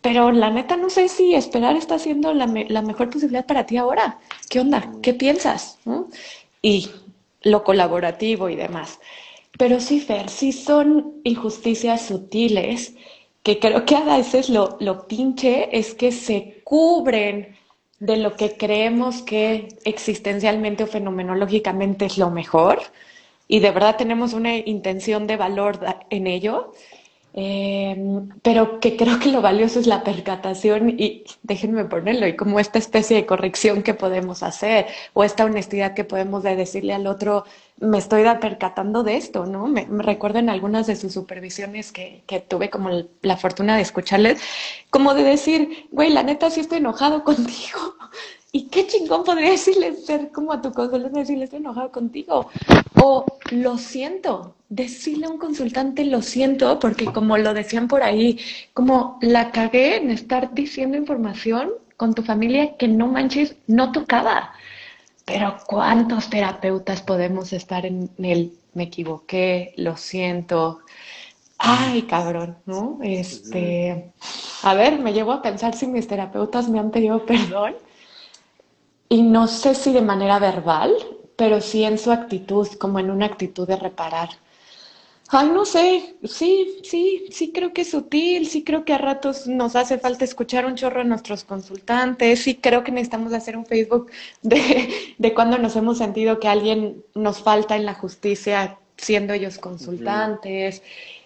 Pero 0.00 0.30
la 0.32 0.50
neta 0.50 0.76
no 0.76 0.90
sé 0.90 1.08
si 1.08 1.34
esperar 1.34 1.76
está 1.76 1.98
siendo 1.98 2.32
la, 2.34 2.46
la 2.68 2.82
mejor 2.82 3.10
posibilidad 3.10 3.46
para 3.46 3.66
ti 3.66 3.76
ahora. 3.76 4.18
¿Qué 4.48 4.60
onda? 4.60 4.92
¿Qué 5.02 5.14
piensas? 5.14 5.78
¿No? 5.84 6.08
Y 6.64 6.90
lo 7.42 7.62
colaborativo 7.62 8.48
y 8.48 8.56
demás. 8.56 8.98
Pero 9.58 9.80
sí, 9.80 10.00
Fer, 10.00 10.30
sí 10.30 10.50
son 10.50 11.20
injusticias 11.22 12.06
sutiles 12.06 12.94
que 13.42 13.58
creo 13.58 13.84
que 13.84 13.96
a 13.96 14.04
veces 14.16 14.48
lo, 14.48 14.78
lo 14.80 15.06
pinche 15.06 15.68
es 15.76 15.94
que 15.94 16.10
se 16.10 16.62
cubren 16.64 17.54
de 18.00 18.16
lo 18.16 18.34
que 18.34 18.56
creemos 18.56 19.20
que 19.20 19.68
existencialmente 19.84 20.84
o 20.84 20.86
fenomenológicamente 20.86 22.06
es 22.06 22.16
lo 22.16 22.30
mejor 22.30 22.80
y 23.46 23.60
de 23.60 23.70
verdad 23.70 23.96
tenemos 23.96 24.32
una 24.32 24.56
intención 24.56 25.26
de 25.26 25.36
valor 25.36 25.78
en 26.08 26.26
ello 26.26 26.72
Em, 27.36 28.28
pero 28.42 28.78
que 28.78 28.96
creo 28.96 29.18
que 29.18 29.32
lo 29.32 29.42
valioso 29.42 29.80
es 29.80 29.88
la 29.88 30.04
percatación 30.04 30.90
y 30.90 31.24
déjenme 31.42 31.84
ponerlo, 31.84 32.28
y 32.28 32.36
como 32.36 32.60
esta 32.60 32.78
especie 32.78 33.16
de 33.16 33.26
corrección 33.26 33.82
que 33.82 33.92
podemos 33.92 34.44
hacer 34.44 34.86
o 35.14 35.24
esta 35.24 35.44
honestidad 35.44 35.94
que 35.94 36.04
podemos 36.04 36.44
de 36.44 36.54
decirle 36.54 36.94
al 36.94 37.08
otro, 37.08 37.44
me 37.80 37.98
estoy 37.98 38.22
percatando 38.40 39.02
de 39.02 39.16
esto, 39.16 39.46
¿no? 39.46 39.66
Me, 39.66 39.84
recuerdo 39.84 40.38
en 40.38 40.48
algunas 40.48 40.86
de 40.86 40.94
sus 40.94 41.12
supervisiones 41.12 41.90
que, 41.90 42.22
que 42.28 42.38
tuve 42.38 42.70
como 42.70 42.90
la 43.22 43.36
fortuna 43.36 43.74
de 43.76 43.82
escucharles, 43.82 44.40
como 44.90 45.12
de 45.14 45.24
decir, 45.24 45.88
güey, 45.90 46.10
la 46.10 46.22
neta 46.22 46.50
sí 46.50 46.60
estoy 46.60 46.78
enojado 46.78 47.24
contigo. 47.24 47.96
Y 48.52 48.68
qué 48.68 48.86
chingón 48.86 49.24
podría 49.24 49.50
decirle, 49.50 49.96
ser 49.96 50.30
como 50.30 50.52
a 50.52 50.62
tu 50.62 50.72
consultante, 50.72 51.18
decirle, 51.18 51.46
estoy 51.46 51.58
enojado 51.58 51.90
contigo. 51.90 52.48
O 53.02 53.26
lo 53.50 53.76
siento, 53.78 54.54
decirle 54.74 55.26
a 55.26 55.30
un 55.30 55.38
consultante, 55.38 56.04
lo 56.04 56.20
siento, 56.20 56.78
porque 56.80 57.06
como 57.06 57.38
lo 57.38 57.54
decían 57.54 57.86
por 57.86 58.02
ahí, 58.02 58.40
como 58.72 59.18
la 59.20 59.52
cagué 59.52 59.96
en 59.96 60.10
estar 60.10 60.52
diciendo 60.52 60.96
información 60.96 61.70
con 61.96 62.14
tu 62.14 62.22
familia 62.22 62.76
que 62.76 62.88
no 62.88 63.06
manches, 63.06 63.56
no 63.68 63.92
tocaba. 63.92 64.52
Pero 65.24 65.56
¿cuántos 65.66 66.28
terapeutas 66.28 67.02
podemos 67.02 67.52
estar 67.52 67.86
en 67.86 68.10
el 68.18 68.52
me 68.74 68.84
equivoqué, 68.84 69.72
lo 69.76 69.96
siento? 69.96 70.80
Ay, 71.56 72.02
cabrón, 72.02 72.58
¿no? 72.66 72.98
Este, 73.00 74.12
a 74.64 74.74
ver, 74.74 74.98
me 74.98 75.12
llevo 75.12 75.32
a 75.32 75.40
pensar 75.40 75.74
si 75.76 75.86
mis 75.86 76.08
terapeutas 76.08 76.68
me 76.68 76.80
han 76.80 76.90
pedido 76.90 77.24
perdón 77.24 77.76
y 79.08 79.22
no 79.22 79.46
sé 79.46 79.76
si 79.76 79.92
de 79.92 80.02
manera 80.02 80.40
verbal, 80.40 80.92
pero 81.36 81.60
sí 81.60 81.84
en 81.84 81.96
su 81.96 82.10
actitud, 82.10 82.66
como 82.80 82.98
en 82.98 83.10
una 83.12 83.26
actitud 83.26 83.68
de 83.68 83.76
reparar. 83.76 84.30
Ay, 85.36 85.48
no 85.50 85.64
sé, 85.64 86.14
sí, 86.22 86.78
sí, 86.84 87.26
sí 87.32 87.50
creo 87.52 87.72
que 87.72 87.80
es 87.80 87.90
sutil, 87.90 88.46
sí 88.46 88.62
creo 88.62 88.84
que 88.84 88.92
a 88.92 88.98
ratos 88.98 89.48
nos 89.48 89.74
hace 89.74 89.98
falta 89.98 90.24
escuchar 90.24 90.64
un 90.64 90.76
chorro 90.76 91.00
a 91.00 91.04
nuestros 91.04 91.42
consultantes, 91.42 92.42
sí 92.44 92.54
creo 92.54 92.84
que 92.84 92.92
necesitamos 92.92 93.32
hacer 93.32 93.56
un 93.56 93.66
Facebook 93.66 94.12
de, 94.42 95.16
de 95.18 95.34
cuando 95.34 95.58
nos 95.58 95.74
hemos 95.74 95.98
sentido 95.98 96.38
que 96.38 96.46
alguien 96.46 97.02
nos 97.16 97.42
falta 97.42 97.74
en 97.74 97.84
la 97.84 97.94
justicia 97.94 98.78
siendo 98.96 99.32
ellos 99.32 99.58
consultantes. 99.58 100.82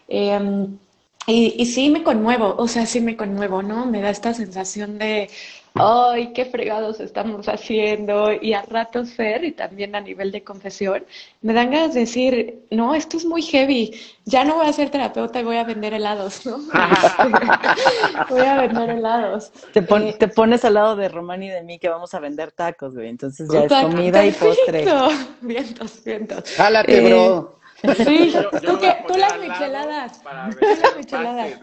Em, 0.09 0.79
y, 1.27 1.55
y 1.59 1.67
sí 1.67 1.91
me 1.91 2.03
conmuevo, 2.03 2.55
o 2.57 2.67
sea, 2.69 2.87
sí 2.87 3.03
me 3.03 3.15
conmuevo, 3.17 3.63
¿no? 3.63 3.85
Me 3.85 4.01
da 4.01 4.09
esta 4.09 4.33
sensación 4.33 4.97
de, 4.99 5.29
ay, 5.75 6.33
qué 6.33 6.45
fregados 6.45 7.01
estamos 7.01 7.49
haciendo, 7.49 8.33
y 8.33 8.53
a 8.53 8.63
ratos 8.63 9.13
Fer, 9.13 9.45
y 9.45 9.53
también 9.53 9.95
a 9.95 10.01
nivel 10.01 10.33
de 10.33 10.43
confesión, 10.43 11.05
me 11.43 11.53
dan 11.53 11.71
ganas 11.71 11.95
de 11.95 12.01
decir, 12.01 12.67
no, 12.71 12.95
esto 12.95 13.17
es 13.17 13.25
muy 13.25 13.43
heavy, 13.43 13.95
ya 14.25 14.45
no 14.45 14.57
voy 14.57 14.67
a 14.67 14.73
ser 14.73 14.91
terapeuta 14.91 15.41
y 15.41 15.45
voy 15.45 15.57
a 15.57 15.65
vender 15.65 15.95
helados, 15.95 16.45
¿no? 16.47 16.59
voy 18.31 18.41
a 18.41 18.61
vender 18.61 18.91
helados. 18.91 19.51
Te, 19.73 19.81
eh, 19.81 20.17
te, 20.19 20.29
pones 20.29 20.65
al 20.65 20.75
lado 20.75 20.97
de 20.97 21.09
Román 21.09 21.43
y 21.43 21.49
de 21.49 21.63
mí 21.63 21.79
que 21.79 21.89
vamos 21.89 22.15
a 22.15 22.21
vender 22.21 22.53
tacos, 22.53 22.95
güey, 22.95 23.09
entonces 23.09 23.49
ya 23.53 23.65
es 23.65 23.73
comida 23.73 24.25
y 24.25 24.33
postre. 24.33 24.87
Vientos, 25.41 26.05
vientos. 26.05 26.51
Jálate, 26.57 27.01
bro. 27.09 27.58
Sí, 27.83 28.35
tú, 28.65 28.79
que, 28.79 28.97
tú 29.07 29.17
las 29.17 29.39
micheladas. 29.39 30.21
Tú 30.21 30.67
las 30.83 30.97
micheladas. 30.97 31.61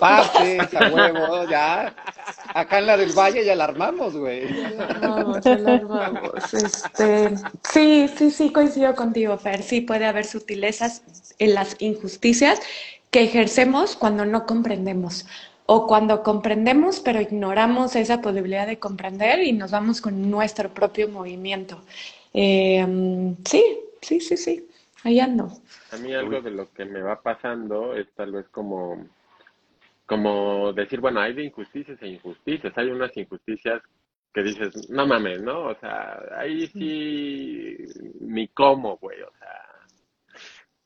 Pases, 0.00 0.74
a 0.74 0.88
huevo, 0.90 1.48
ya. 1.48 1.94
Acá 2.54 2.78
en 2.80 2.86
la 2.86 2.96
del 2.96 3.12
Valle 3.12 3.44
ya 3.44 3.54
la 3.54 3.64
armamos, 3.64 4.16
güey. 4.16 4.52
Ya 4.52 4.70
la 4.70 4.84
armamos, 4.86 5.40
ya 5.42 5.56
la 5.56 5.74
armamos. 5.74 6.54
Este, 6.54 7.34
sí, 7.72 8.10
sí, 8.16 8.30
sí, 8.30 8.52
coincido 8.52 8.94
contigo, 8.96 9.38
Fer. 9.38 9.62
Sí, 9.62 9.80
puede 9.80 10.06
haber 10.06 10.24
sutilezas 10.24 11.02
en 11.38 11.54
las 11.54 11.76
injusticias 11.78 12.60
que 13.10 13.22
ejercemos 13.22 13.94
cuando 13.94 14.24
no 14.24 14.46
comprendemos 14.46 15.26
o 15.66 15.86
cuando 15.86 16.22
comprendemos 16.22 17.00
pero 17.00 17.20
ignoramos 17.20 17.96
esa 17.96 18.20
posibilidad 18.20 18.66
de 18.66 18.78
comprender 18.78 19.42
y 19.42 19.52
nos 19.52 19.70
vamos 19.70 20.00
con 20.00 20.30
nuestro 20.30 20.74
propio 20.74 21.08
movimiento. 21.08 21.80
Eh, 22.32 22.84
sí, 23.44 23.62
sí, 24.02 24.20
sí, 24.20 24.36
sí, 24.36 24.66
ahí 25.04 25.20
ando. 25.20 25.48
A 25.92 25.96
mí 25.98 26.12
algo 26.12 26.40
de 26.40 26.50
lo 26.50 26.72
que 26.72 26.84
me 26.84 27.00
va 27.00 27.22
pasando 27.22 27.94
es 27.94 28.12
tal 28.14 28.32
vez 28.32 28.48
como, 28.48 29.06
como 30.06 30.72
decir, 30.72 31.00
bueno, 31.00 31.20
hay 31.20 31.34
de 31.34 31.44
injusticias 31.44 32.00
e 32.02 32.08
injusticias. 32.08 32.76
Hay 32.76 32.88
unas 32.88 33.16
injusticias 33.16 33.82
que 34.32 34.42
dices, 34.42 34.90
no 34.90 35.06
mames, 35.06 35.40
¿no? 35.42 35.66
O 35.66 35.74
sea, 35.76 36.20
ahí 36.36 36.66
sí 36.68 37.76
ni 38.20 38.48
cómo, 38.48 38.96
güey, 38.96 39.22
o 39.22 39.30
sea, 39.38 39.64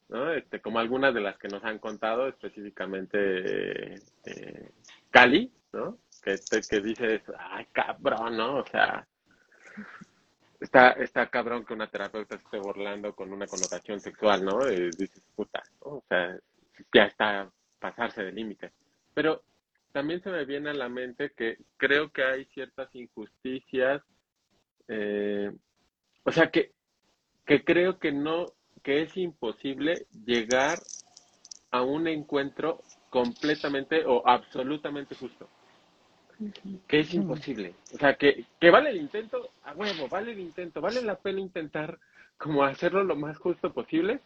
¿no? 0.08 0.32
Este, 0.32 0.60
como 0.60 0.78
algunas 0.78 1.14
de 1.14 1.22
las 1.22 1.38
que 1.38 1.48
nos 1.48 1.64
han 1.64 1.78
contado, 1.78 2.28
específicamente 2.28 3.94
eh, 4.24 4.70
Cali, 5.10 5.50
¿no? 5.72 5.98
Que, 6.22 6.32
este, 6.32 6.60
que 6.68 6.82
dices, 6.82 7.22
ay, 7.38 7.66
cabrón, 7.72 8.36
¿no? 8.36 8.56
O 8.56 8.66
sea, 8.66 9.06
está, 10.60 10.92
está 10.92 11.28
cabrón 11.28 11.64
que 11.64 11.74
una 11.74 11.90
terapeuta 11.90 12.36
esté 12.36 12.58
burlando 12.58 13.14
con 13.14 13.32
una 13.32 13.46
connotación 13.46 14.00
sexual, 14.00 14.44
¿no? 14.44 14.70
Y 14.70 14.92
dices, 14.92 15.22
puta. 15.34 15.62
O 15.80 16.02
sea, 16.08 16.38
ya 16.92 17.04
está 17.04 17.50
pasarse 17.78 18.24
de 18.24 18.32
límite. 18.32 18.72
Pero 19.14 19.42
también 19.92 20.22
se 20.22 20.30
me 20.30 20.44
viene 20.44 20.70
a 20.70 20.74
la 20.74 20.88
mente 20.88 21.32
que 21.36 21.58
creo 21.76 22.10
que 22.10 22.24
hay 22.24 22.44
ciertas 22.46 22.94
injusticias, 22.94 24.02
eh, 24.88 25.50
o 26.24 26.32
sea, 26.32 26.50
que, 26.50 26.72
que 27.46 27.64
creo 27.64 27.98
que 27.98 28.12
no, 28.12 28.52
que 28.82 29.02
es 29.02 29.16
imposible 29.16 30.06
llegar 30.24 30.78
a 31.70 31.82
un 31.82 32.08
encuentro 32.08 32.82
completamente 33.10 34.04
o 34.06 34.26
absolutamente 34.26 35.14
justo. 35.14 35.48
Que 36.86 37.00
es 37.00 37.14
imposible. 37.14 37.74
O 37.94 37.98
sea, 37.98 38.14
que, 38.14 38.44
que 38.60 38.70
vale 38.70 38.90
el 38.90 38.96
intento, 38.96 39.50
a 39.64 39.72
huevo, 39.72 40.08
vale 40.08 40.32
el 40.32 40.38
intento, 40.38 40.80
vale 40.80 41.02
la 41.02 41.16
pena 41.16 41.40
intentar 41.40 41.98
como 42.36 42.62
hacerlo 42.62 43.02
lo 43.02 43.16
más 43.16 43.36
justo 43.38 43.72
posible, 43.72 44.20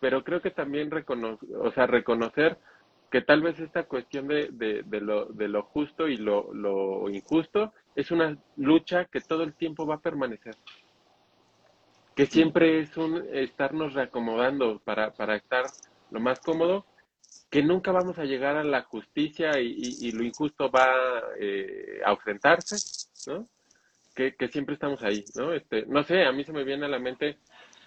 pero 0.00 0.22
creo 0.22 0.40
que 0.40 0.50
también 0.50 0.90
recono 0.90 1.38
o 1.58 1.70
sea, 1.72 1.86
reconocer 1.86 2.58
que 3.10 3.20
tal 3.20 3.42
vez 3.42 3.58
esta 3.58 3.84
cuestión 3.84 4.28
de, 4.28 4.48
de, 4.50 4.82
de, 4.84 5.00
lo, 5.00 5.26
de 5.26 5.48
lo 5.48 5.62
justo 5.62 6.08
y 6.08 6.16
lo, 6.16 6.52
lo 6.52 7.08
injusto 7.08 7.72
es 7.94 8.10
una 8.10 8.36
lucha 8.56 9.06
que 9.06 9.20
todo 9.20 9.42
el 9.42 9.54
tiempo 9.54 9.86
va 9.86 9.96
a 9.96 10.00
permanecer. 10.00 10.54
Que 12.14 12.26
siempre 12.26 12.80
es 12.80 12.96
un 12.96 13.24
estarnos 13.32 13.94
reacomodando 13.94 14.80
para, 14.84 15.12
para 15.12 15.36
estar 15.36 15.66
lo 16.10 16.20
más 16.20 16.40
cómodo, 16.40 16.84
que 17.50 17.62
nunca 17.62 17.92
vamos 17.92 18.18
a 18.18 18.24
llegar 18.24 18.56
a 18.56 18.64
la 18.64 18.82
justicia 18.82 19.58
y, 19.60 19.96
y, 20.00 20.12
lo 20.12 20.24
injusto 20.24 20.70
va 20.70 20.88
eh, 21.38 22.00
a 22.04 22.12
enfrentarse, 22.12 22.76
¿no? 23.30 23.48
Que, 24.14 24.34
que, 24.34 24.48
siempre 24.48 24.74
estamos 24.74 25.02
ahí, 25.02 25.24
¿no? 25.36 25.52
Este, 25.52 25.86
no 25.86 26.02
sé, 26.04 26.24
a 26.24 26.32
mí 26.32 26.44
se 26.44 26.52
me 26.52 26.64
viene 26.64 26.86
a 26.86 26.88
la 26.88 26.98
mente 26.98 27.38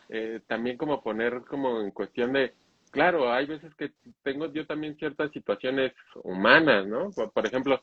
eh, 0.10 0.41
también 0.47 0.78
como 0.78 1.01
poner 1.01 1.41
como 1.41 1.82
en 1.82 1.91
cuestión 1.91 2.34
de, 2.34 2.53
claro, 2.91 3.32
hay 3.34 3.45
veces 3.47 3.74
que 3.76 3.91
tengo 4.24 4.51
yo 4.53 4.66
también 4.66 4.95
ciertas 4.95 5.32
situaciones 5.32 5.93
humanas, 6.24 6.88
¿no? 6.88 7.10
Por, 7.12 7.32
por 7.32 7.45
ejemplo, 7.45 7.82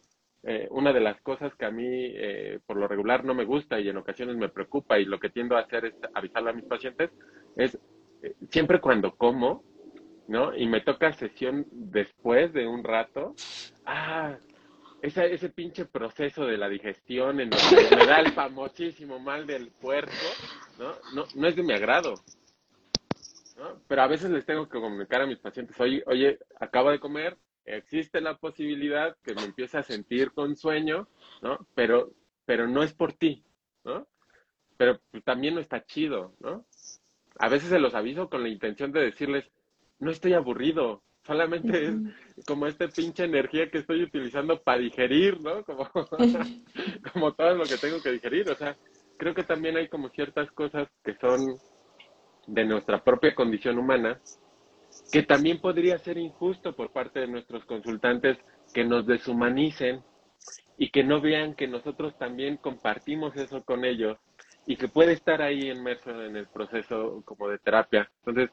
eh, 0.48 0.68
una 0.70 0.92
de 0.92 1.00
las 1.00 1.20
cosas 1.22 1.52
que 1.56 1.64
a 1.64 1.72
mí 1.72 1.84
eh, 1.88 2.60
por 2.64 2.76
lo 2.76 2.86
regular 2.86 3.24
no 3.24 3.34
me 3.34 3.44
gusta 3.44 3.80
y 3.80 3.88
en 3.88 3.96
ocasiones 3.96 4.36
me 4.36 4.48
preocupa 4.48 4.96
y 4.96 5.04
lo 5.04 5.18
que 5.18 5.28
tiendo 5.28 5.56
a 5.56 5.62
hacer 5.62 5.86
es 5.86 5.94
avisarle 6.14 6.50
a 6.50 6.52
mis 6.52 6.66
pacientes 6.66 7.10
es 7.56 7.76
eh, 8.22 8.34
siempre 8.48 8.80
cuando 8.80 9.16
como, 9.16 9.64
¿no? 10.28 10.56
Y 10.56 10.66
me 10.66 10.80
toca 10.80 11.12
sesión 11.12 11.66
después 11.70 12.52
de 12.52 12.66
un 12.66 12.82
rato, 12.82 13.34
ah, 13.84 14.36
ese, 15.02 15.32
ese 15.32 15.50
pinche 15.50 15.84
proceso 15.84 16.46
de 16.46 16.56
la 16.56 16.68
digestión 16.68 17.40
en 17.40 17.50
donde 17.50 17.96
me 17.96 18.06
da 18.06 18.20
el 18.20 18.32
famosísimo 18.32 19.18
mal 19.18 19.46
del 19.46 19.70
puerco, 19.70 20.12
¿no? 20.78 20.94
No, 21.14 21.26
no 21.34 21.48
es 21.48 21.56
de 21.56 21.62
mi 21.62 21.72
agrado. 21.72 22.14
¿no? 23.56 23.80
Pero 23.86 24.02
a 24.02 24.06
veces 24.06 24.30
les 24.30 24.44
tengo 24.44 24.68
que 24.68 24.80
comunicar 24.80 25.22
a 25.22 25.26
mis 25.26 25.38
pacientes, 25.38 25.78
oye, 25.80 26.02
oye, 26.06 26.38
acabo 26.60 26.90
de 26.90 27.00
comer, 27.00 27.36
existe 27.64 28.20
la 28.20 28.36
posibilidad 28.36 29.16
que 29.22 29.34
me 29.34 29.44
empiece 29.44 29.78
a 29.78 29.82
sentir 29.82 30.32
con 30.32 30.56
sueño, 30.56 31.08
¿no? 31.42 31.66
Pero, 31.74 32.12
pero 32.44 32.66
no 32.66 32.82
es 32.82 32.92
por 32.92 33.12
ti, 33.12 33.44
¿no? 33.84 34.06
Pero 34.76 35.00
también 35.24 35.54
no 35.54 35.60
está 35.60 35.84
chido, 35.84 36.34
¿no? 36.40 36.66
A 37.38 37.48
veces 37.48 37.68
se 37.68 37.78
los 37.78 37.94
aviso 37.94 38.28
con 38.28 38.42
la 38.42 38.48
intención 38.48 38.92
de 38.92 39.00
decirles, 39.00 39.50
no 39.99 40.11
estoy 40.11 40.34
aburrido, 40.34 41.03
solamente 41.24 41.88
es 41.88 41.94
como 42.47 42.66
esta 42.66 42.88
pinche 42.88 43.24
energía 43.24 43.70
que 43.70 43.78
estoy 43.78 44.03
utilizando 44.03 44.62
para 44.62 44.78
digerir, 44.78 45.40
¿no? 45.40 45.64
Como, 45.64 45.88
como 47.12 47.32
todo 47.34 47.55
lo 47.55 47.64
que 47.64 47.78
tengo 47.78 48.01
que 48.03 48.12
digerir, 48.12 48.51
o 48.51 48.57
sea, 48.57 48.76
creo 49.18 49.34
que 49.34 49.44
también 49.44 49.76
hay 49.76 49.88
como 49.88 50.09
ciertas 50.11 50.51
cosas 50.53 50.88
que 51.05 51.14
son 51.16 51.57
de 52.47 52.64
nuestra 52.64 53.03
propia 53.03 53.34
condición 53.34 53.78
humana 53.78 54.20
que 55.11 55.22
también 55.22 55.61
podría 55.61 55.99
ser 55.99 56.18
injusto 56.18 56.74
por 56.74 56.92
parte 56.92 57.20
de 57.20 57.28
nuestros 57.28 57.64
consultantes 57.64 58.38
que 58.72 58.84
nos 58.84 59.07
deshumanicen 59.07 60.03
y 60.78 60.90
que 60.90 61.05
no 61.05 61.20
vean 61.20 61.55
que 61.55 61.68
nosotros 61.68 62.16
también 62.18 62.57
compartimos 62.57 63.36
eso 63.36 63.62
con 63.64 63.84
ellos 63.84 64.18
y 64.66 64.76
que 64.76 64.88
puede 64.88 65.12
estar 65.12 65.42
ahí 65.42 65.70
inmerso 65.70 66.11
en 66.22 66.36
el 66.36 66.47
proceso 66.49 67.22
como 67.24 67.49
de 67.49 67.59
terapia. 67.59 68.11
Entonces, 68.24 68.51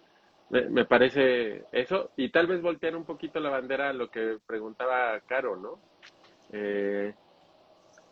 me, 0.50 0.62
me 0.70 0.86
parece 0.86 1.66
eso 1.72 2.12
y 2.18 2.30
tal 2.30 2.48
vez 2.48 2.62
voltear 2.62 2.96
un 2.96 3.06
poquito 3.06 3.40
la 3.40 3.50
bandera 3.50 3.90
a 3.90 3.94
lo 3.94 4.10
que 4.10 4.38
preguntaba 4.46 5.20
Caro, 5.22 5.56
¿no? 5.56 5.80
Eh, 6.52 7.14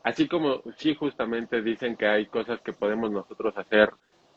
así 0.04 0.28
como 0.28 0.62
sí 0.78 0.96
justamente 0.96 1.62
dicen 1.62 1.96
que 1.96 2.08
hay 2.08 2.26
cosas 2.26 2.60
que 2.62 2.74
podemos 2.74 3.12
nosotros 3.12 3.56
hacer 3.58 3.92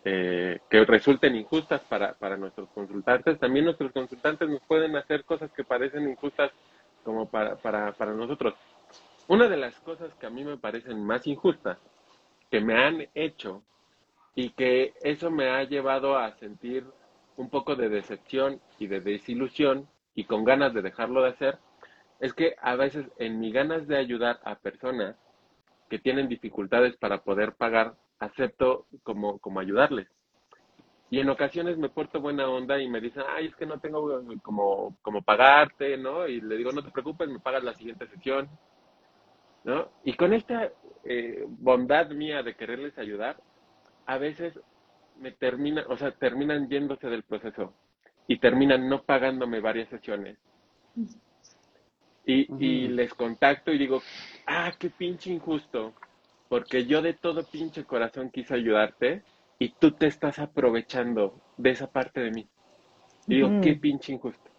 eh, 0.04 0.60
que 0.68 0.84
resulten 0.84 1.34
injustas 1.34 1.80
para, 1.82 2.12
para 2.12 2.36
nuestros 2.36 2.68
consultantes. 2.70 3.38
También 3.38 3.64
nuestros 3.64 3.90
consultantes 3.92 4.48
nos 4.48 4.60
pueden 4.62 4.94
hacer 4.96 5.24
cosas 5.24 5.50
que 5.52 5.64
parecen 5.64 6.08
injustas 6.08 6.52
como 7.02 7.30
para, 7.30 7.56
para, 7.56 7.92
para 7.92 8.12
nosotros. 8.12 8.54
Una 9.28 9.48
de 9.48 9.56
las 9.56 9.74
cosas 9.80 10.14
que 10.16 10.26
a 10.26 10.30
mí 10.30 10.44
me 10.44 10.58
parecen 10.58 11.02
más 11.02 11.26
injustas, 11.26 11.78
que 12.50 12.60
me 12.60 12.74
han 12.74 13.08
hecho 13.14 13.62
y 14.34 14.50
que 14.50 14.92
eso 15.02 15.30
me 15.30 15.48
ha 15.48 15.64
llevado 15.64 16.18
a 16.18 16.32
sentir 16.36 16.84
un 17.36 17.50
poco 17.50 17.76
de 17.76 17.88
decepción 17.88 18.60
y 18.78 18.86
de 18.86 19.00
desilusión 19.00 19.88
y 20.14 20.24
con 20.24 20.44
ganas 20.44 20.72
de 20.74 20.82
dejarlo 20.82 21.22
de 21.22 21.30
hacer, 21.30 21.58
es 22.20 22.32
que 22.32 22.54
a 22.60 22.76
veces 22.76 23.06
en 23.18 23.40
mi 23.40 23.52
ganas 23.52 23.86
de 23.86 23.96
ayudar 23.96 24.40
a 24.44 24.56
personas 24.56 25.16
que 25.88 25.98
tienen 25.98 26.28
dificultades 26.28 26.96
para 26.96 27.22
poder 27.22 27.54
pagar 27.54 27.94
acepto 28.18 28.86
como, 29.02 29.38
como 29.38 29.60
ayudarles. 29.60 30.08
Y 31.10 31.20
en 31.20 31.28
ocasiones 31.28 31.76
me 31.76 31.90
porto 31.90 32.20
buena 32.20 32.48
onda 32.48 32.80
y 32.80 32.88
me 32.88 33.00
dicen, 33.00 33.22
ay, 33.28 33.46
es 33.46 33.56
que 33.56 33.66
no 33.66 33.78
tengo 33.78 34.22
como, 34.42 34.96
como 35.02 35.22
pagarte, 35.22 35.96
¿no? 35.96 36.26
Y 36.26 36.40
le 36.40 36.56
digo, 36.56 36.72
no 36.72 36.82
te 36.82 36.90
preocupes, 36.90 37.28
me 37.28 37.40
pagas 37.40 37.62
la 37.62 37.74
siguiente 37.74 38.06
sesión, 38.08 38.48
¿no? 39.64 39.88
Y 40.02 40.14
con 40.14 40.32
esta 40.32 40.70
eh, 41.04 41.44
bondad 41.46 42.10
mía 42.10 42.42
de 42.42 42.56
quererles 42.56 42.96
ayudar, 42.98 43.36
a 44.06 44.18
veces 44.18 44.58
me 45.18 45.32
termina, 45.32 45.84
o 45.88 45.96
sea, 45.96 46.10
terminan 46.12 46.68
yéndose 46.68 47.08
del 47.08 47.22
proceso 47.22 47.72
y 48.26 48.38
terminan 48.38 48.88
no 48.88 49.02
pagándome 49.02 49.60
varias 49.60 49.88
sesiones. 49.88 50.38
Y, 52.26 52.46
y 52.64 52.88
les 52.88 53.12
contacto 53.12 53.70
y 53.72 53.78
digo, 53.78 54.02
ah, 54.46 54.72
qué 54.78 54.90
pinche 54.90 55.30
injusto 55.30 55.92
porque 56.48 56.86
yo 56.86 57.02
de 57.02 57.14
todo 57.14 57.44
pinche 57.44 57.84
corazón 57.84 58.30
quise 58.30 58.54
ayudarte 58.54 59.24
y 59.58 59.70
tú 59.70 59.90
te 59.90 60.06
estás 60.06 60.38
aprovechando 60.38 61.40
de 61.56 61.70
esa 61.70 61.88
parte 61.88 62.20
de 62.20 62.30
mí. 62.30 62.48
Y 63.26 63.36
digo, 63.36 63.60
qué 63.60 63.74
pinche 63.74 64.12
injusto. 64.12 64.50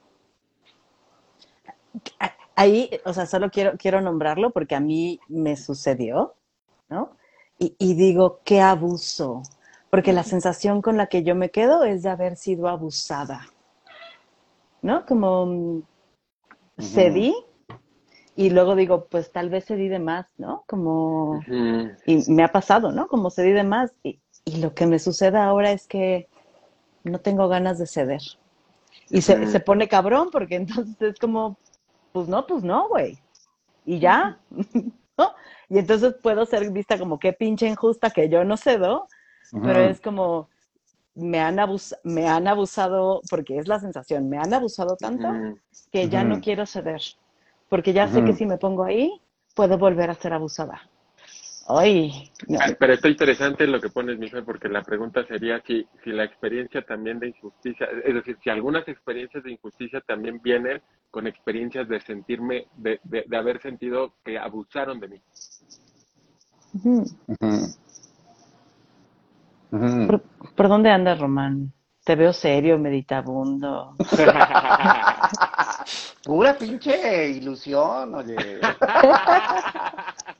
Ahí, 2.55 2.89
o 3.05 3.13
sea, 3.13 3.25
solo 3.25 3.49
quiero, 3.49 3.77
quiero 3.77 4.01
nombrarlo 4.01 4.51
porque 4.51 4.75
a 4.75 4.79
mí 4.79 5.19
me 5.29 5.55
sucedió, 5.55 6.35
¿no? 6.89 7.15
Y, 7.59 7.75
y 7.77 7.93
digo, 7.93 8.41
qué 8.43 8.59
abuso, 8.59 9.41
porque 9.95 10.11
la 10.11 10.23
sensación 10.23 10.81
con 10.81 10.97
la 10.97 11.07
que 11.07 11.23
yo 11.23 11.35
me 11.35 11.51
quedo 11.51 11.85
es 11.85 12.03
de 12.03 12.09
haber 12.09 12.35
sido 12.35 12.67
abusada, 12.67 13.47
¿no? 14.81 15.05
Como 15.05 15.45
mm, 15.45 15.83
cedí 16.81 17.33
y 18.35 18.49
luego 18.49 18.75
digo, 18.75 19.05
pues 19.05 19.31
tal 19.31 19.49
vez 19.49 19.63
cedí 19.63 19.87
de 19.87 19.99
más, 19.99 20.25
¿no? 20.37 20.65
Como, 20.67 21.39
y 22.05 22.29
me 22.29 22.43
ha 22.43 22.49
pasado, 22.49 22.91
¿no? 22.91 23.07
Como 23.07 23.31
cedí 23.31 23.53
de 23.53 23.63
más. 23.63 23.93
Y, 24.03 24.19
y, 24.43 24.57
lo 24.57 24.73
que 24.73 24.85
me 24.85 24.99
sucede 24.99 25.37
ahora 25.37 25.71
es 25.71 25.87
que 25.87 26.27
no 27.05 27.21
tengo 27.21 27.47
ganas 27.47 27.79
de 27.79 27.87
ceder. 27.87 28.21
Y 29.09 29.21
se, 29.21 29.47
se, 29.47 29.59
pone 29.61 29.87
cabrón 29.87 30.27
porque 30.29 30.55
entonces 30.57 30.97
es 30.99 31.19
como, 31.19 31.57
pues 32.11 32.27
no, 32.27 32.45
pues 32.45 32.65
no, 32.65 32.89
güey. 32.89 33.17
Y 33.85 33.99
ya, 33.99 34.41
¿no? 35.17 35.31
Y 35.69 35.77
entonces 35.77 36.15
puedo 36.21 36.45
ser 36.45 36.69
vista 36.69 36.99
como 36.99 37.17
qué 37.17 37.31
pinche 37.31 37.65
injusta 37.65 38.09
que 38.09 38.27
yo 38.27 38.43
no 38.43 38.57
cedo, 38.57 39.07
pero 39.51 39.79
es 39.79 40.01
como, 40.01 40.49
me 41.15 41.39
han, 41.39 41.59
abus 41.59 41.95
me 42.03 42.27
han 42.27 42.47
abusado, 42.47 43.21
porque 43.29 43.57
es 43.57 43.67
la 43.67 43.79
sensación, 43.79 44.29
me 44.29 44.37
han 44.37 44.53
abusado 44.53 44.95
tanto 44.97 45.27
que 45.91 46.09
ya 46.09 46.23
no 46.23 46.41
quiero 46.41 46.65
ceder 46.65 47.01
porque 47.69 47.93
ya 47.93 48.07
sé 48.07 48.23
que 48.23 48.33
si 48.33 48.45
me 48.45 48.57
pongo 48.57 48.83
ahí, 48.83 49.19
puedo 49.55 49.77
volver 49.77 50.09
a 50.09 50.15
ser 50.15 50.33
abusada. 50.33 50.81
Ay, 51.67 52.31
no. 52.47 52.59
Pero 52.79 52.93
está 52.93 53.09
interesante 53.09 53.65
lo 53.65 53.81
que 53.81 53.89
pones, 53.89 54.19
Michelle, 54.19 54.43
porque 54.43 54.69
la 54.69 54.83
pregunta 54.83 55.25
sería 55.25 55.61
si, 55.65 55.87
si 56.03 56.11
la 56.11 56.23
experiencia 56.23 56.83
también 56.83 57.19
de 57.19 57.29
injusticia, 57.29 57.87
es 58.03 58.13
decir, 58.13 58.37
si 58.43 58.49
algunas 58.51 58.87
experiencias 58.87 59.43
de 59.43 59.53
injusticia 59.53 59.99
también 60.01 60.39
vienen 60.43 60.81
con 61.09 61.25
experiencias 61.25 61.87
de 61.89 61.99
sentirme, 62.01 62.67
de, 62.75 62.99
de, 63.03 63.25
de 63.25 63.37
haber 63.37 63.59
sentido 63.61 64.13
que 64.23 64.37
abusaron 64.37 64.99
de 64.99 65.07
mí. 65.07 65.21
Ujú. 66.73 67.05
¿Por, 69.71 70.21
por 70.55 70.69
dónde 70.69 70.91
andas, 70.91 71.19
Román? 71.19 71.71
Te 72.03 72.15
veo 72.15 72.33
serio, 72.33 72.77
meditabundo. 72.77 73.95
Pura 76.23 76.57
pinche 76.57 77.29
ilusión, 77.29 78.15
oye. 78.15 78.59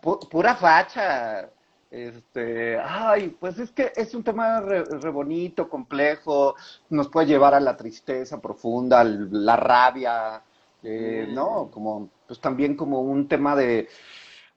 Pu- 0.02 0.28
pura 0.30 0.56
facha. 0.56 1.50
Este, 1.90 2.78
ay, 2.80 3.30
pues 3.40 3.58
es 3.60 3.72
que 3.72 3.92
es 3.96 4.14
un 4.16 4.24
tema 4.24 4.60
re, 4.60 4.84
re 4.84 5.10
bonito, 5.10 5.70
complejo, 5.70 6.56
nos 6.90 7.08
puede 7.08 7.28
llevar 7.28 7.54
a 7.54 7.60
la 7.60 7.78
tristeza 7.78 8.42
profunda, 8.42 9.00
al- 9.00 9.30
la 9.46 9.56
rabia, 9.56 10.42
eh, 10.84 11.28
¿no? 11.30 11.70
Como, 11.72 12.10
pues 12.28 12.40
también 12.42 12.76
como 12.76 13.02
un 13.02 13.28
tema 13.30 13.56
de, 13.56 13.88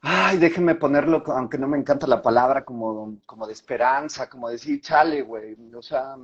ay, 0.02 0.38
déjenme 0.38 0.74
ponerlo, 0.76 1.22
aunque 1.26 1.58
no 1.58 1.68
me 1.68 1.78
encanta 1.78 2.06
la 2.06 2.22
palabra, 2.22 2.64
como, 2.64 3.18
como 3.26 3.46
de 3.46 3.52
esperanza, 3.52 4.28
como 4.28 4.48
decir, 4.48 4.80
chale, 4.80 5.22
güey, 5.22 5.56
o 5.74 5.82
sea, 5.82 6.16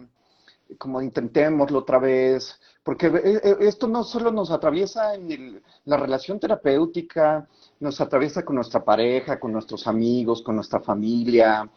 como 0.79 1.01
intentémoslo 1.03 1.81
otra 1.81 1.99
vez, 1.99 2.59
porque 2.83 3.07
eh, 3.09 3.41
eh, 3.43 3.57
esto 3.61 3.87
no 3.89 4.03
solo 4.05 4.31
nos 4.33 4.51
atraviesa 4.51 5.15
en 5.15 5.31
el- 5.33 5.63
la 5.85 5.97
relación 5.97 6.41
terapéutica, 6.41 7.47
nos 7.81 8.01
atraviesa 8.01 8.45
con 8.45 8.57
nuestra 8.57 8.83
pareja, 8.85 9.39
con 9.41 9.53
nuestros 9.53 9.87
amigos, 9.87 10.43
con 10.43 10.55
nuestra 10.57 10.81
familia, 10.81 11.69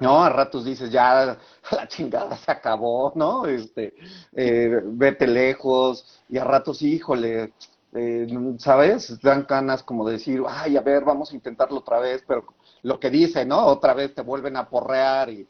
¿no? 0.00 0.22
A 0.24 0.30
ratos 0.30 0.64
dices, 0.64 0.90
ya 0.90 1.38
la 1.72 1.88
chingada 1.88 2.36
se 2.36 2.50
acabó, 2.50 3.12
¿no? 3.14 3.46
Este, 3.46 3.94
eh, 4.34 4.80
vete 4.84 5.26
lejos, 5.26 6.22
y 6.28 6.38
a 6.38 6.44
ratos, 6.44 6.82
híjole, 6.82 7.52
eh, 7.94 8.26
¿sabes? 8.58 9.18
Dan 9.20 9.46
ganas 9.48 9.82
como 9.82 10.06
de 10.06 10.14
decir, 10.14 10.42
ay, 10.48 10.76
a 10.76 10.80
ver, 10.80 11.04
vamos 11.04 11.30
a 11.32 11.34
intentarlo 11.34 11.78
otra 11.78 12.00
vez, 12.00 12.24
pero 12.26 12.44
lo 12.82 12.98
que 13.00 13.10
dice, 13.10 13.44
¿no? 13.46 13.64
Otra 13.66 13.94
vez 13.94 14.14
te 14.14 14.22
vuelven 14.22 14.56
a 14.56 14.68
porrear 14.68 15.30
y 15.30 15.48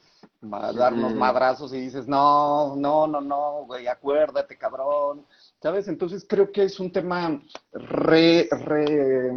a 0.52 0.72
darnos 0.72 1.12
Ujú. 1.12 1.20
madrazos 1.20 1.72
y 1.72 1.80
dices, 1.80 2.06
no, 2.06 2.76
no, 2.76 3.06
no, 3.06 3.20
no, 3.20 3.64
güey, 3.66 3.86
acuérdate, 3.86 4.56
cabrón, 4.56 5.24
¿sabes? 5.62 5.88
Entonces 5.88 6.26
creo 6.28 6.52
que 6.52 6.64
es 6.64 6.78
un 6.78 6.92
tema 6.92 7.40
re, 7.72 8.48
re, 8.50 9.32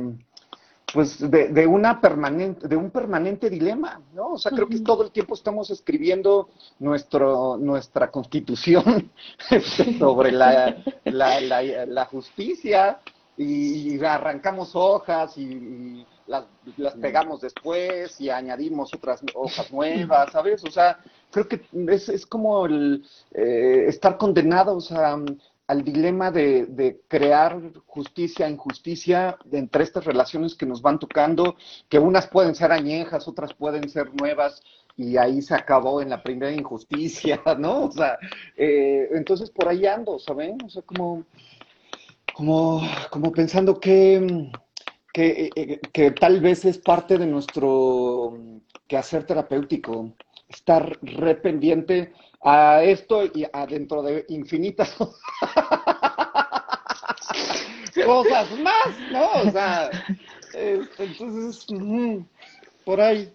pues 0.94 1.20
de, 1.20 1.50
de 1.50 1.68
una 1.68 2.00
permanente, 2.00 2.68
de 2.68 2.76
un 2.76 2.92
permanente 2.92 3.50
dilema, 3.50 4.02
¿no? 4.14 4.34
O 4.34 4.38
sea, 4.38 4.52
creo 4.52 4.68
que 4.70 4.80
todo 4.80 5.04
el 5.04 5.12
tiempo 5.12 5.34
estamos 5.34 5.70
escribiendo 5.70 6.50
nuestro, 6.80 7.58
nuestra 7.58 8.10
constitución 8.10 9.12
este, 9.50 9.98
sobre 10.00 10.32
la, 10.32 10.78
la, 11.04 11.42
la, 11.42 11.86
la 11.86 12.06
justicia 12.06 13.00
y, 13.36 13.96
y 13.96 14.06
arrancamos 14.06 14.72
hojas 14.76 15.38
y, 15.38 15.44
y 15.44 16.08
las, 16.26 16.46
las 16.78 16.96
pegamos 16.96 17.42
después 17.42 18.20
y 18.22 18.30
añadimos 18.30 18.94
otras 18.94 19.22
hojas 19.34 19.72
nuevas, 19.72 20.32
¿sabes? 20.32 20.64
O 20.64 20.72
sea, 20.72 21.00
creo 21.32 21.48
que 21.48 21.62
es, 21.90 22.10
es 22.10 22.26
como 22.26 22.66
el 22.66 23.06
eh, 23.32 23.86
estar 23.88 24.18
condenados 24.18 24.92
a, 24.92 25.18
al 25.68 25.84
dilema 25.84 26.32
de, 26.32 27.02
crear 27.10 27.60
justicia, 27.86 28.50
injusticia 28.50 29.38
entre 29.52 29.84
estas 29.84 30.06
relaciones 30.06 30.56
que 30.56 30.66
nos 30.66 30.82
van 30.82 30.98
tocando, 30.98 31.58
que 31.90 32.00
unas 32.00 32.28
pueden 32.28 32.56
ser 32.56 32.72
añejas, 32.72 33.28
otras 33.28 33.54
pueden 33.54 33.90
ser 33.90 34.14
nuevas, 34.16 34.62
y 34.96 35.18
ahí 35.18 35.42
se 35.42 35.54
acabó 35.54 36.02
en 36.02 36.10
la 36.10 36.24
primera 36.24 36.52
injusticia, 36.52 37.42
¿no? 37.60 37.84
O 37.86 37.92
sea, 37.92 38.18
eh, 38.56 39.10
entonces 39.12 39.52
por 39.52 39.68
ahí 39.68 39.86
ando, 39.86 40.18
¿saben? 40.20 40.58
O 40.64 40.70
sea, 40.70 40.82
como, 40.84 41.26
como, 42.34 42.82
como 43.12 43.32
pensando 43.34 43.80
que, 43.80 44.50
que, 45.14 45.50
eh, 45.54 45.80
que 45.92 46.12
tal 46.12 46.40
vez 46.40 46.64
es 46.64 46.78
parte 46.78 47.18
de 47.18 47.28
nuestro 47.28 48.38
quehacer 48.88 49.26
terapéutico, 49.26 50.14
estar 50.48 50.98
re 51.02 51.36
pendiente 51.36 52.14
a 52.42 52.84
esto 52.84 53.26
y 53.26 53.46
adentro 53.52 54.02
de 54.04 54.26
infinitas 54.30 54.96
cosas 58.06 58.52
más, 58.60 58.88
¿no? 59.12 59.28
O 59.48 59.52
sea, 59.52 59.90
entonces, 60.54 61.66
por 62.86 63.02
ahí. 63.02 63.34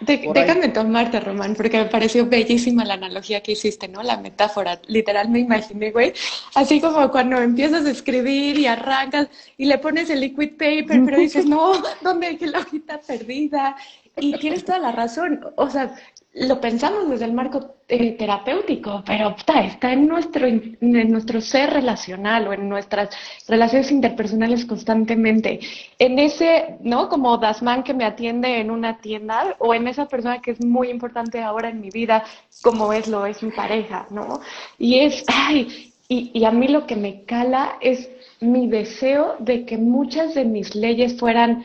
De- 0.00 0.14
ahí. 0.14 0.30
déjame 0.32 0.68
tomarte, 0.68 1.20
Román, 1.20 1.54
porque 1.54 1.78
me 1.78 1.84
pareció 1.84 2.26
bellísima 2.26 2.84
la 2.84 2.94
analogía 2.94 3.40
que 3.40 3.52
hiciste, 3.52 3.86
¿no? 3.88 4.02
La 4.02 4.16
metáfora. 4.16 4.80
Literal 4.88 5.28
me 5.28 5.40
imaginé, 5.40 5.92
güey, 5.92 6.12
así 6.54 6.80
como 6.80 7.08
cuando 7.10 7.38
empiezas 7.40 7.84
a 7.86 7.90
escribir 7.90 8.58
y 8.58 8.66
arrancas 8.66 9.28
y 9.56 9.66
le 9.66 9.78
pones 9.78 10.10
el 10.10 10.20
liquid 10.20 10.52
paper, 10.56 11.02
pero 11.04 11.18
dices, 11.18 11.46
no, 11.46 11.74
¿dónde 12.00 12.30
dejé 12.30 12.46
la 12.48 12.60
hojita 12.60 13.00
perdida? 13.00 13.76
Y 14.16 14.36
tienes 14.38 14.64
toda 14.64 14.78
la 14.78 14.92
razón. 14.92 15.44
O 15.56 15.70
sea, 15.70 15.94
lo 16.34 16.60
pensamos 16.60 17.10
desde 17.10 17.26
el 17.26 17.34
marco 17.34 17.76
eh, 17.88 18.12
terapéutico, 18.12 19.02
pero 19.04 19.36
puta, 19.36 19.64
está 19.64 19.92
en 19.92 20.08
nuestro, 20.08 20.46
en 20.46 20.78
nuestro 21.10 21.42
ser 21.42 21.70
relacional 21.70 22.48
o 22.48 22.54
en 22.54 22.70
nuestras 22.70 23.10
relaciones 23.46 23.90
interpersonales 23.90 24.64
constantemente. 24.64 25.60
En 25.98 26.18
ese, 26.18 26.76
¿no? 26.80 27.10
Como 27.10 27.36
Dasman 27.36 27.82
que 27.82 27.92
me 27.92 28.06
atiende 28.06 28.60
en 28.60 28.70
una 28.70 28.98
tienda 28.98 29.56
o 29.58 29.74
en 29.74 29.88
esa 29.88 30.06
persona 30.08 30.40
que 30.40 30.52
es 30.52 30.64
muy 30.64 30.88
importante 30.88 31.42
ahora 31.42 31.68
en 31.68 31.82
mi 31.82 31.90
vida, 31.90 32.24
como 32.62 32.94
es 32.94 33.08
lo 33.08 33.26
es 33.26 33.42
mi 33.42 33.50
pareja, 33.50 34.06
¿no? 34.10 34.40
Y 34.78 35.00
es, 35.00 35.24
ay, 35.28 35.92
y, 36.08 36.30
y 36.32 36.44
a 36.46 36.50
mí 36.50 36.66
lo 36.68 36.86
que 36.86 36.96
me 36.96 37.24
cala 37.24 37.76
es 37.82 38.08
mi 38.40 38.68
deseo 38.68 39.36
de 39.38 39.66
que 39.66 39.76
muchas 39.76 40.34
de 40.34 40.46
mis 40.46 40.74
leyes 40.74 41.18
fueran 41.18 41.64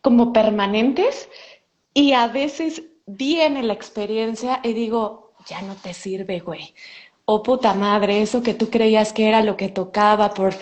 como 0.00 0.32
permanentes 0.32 1.28
y 1.92 2.12
a 2.12 2.28
veces 2.28 2.82
viene 3.06 3.62
la 3.62 3.72
experiencia 3.72 4.60
y 4.62 4.72
digo, 4.72 5.32
ya 5.46 5.62
no 5.62 5.74
te 5.76 5.94
sirve, 5.94 6.40
güey. 6.40 6.74
Oh 7.24 7.42
puta 7.42 7.74
madre, 7.74 8.22
eso 8.22 8.42
que 8.42 8.54
tú 8.54 8.70
creías 8.70 9.12
que 9.12 9.28
era 9.28 9.42
lo 9.42 9.56
que 9.56 9.68
tocaba 9.68 10.34
por 10.34 10.54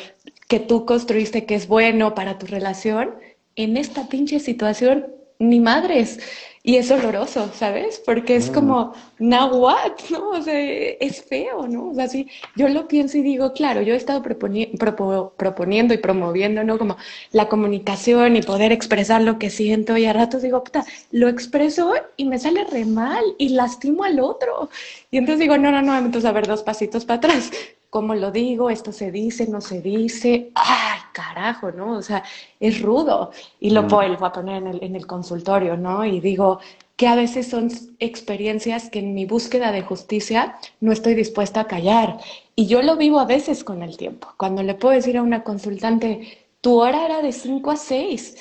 que 0.48 0.60
tú 0.60 0.84
construiste 0.84 1.46
que 1.46 1.54
es 1.54 1.68
bueno 1.68 2.14
para 2.14 2.38
tu 2.38 2.46
relación, 2.46 3.14
en 3.56 3.76
esta 3.76 4.08
pinche 4.08 4.40
situación, 4.40 5.06
ni 5.38 5.60
madres. 5.60 6.20
Y 6.66 6.76
es 6.76 6.88
doloroso, 6.88 7.50
¿sabes? 7.52 8.00
Porque 8.06 8.36
es 8.36 8.50
como, 8.50 8.94
now 9.18 9.54
what, 9.54 9.92
¿no? 10.10 10.30
O 10.30 10.40
sea, 10.40 10.58
es 10.58 11.22
feo, 11.22 11.68
¿no? 11.68 11.90
O 11.90 11.94
sea, 11.94 12.08
sí, 12.08 12.26
yo 12.56 12.68
lo 12.70 12.88
pienso 12.88 13.18
y 13.18 13.22
digo, 13.22 13.52
claro, 13.52 13.82
yo 13.82 13.92
he 13.92 13.96
estado 13.98 14.22
proponi- 14.22 14.72
propo- 14.78 15.32
proponiendo 15.36 15.92
y 15.92 15.98
promoviendo, 15.98 16.64
¿no? 16.64 16.78
Como 16.78 16.96
la 17.32 17.48
comunicación 17.50 18.36
y 18.36 18.42
poder 18.42 18.72
expresar 18.72 19.20
lo 19.20 19.38
que 19.38 19.50
siento 19.50 19.98
y 19.98 20.06
a 20.06 20.14
ratos 20.14 20.40
digo, 20.40 20.64
puta, 20.64 20.86
lo 21.10 21.28
expreso 21.28 21.92
y 22.16 22.24
me 22.24 22.38
sale 22.38 22.64
re 22.64 22.86
mal 22.86 23.22
y 23.36 23.50
lastimo 23.50 24.04
al 24.04 24.18
otro. 24.20 24.70
Y 25.10 25.18
entonces 25.18 25.40
digo, 25.40 25.58
no, 25.58 25.70
no, 25.70 25.82
no, 25.82 25.96
entonces 25.98 26.24
a 26.24 26.32
ver, 26.32 26.46
dos 26.46 26.62
pasitos 26.62 27.04
para 27.04 27.18
atrás. 27.18 27.50
¿Cómo 27.94 28.16
lo 28.16 28.32
digo? 28.32 28.70
¿Esto 28.70 28.90
se 28.90 29.12
dice? 29.12 29.46
¿No 29.46 29.60
se 29.60 29.80
dice? 29.80 30.50
¡Ay, 30.56 30.98
carajo! 31.12 31.70
¿no? 31.70 31.92
O 31.92 32.02
sea, 32.02 32.24
es 32.58 32.82
rudo. 32.82 33.30
Y 33.60 33.70
lo 33.70 33.84
vuelvo 33.84 34.26
a 34.26 34.32
poner 34.32 34.64
en 34.64 34.66
el, 34.66 34.82
en 34.82 34.96
el 34.96 35.06
consultorio, 35.06 35.76
¿no? 35.76 36.04
Y 36.04 36.18
digo 36.18 36.58
que 36.96 37.06
a 37.06 37.14
veces 37.14 37.46
son 37.46 37.70
experiencias 38.00 38.90
que 38.90 38.98
en 38.98 39.14
mi 39.14 39.26
búsqueda 39.26 39.70
de 39.70 39.82
justicia 39.82 40.56
no 40.80 40.90
estoy 40.90 41.14
dispuesta 41.14 41.60
a 41.60 41.68
callar. 41.68 42.18
Y 42.56 42.66
yo 42.66 42.82
lo 42.82 42.96
vivo 42.96 43.20
a 43.20 43.26
veces 43.26 43.62
con 43.62 43.80
el 43.80 43.96
tiempo. 43.96 44.26
Cuando 44.38 44.64
le 44.64 44.74
puedo 44.74 44.96
decir 44.96 45.16
a 45.16 45.22
una 45.22 45.44
consultante, 45.44 46.48
tu 46.62 46.80
hora 46.80 47.04
era 47.04 47.22
de 47.22 47.30
5 47.30 47.70
a 47.70 47.76
6, 47.76 48.36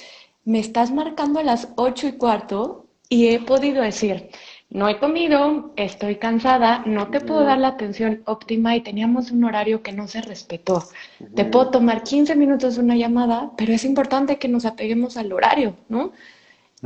me 0.45 0.58
estás 0.58 0.89
marcando 0.89 1.39
a 1.39 1.43
las 1.43 1.68
8 1.76 2.08
y 2.08 2.12
cuarto 2.14 2.88
y 3.08 3.28
he 3.28 3.39
podido 3.39 3.84
decir, 3.84 4.32
no 4.74 4.89
he 4.89 4.97
comido, 4.99 5.71
estoy 5.78 6.15
cansada, 6.17 6.84
no 6.86 7.07
te 7.09 7.21
puedo 7.21 7.43
dar 7.43 7.59
la 7.59 7.69
atención 7.69 8.21
óptima 8.26 8.76
y 8.76 8.82
teníamos 8.82 9.32
un 9.32 9.43
horario 9.45 9.82
que 9.84 9.91
no 9.93 10.07
se 10.07 10.21
respetó. 10.21 10.84
Te 11.36 11.45
puedo 11.45 11.69
tomar 11.71 12.03
15 12.03 12.36
minutos 12.36 12.78
una 12.78 12.95
llamada, 12.95 13.51
pero 13.57 13.74
es 13.74 13.86
importante 13.86 14.38
que 14.39 14.47
nos 14.49 14.65
apeguemos 14.65 15.15
al 15.17 15.32
horario, 15.32 15.76
¿no? 15.89 16.11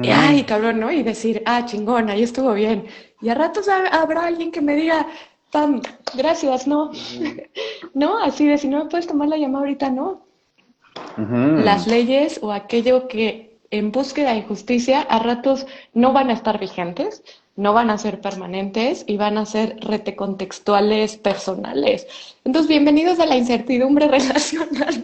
Y, 0.01 0.09
ay, 0.11 0.43
cabrón, 0.43 0.79
¿no? 0.79 0.91
Y 0.91 1.01
decir, 1.03 1.41
ah, 1.45 1.65
chingón, 1.65 2.09
ahí 2.09 2.23
estuvo 2.23 2.53
bien. 2.53 2.85
Y 3.21 3.29
a 3.29 3.35
ratos 3.35 3.67
ha- 3.69 3.88
habrá 4.01 4.25
alguien 4.27 4.51
que 4.51 4.61
me 4.61 4.75
diga, 4.75 5.07
Pam, 5.51 5.81
gracias, 6.13 6.67
no. 6.67 6.91
no, 7.93 8.19
así 8.19 8.45
de 8.47 8.57
si 8.57 8.67
no 8.67 8.83
me 8.83 8.89
puedes 8.89 9.07
tomar 9.07 9.29
la 9.29 9.38
llamada 9.38 9.59
ahorita, 9.65 9.89
no. 9.89 10.21
Las 11.63 11.88
leyes 11.88 12.39
o 12.43 12.51
aquello 12.51 13.07
que 13.07 13.57
en 13.71 13.91
búsqueda 13.91 14.33
de 14.33 14.43
justicia 14.43 15.01
a 15.01 15.19
ratos 15.19 15.65
no 15.93 16.13
van 16.13 16.29
a 16.29 16.33
estar 16.33 16.59
vigentes, 16.59 17.23
no 17.57 17.73
van 17.73 17.89
a 17.89 17.97
ser 17.97 18.21
permanentes 18.21 19.03
y 19.07 19.17
van 19.17 19.37
a 19.39 19.45
ser 19.45 19.77
retecontextuales 19.81 21.17
personales. 21.17 22.07
Entonces, 22.45 22.69
bienvenidos 22.69 23.19
a 23.19 23.25
la 23.25 23.35
incertidumbre 23.35 24.07
relacional. 24.09 25.03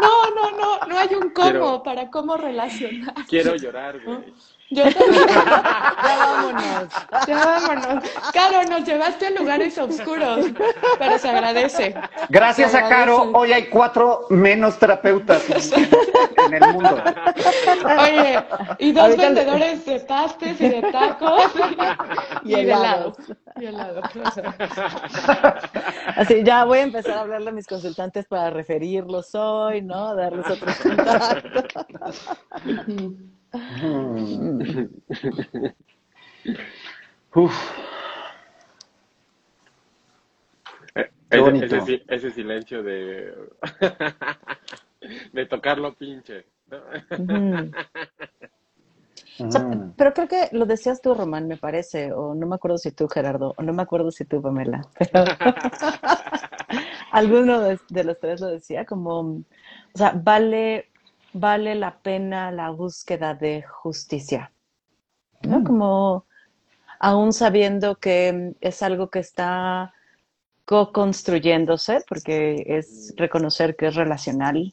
no, 0.00 0.30
no, 0.34 0.50
no, 0.58 0.86
no 0.86 0.98
hay 0.98 1.08
un 1.14 1.30
cómo 1.30 1.82
para 1.82 2.10
cómo 2.10 2.36
relacionar. 2.36 3.14
Quiero 3.26 3.56
llorar, 3.56 3.98
güey. 4.04 4.32
Yo 4.70 4.82
también. 4.92 5.24
Ya 6.04 6.16
vámonos. 6.18 6.88
Ya 7.26 7.44
vámonos. 7.44 8.04
Caro, 8.32 8.62
nos 8.68 8.84
llevaste 8.84 9.26
a 9.28 9.30
lugares 9.30 9.76
oscuros, 9.78 10.46
pero 10.98 11.18
se 11.18 11.28
agradece. 11.30 11.94
Gracias 12.28 12.72
Se 12.72 12.78
a 12.78 12.88
Caro, 12.88 13.30
hoy 13.32 13.52
hay 13.52 13.66
cuatro 13.66 14.26
menos 14.30 14.78
terapeutas 14.78 15.48
en, 15.48 16.54
el 16.54 16.72
mundo. 16.74 17.02
Oye, 17.84 18.44
y 18.78 18.92
dos 18.92 19.04
Ahorita 19.04 19.22
le- 19.22 19.34
vendedores 19.34 19.84
de 19.86 20.00
pastes 20.00 20.60
y 20.60 20.68
de 20.68 20.82
tacos 20.92 21.52
Y 22.44 22.52
y, 22.52 22.54
de 22.56 22.72
helados. 22.72 23.16
Y 23.60 23.66
helados. 23.66 24.04
Así, 26.16 26.42
ya 26.44 26.64
voy 26.64 26.78
a 26.78 26.82
empezar 26.82 27.18
a 27.18 27.20
hablarle 27.22 27.50
a 27.50 27.52
mis 27.52 27.66
consultantes 27.66 28.26
para 28.26 28.50
referirlos 28.50 29.34
hoy, 29.34 29.80
¿no? 29.82 30.14
Darles 30.14 30.46
otros 30.50 30.76
contactos. 30.82 32.28
Uf, 37.34 37.52
Eh, 40.96 41.10
Qué 41.30 41.38
ese, 41.38 41.40
bonito. 41.40 41.66
ese 41.76 41.80
si- 41.86 42.02
ese 42.08 42.30
silencio 42.32 42.82
de, 42.82 43.32
de 45.32 45.46
tocarlo 45.46 45.94
pinche. 45.94 46.44
¿no? 46.68 46.78
Ujú. 47.18 47.70
O 49.40 49.50
sea, 49.50 49.68
pero 49.96 50.14
creo 50.14 50.28
que 50.28 50.48
lo 50.52 50.64
decías 50.66 51.00
tú, 51.02 51.14
Román, 51.14 51.48
me 51.48 51.56
parece, 51.56 52.12
o 52.12 52.34
no 52.34 52.46
me 52.46 52.54
acuerdo 52.54 52.78
si 52.78 52.92
tú, 52.92 53.08
Gerardo, 53.08 53.54
o 53.56 53.62
no 53.62 53.72
me 53.72 53.82
acuerdo 53.82 54.10
si 54.10 54.24
tú, 54.24 54.40
Pamela, 54.40 54.82
pero 54.98 55.24
alguno 57.12 57.60
de, 57.60 57.78
de 57.88 58.04
los 58.04 58.18
tres 58.18 58.40
lo 58.40 58.48
decía, 58.48 58.84
como, 58.84 59.20
o 59.20 59.44
sea, 59.94 60.12
vale, 60.22 60.86
vale 61.34 61.74
la 61.74 61.98
pena 61.98 62.50
la 62.50 62.70
búsqueda 62.70 63.34
de 63.34 63.62
justicia, 63.62 64.52
¿no? 65.42 65.62
Como, 65.64 66.24
aún 67.00 67.32
sabiendo 67.32 67.96
que 67.96 68.54
es 68.60 68.82
algo 68.82 69.10
que 69.10 69.18
está 69.18 69.92
co-construyéndose, 70.64 72.04
porque 72.08 72.64
es 72.66 73.12
reconocer 73.16 73.76
que 73.76 73.88
es 73.88 73.96
relacional 73.96 74.72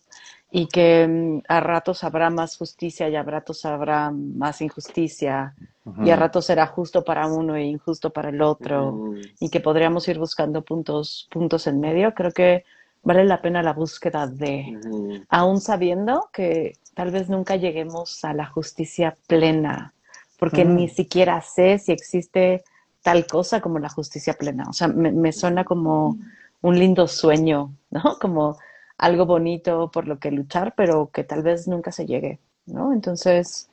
y 0.51 0.67
que 0.67 1.07
mm, 1.07 1.41
a 1.47 1.59
ratos 1.59 2.03
habrá 2.03 2.29
más 2.29 2.57
justicia 2.57 3.09
y 3.09 3.15
a 3.15 3.23
ratos 3.23 3.65
habrá 3.65 4.11
más 4.11 4.61
injusticia 4.61 5.55
y 6.03 6.09
a 6.11 6.15
ratos 6.15 6.45
será 6.45 6.67
justo 6.67 7.03
para 7.03 7.27
uno 7.27 7.55
e 7.55 7.63
injusto 7.63 8.11
para 8.11 8.29
el 8.29 8.41
otro 8.41 8.91
Mm, 8.91 9.21
y 9.39 9.49
que 9.49 9.59
podríamos 9.59 10.07
ir 10.07 10.19
buscando 10.19 10.63
puntos, 10.63 11.27
puntos 11.31 11.67
en 11.67 11.79
medio. 11.79 12.13
Creo 12.13 12.31
que 12.31 12.63
vale 13.03 13.25
la 13.25 13.41
pena 13.41 13.63
la 13.63 13.73
búsqueda 13.73 14.27
de, 14.27 14.77
mm, 14.83 15.25
aún 15.29 15.59
sabiendo 15.61 16.29
que 16.31 16.73
tal 16.93 17.11
vez 17.11 17.29
nunca 17.29 17.55
lleguemos 17.55 18.23
a 18.23 18.33
la 18.33 18.45
justicia 18.45 19.15
plena, 19.27 19.93
porque 20.37 20.65
Mm. 20.65 20.75
ni 20.75 20.89
siquiera 20.89 21.41
sé 21.41 21.79
si 21.79 21.91
existe 21.91 22.63
tal 23.01 23.25
cosa 23.25 23.61
como 23.61 23.79
la 23.79 23.89
justicia 23.89 24.33
plena. 24.33 24.65
O 24.69 24.73
sea, 24.73 24.87
me, 24.87 25.11
me 25.11 25.31
suena 25.31 25.63
como 25.63 26.17
un 26.61 26.77
lindo 26.77 27.07
sueño, 27.07 27.73
¿no? 27.89 28.01
Como 28.21 28.57
algo 28.97 29.25
bonito 29.25 29.89
por 29.91 30.07
lo 30.07 30.19
que 30.19 30.29
luchar, 30.29 30.75
pero 30.75 31.09
que 31.11 31.23
tal 31.23 31.41
vez 31.41 31.67
nunca 31.67 31.91
se 31.91 32.05
llegue, 32.05 32.39
¿no? 32.67 32.93
Entonces, 32.93 33.67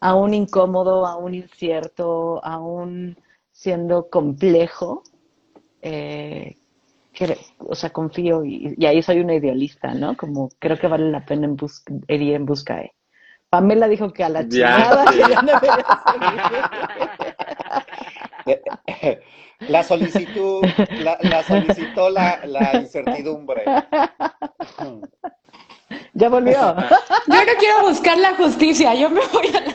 aún 0.00 0.34
incómodo, 0.34 1.06
aún 1.06 1.34
incierto, 1.34 2.44
aún 2.44 3.16
siendo 3.50 4.10
complejo, 4.10 5.02
eh, 5.80 6.56
o 7.58 7.74
sea, 7.74 7.90
confío 7.90 8.44
y, 8.44 8.74
y 8.76 8.86
ahí 8.86 9.02
soy 9.02 9.20
una 9.20 9.34
idealista, 9.34 9.94
¿no? 9.94 10.16
Como 10.16 10.48
creo 10.58 10.78
que 10.78 10.88
vale 10.88 11.10
la 11.10 11.24
pena 11.24 11.46
en 11.46 11.56
bus- 11.56 11.84
ir 12.08 12.34
en 12.34 12.46
busca 12.46 12.76
de. 12.76 12.92
Pamela 13.50 13.88
dijo 13.88 14.12
que 14.12 14.24
a 14.24 14.28
la 14.28 14.42
Ya, 14.48 14.50
chingada 14.50 15.12
sí. 15.12 15.18
ya 15.18 15.42
no 15.42 15.52
La 19.68 19.82
solicitud, 19.82 20.62
la, 20.98 21.18
la 21.22 21.42
solicitó 21.42 22.10
la, 22.10 22.40
la 22.44 22.80
incertidumbre. 22.80 23.64
Ya 26.14 26.28
volvió. 26.28 26.54
Yo 27.26 27.44
no 27.44 27.52
quiero 27.58 27.82
buscar 27.88 28.16
la 28.18 28.34
justicia, 28.36 28.94
yo 28.94 29.10
me 29.10 29.20
voy 29.26 29.48
a 29.48 29.60
la... 29.60 29.74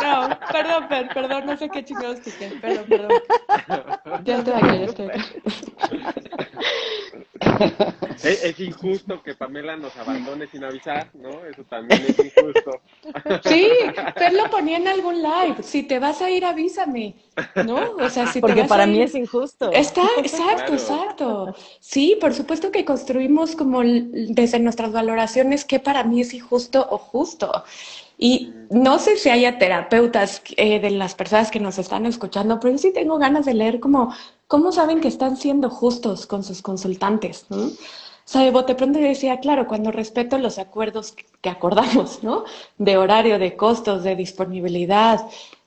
No, 0.02 0.38
perdón, 0.52 0.88
per- 0.88 1.08
perdón, 1.08 1.46
no 1.46 1.56
sé 1.56 1.68
qué 1.70 1.84
chingados 1.84 2.20
piqué, 2.20 2.48
perdón, 2.60 2.84
perdón. 2.88 3.10
Ya 4.24 4.38
estoy 4.38 4.54
aquí, 4.54 4.78
ya 4.78 4.84
estoy 4.84 5.10
aquí. 5.10 5.42
Es, 8.22 8.44
es 8.44 8.60
injusto 8.60 9.22
que 9.22 9.34
Pamela 9.34 9.76
nos 9.76 9.96
abandone 9.96 10.46
sin 10.46 10.62
avisar, 10.62 11.08
¿no? 11.14 11.42
Eso 11.46 11.62
también 11.70 12.02
es 12.06 12.18
injusto. 12.18 12.80
Sí, 13.44 13.66
Fer 14.18 14.34
lo 14.34 14.50
ponía 14.50 14.76
en 14.76 14.86
algún 14.88 15.22
live, 15.22 15.62
si 15.62 15.84
te 15.84 15.98
vas 15.98 16.20
a 16.20 16.30
ir 16.30 16.44
avísame, 16.44 17.14
¿no? 17.64 17.92
O 17.98 18.10
sea, 18.10 18.26
si 18.26 18.34
te 18.34 18.40
Porque 18.42 18.60
vas 18.60 18.68
para 18.68 18.82
a 18.84 18.86
mí 18.86 18.98
ir- 18.98 19.04
es 19.04 19.14
injusto. 19.14 19.70
Está, 19.72 20.02
exacto, 20.18 20.66
Claro. 20.66 20.74
exacto. 20.74 21.54
Sí, 21.80 22.18
por 22.20 22.34
supuesto 22.34 22.70
que 22.70 22.84
construimos 22.84 23.56
como 23.56 23.80
desde 23.82 24.58
nuestras 24.58 24.92
valoraciones 24.92 25.64
qué 25.64 25.78
para 25.80 26.04
mí 26.04 26.20
es 26.20 26.34
injusto 26.34 26.86
o 26.90 26.98
justo. 26.98 27.64
Y 28.18 28.52
no 28.68 28.98
sé 28.98 29.16
si 29.16 29.30
haya 29.30 29.56
terapeutas 29.58 30.42
eh, 30.58 30.78
de 30.78 30.90
las 30.90 31.14
personas 31.14 31.50
que 31.50 31.58
nos 31.58 31.78
están 31.78 32.04
escuchando, 32.04 32.60
pero 32.60 32.72
yo 32.72 32.78
sí 32.78 32.92
tengo 32.92 33.16
ganas 33.16 33.46
de 33.46 33.54
leer 33.54 33.80
como 33.80 34.14
cómo 34.50 34.72
saben 34.72 35.00
que 35.00 35.06
están 35.08 35.36
siendo 35.36 35.70
justos 35.70 36.26
con 36.26 36.42
sus 36.42 36.60
consultantes, 36.60 37.46
¿no? 37.50 37.58
O 37.66 38.32
sea, 38.32 38.42
de 38.42 38.50
bote 38.50 38.74
pronto 38.74 38.98
yo 38.98 39.06
decía, 39.06 39.38
claro, 39.40 39.66
cuando 39.68 39.90
respeto 39.92 40.38
los 40.38 40.58
acuerdos 40.58 41.12
que- 41.12 41.48
acordamos, 41.48 42.22
¿no? 42.24 42.44
De 42.76 42.96
horario, 42.96 43.38
de 43.38 43.56
costos, 43.56 44.02
de 44.02 44.14
disponibilidad, 44.16 45.18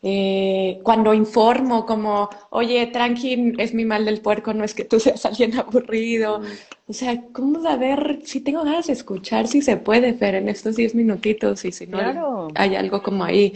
eh, 0.02 0.80
cuando 0.84 1.14
informo 1.14 1.86
como, 1.86 2.30
oye, 2.52 2.88
tranqui, 2.88 3.54
es 3.58 3.74
mi 3.74 3.86
mal 3.86 4.04
del 4.06 4.20
puerco, 4.22 4.54
no 4.54 4.64
es 4.66 4.74
que 4.74 4.84
tú 4.86 5.00
seas 5.00 5.26
alguien 5.26 5.58
aburrido. 5.60 6.42
O 6.88 6.94
sea, 6.94 7.22
¿cómo 7.32 7.62
saber 7.64 8.20
si 8.26 8.42
tengo 8.42 8.64
ganas 8.66 8.88
de 8.88 8.94
escuchar 8.94 9.48
si 9.48 9.62
se 9.62 9.78
puede, 9.78 10.14
Fer, 10.14 10.36
en 10.36 10.50
estos 10.50 10.76
10 10.76 10.94
minutitos 10.94 11.64
y 11.66 11.72
si 11.72 11.88
no 11.88 11.98
Claro. 12.00 12.48
hay 12.56 12.76
algo 12.76 13.02
como 13.02 13.24
ahí 13.24 13.54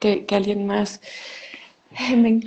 que, 0.00 0.24
que 0.26 0.34
alguien 0.34 0.66
más... 0.66 1.00
Eh, 2.10 2.16
me 2.16 2.40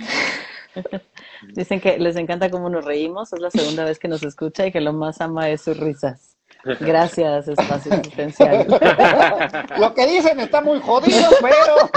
Dicen 1.54 1.80
que 1.80 1.98
les 1.98 2.16
encanta 2.16 2.50
cómo 2.50 2.68
nos 2.68 2.84
reímos, 2.84 3.32
es 3.32 3.40
la 3.40 3.50
segunda 3.50 3.84
vez 3.84 3.98
que 3.98 4.08
nos 4.08 4.22
escucha 4.22 4.66
y 4.66 4.72
que 4.72 4.80
lo 4.80 4.92
más 4.92 5.20
ama 5.20 5.48
es 5.50 5.62
sus 5.62 5.76
risas. 5.78 6.36
Gracias, 6.80 7.46
espacio 7.48 7.92
existencial. 7.94 8.66
Lo 9.78 9.94
que 9.94 10.06
dicen 10.08 10.40
está 10.40 10.60
muy 10.60 10.80
jodido, 10.80 11.30
pero. 11.40 11.88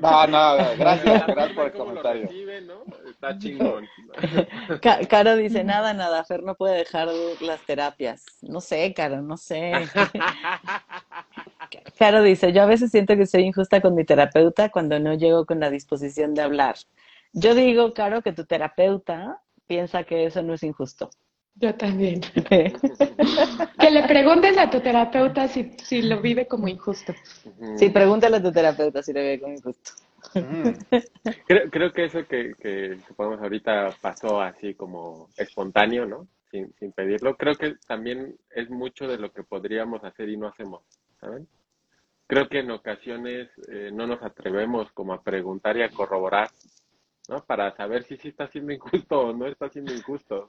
No, 0.00 0.26
no, 0.26 0.56
gracias, 0.78 1.26
gracias 1.26 1.52
por 1.54 1.64
el 1.66 1.72
¿Cómo 1.72 1.92
lo 1.92 2.02
comentario. 2.02 2.28
Está 3.08 3.38
chingón. 3.38 3.88
Ca- 4.82 5.00
Caro 5.08 5.36
dice, 5.36 5.64
nada, 5.64 5.92
nada, 5.92 6.24
Fer 6.24 6.42
no 6.42 6.54
puede 6.54 6.76
dejar 6.78 7.08
las 7.40 7.60
terapias. 7.66 8.24
No 8.42 8.60
sé, 8.60 8.94
Caro, 8.94 9.20
no 9.22 9.36
sé. 9.36 9.72
Caro 11.98 12.22
dice, 12.22 12.52
yo 12.52 12.62
a 12.62 12.66
veces 12.66 12.90
siento 12.90 13.16
que 13.16 13.26
soy 13.26 13.42
injusta 13.42 13.80
con 13.80 13.94
mi 13.94 14.04
terapeuta 14.04 14.70
cuando 14.70 14.98
no 14.98 15.14
llego 15.14 15.46
con 15.46 15.60
la 15.60 15.70
disposición 15.70 16.34
de 16.34 16.42
hablar. 16.42 16.76
Yo 17.32 17.54
digo, 17.54 17.94
Caro, 17.94 18.22
que 18.22 18.32
tu 18.32 18.44
terapeuta 18.44 19.40
piensa 19.66 20.04
que 20.04 20.26
eso 20.26 20.42
no 20.42 20.54
es 20.54 20.62
injusto. 20.62 21.10
Yo 21.56 21.74
también. 21.74 22.20
Que 23.78 23.90
le 23.90 24.04
preguntes 24.06 24.56
a 24.58 24.70
tu 24.70 24.80
terapeuta 24.80 25.48
si, 25.48 25.72
si 25.82 26.02
lo 26.02 26.20
vive 26.20 26.46
como 26.46 26.68
injusto. 26.68 27.12
Sí, 27.76 27.90
pregúntale 27.90 28.36
a 28.36 28.42
tu 28.42 28.52
terapeuta 28.52 29.02
si 29.02 29.12
le 29.12 29.22
ve 29.22 29.40
como 29.40 29.54
injusto. 29.54 29.92
Mm. 30.34 30.68
Creo, 31.46 31.70
creo 31.70 31.92
que 31.92 32.04
eso 32.04 32.26
que, 32.26 32.54
que 32.60 32.98
supongamos 33.08 33.42
ahorita 33.42 33.90
pasó 34.00 34.40
así 34.40 34.74
como 34.74 35.28
espontáneo, 35.36 36.06
¿no? 36.06 36.28
Sin, 36.50 36.72
sin 36.78 36.92
pedirlo. 36.92 37.36
Creo 37.36 37.54
que 37.56 37.74
también 37.86 38.36
es 38.54 38.70
mucho 38.70 39.08
de 39.08 39.18
lo 39.18 39.32
que 39.32 39.42
podríamos 39.42 40.04
hacer 40.04 40.28
y 40.28 40.36
no 40.36 40.46
hacemos, 40.46 40.82
¿saben? 41.20 41.48
Creo 42.32 42.48
que 42.48 42.60
en 42.60 42.70
ocasiones 42.70 43.50
eh, 43.68 43.90
no 43.92 44.06
nos 44.06 44.22
atrevemos 44.22 44.90
como 44.92 45.12
a 45.12 45.22
preguntar 45.22 45.76
y 45.76 45.82
a 45.82 45.90
corroborar, 45.90 46.48
¿no? 47.28 47.44
Para 47.44 47.76
saber 47.76 48.04
si 48.04 48.16
sí 48.16 48.28
está 48.28 48.48
siendo 48.48 48.72
injusto 48.72 49.20
o 49.20 49.32
no 49.34 49.46
está 49.46 49.68
siendo 49.68 49.92
injusto, 49.92 50.48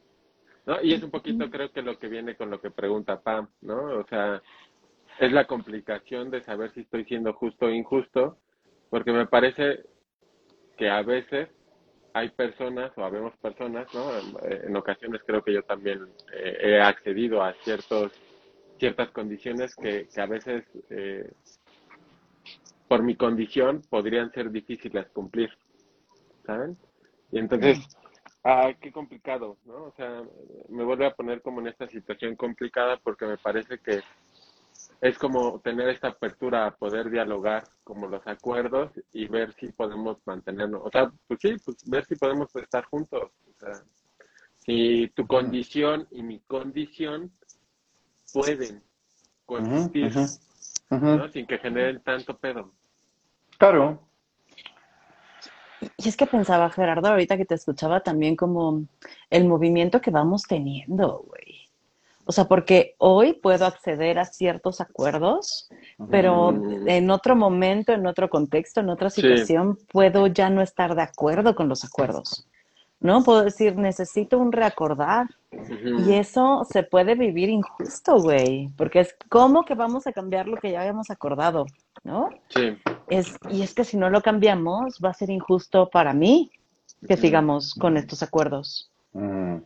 ¿no? 0.66 0.82
Y 0.82 0.94
es 0.94 1.04
un 1.04 1.12
poquito 1.12 1.52
creo 1.52 1.74
que 1.74 1.82
lo 1.82 2.00
que 2.00 2.08
viene 2.08 2.38
con 2.38 2.50
lo 2.50 2.62
que 2.62 2.72
pregunta 2.72 3.20
Pam, 3.20 3.50
¿no? 3.60 4.00
O 4.00 4.06
sea, 4.08 4.42
es 5.20 5.34
la 5.34 5.44
complicación 5.46 6.32
de 6.32 6.42
saber 6.42 6.72
si 6.72 6.80
estoy 6.80 7.04
siendo 7.04 7.34
justo 7.34 7.66
o 7.66 7.70
injusto, 7.70 8.38
porque 8.90 9.12
me 9.12 9.28
parece 9.28 9.82
que 10.78 10.90
a 10.90 11.02
veces 11.02 11.50
hay 12.14 12.30
personas 12.30 12.94
o 12.98 13.04
habemos 13.04 13.36
personas, 13.40 13.94
¿no? 13.94 14.10
En, 14.18 14.70
en 14.70 14.76
ocasiones 14.78 15.22
creo 15.28 15.44
que 15.44 15.52
yo 15.52 15.64
también 15.64 16.00
eh, 16.32 16.58
he 16.62 16.80
accedido 16.80 17.44
a 17.44 17.52
ciertos 17.66 18.14
ciertas 18.80 19.12
condiciones 19.12 19.76
que, 19.76 20.08
que 20.14 20.22
a 20.22 20.26
veces 20.26 20.64
eh, 20.90 21.30
por 22.88 23.04
mi 23.04 23.16
condición 23.16 23.82
podrían 23.90 24.32
ser 24.32 24.52
difíciles 24.52 25.08
cumplir, 25.10 25.50
¿saben? 26.46 26.78
Y 27.32 27.40
entonces 27.40 27.88
Ah, 28.46 28.74
qué 28.80 28.92
complicado, 28.92 29.58
¿no? 29.64 29.86
O 29.86 29.94
sea, 29.96 30.22
me 30.68 30.84
vuelve 30.84 31.06
a 31.06 31.16
poner 31.16 31.42
como 31.42 31.62
en 31.62 31.68
esta 31.68 31.88
situación 31.88 32.36
complicada 32.36 32.98
porque 32.98 33.26
me 33.26 33.38
parece 33.38 33.80
que 33.80 34.02
es 35.00 35.18
como 35.18 35.62
tener 35.62 35.88
esta 35.88 36.10
apertura 36.10 36.66
a 36.66 36.76
poder 36.76 37.10
dialogar 37.10 37.64
como 37.86 38.08
los 38.08 38.26
acuerdos 38.28 38.92
y 39.14 39.28
ver 39.28 39.54
si 39.54 39.72
podemos 39.72 40.18
mantenernos, 40.26 40.82
o 40.84 40.90
sea, 40.90 41.10
pues 41.28 41.40
sí, 41.42 41.56
pues 41.64 41.90
ver 41.90 42.06
si 42.06 42.16
podemos 42.16 42.54
estar 42.58 42.84
juntos, 42.86 43.32
o 43.48 43.60
sea, 43.60 43.82
si 44.58 45.10
tu 45.16 45.26
condición 45.26 46.06
y 46.12 46.22
mi 46.22 46.42
condición 46.42 47.32
pueden 48.34 48.84
coexistir, 49.46 50.12
Sin 51.32 51.48
que 51.48 51.58
generen 51.58 52.02
tanto 52.02 52.38
pedo. 52.38 52.72
Claro. 53.58 54.00
Y 55.98 56.08
es 56.08 56.16
que 56.16 56.26
pensaba, 56.26 56.70
Gerardo, 56.70 57.10
ahorita 57.10 57.36
que 57.38 57.46
te 57.46 57.56
escuchaba 57.56 58.00
también 58.02 58.36
como 58.36 58.84
el 59.30 59.46
movimiento 59.46 60.00
que 60.02 60.12
vamos 60.12 60.44
teniendo, 60.44 61.26
güey. 61.28 61.70
O 62.26 62.32
sea, 62.32 62.46
porque 62.46 62.96
hoy 63.00 63.34
puedo 63.34 63.66
acceder 63.66 64.18
a 64.18 64.24
ciertos 64.26 64.80
acuerdos, 64.80 65.70
pero 66.10 66.54
Mm. 66.54 66.88
en 66.88 67.10
otro 67.12 67.36
momento, 67.36 67.92
en 67.92 68.08
otro 68.08 68.30
contexto, 68.30 68.80
en 68.80 68.90
otra 68.90 69.10
Sí. 69.10 69.22
situación, 69.22 69.78
puedo 69.92 70.28
ya 70.28 70.50
no 70.50 70.62
estar 70.62 70.96
de 70.96 71.02
acuerdo 71.02 71.54
con 71.54 71.68
los 71.68 71.84
acuerdos. 71.84 72.48
¿No? 73.02 73.22
Puedo 73.26 73.44
decir, 73.44 73.76
necesito 73.76 74.38
un 74.38 74.54
reacordar. 74.54 75.28
Y 76.08 76.14
eso 76.14 76.66
se 76.70 76.84
puede 76.84 77.16
vivir 77.16 77.50
injusto, 77.50 78.20
güey, 78.22 78.70
porque 78.78 79.00
es 79.02 79.16
como 79.30 79.64
que 79.66 79.76
vamos 79.76 80.08
a 80.08 80.14
cambiar 80.14 80.48
lo 80.48 80.58
que 80.58 80.72
ya 80.72 80.82
habíamos 80.82 81.10
acordado, 81.10 81.66
¿no? 82.04 82.30
Sí, 82.50 82.78
Es, 83.10 83.36
y 83.50 83.62
es 83.62 83.74
que 83.74 83.84
si 83.84 83.98
no 83.98 84.10
lo 84.10 84.22
cambiamos, 84.22 85.00
va 85.04 85.10
a 85.10 85.14
ser 85.14 85.30
injusto 85.30 85.90
para 85.90 86.14
mí 86.14 86.52
que 87.08 87.18
sigamos 87.18 87.74
con 87.76 87.98
estos 87.98 88.24
acuerdos. 88.24 88.90
Mm. 89.14 89.58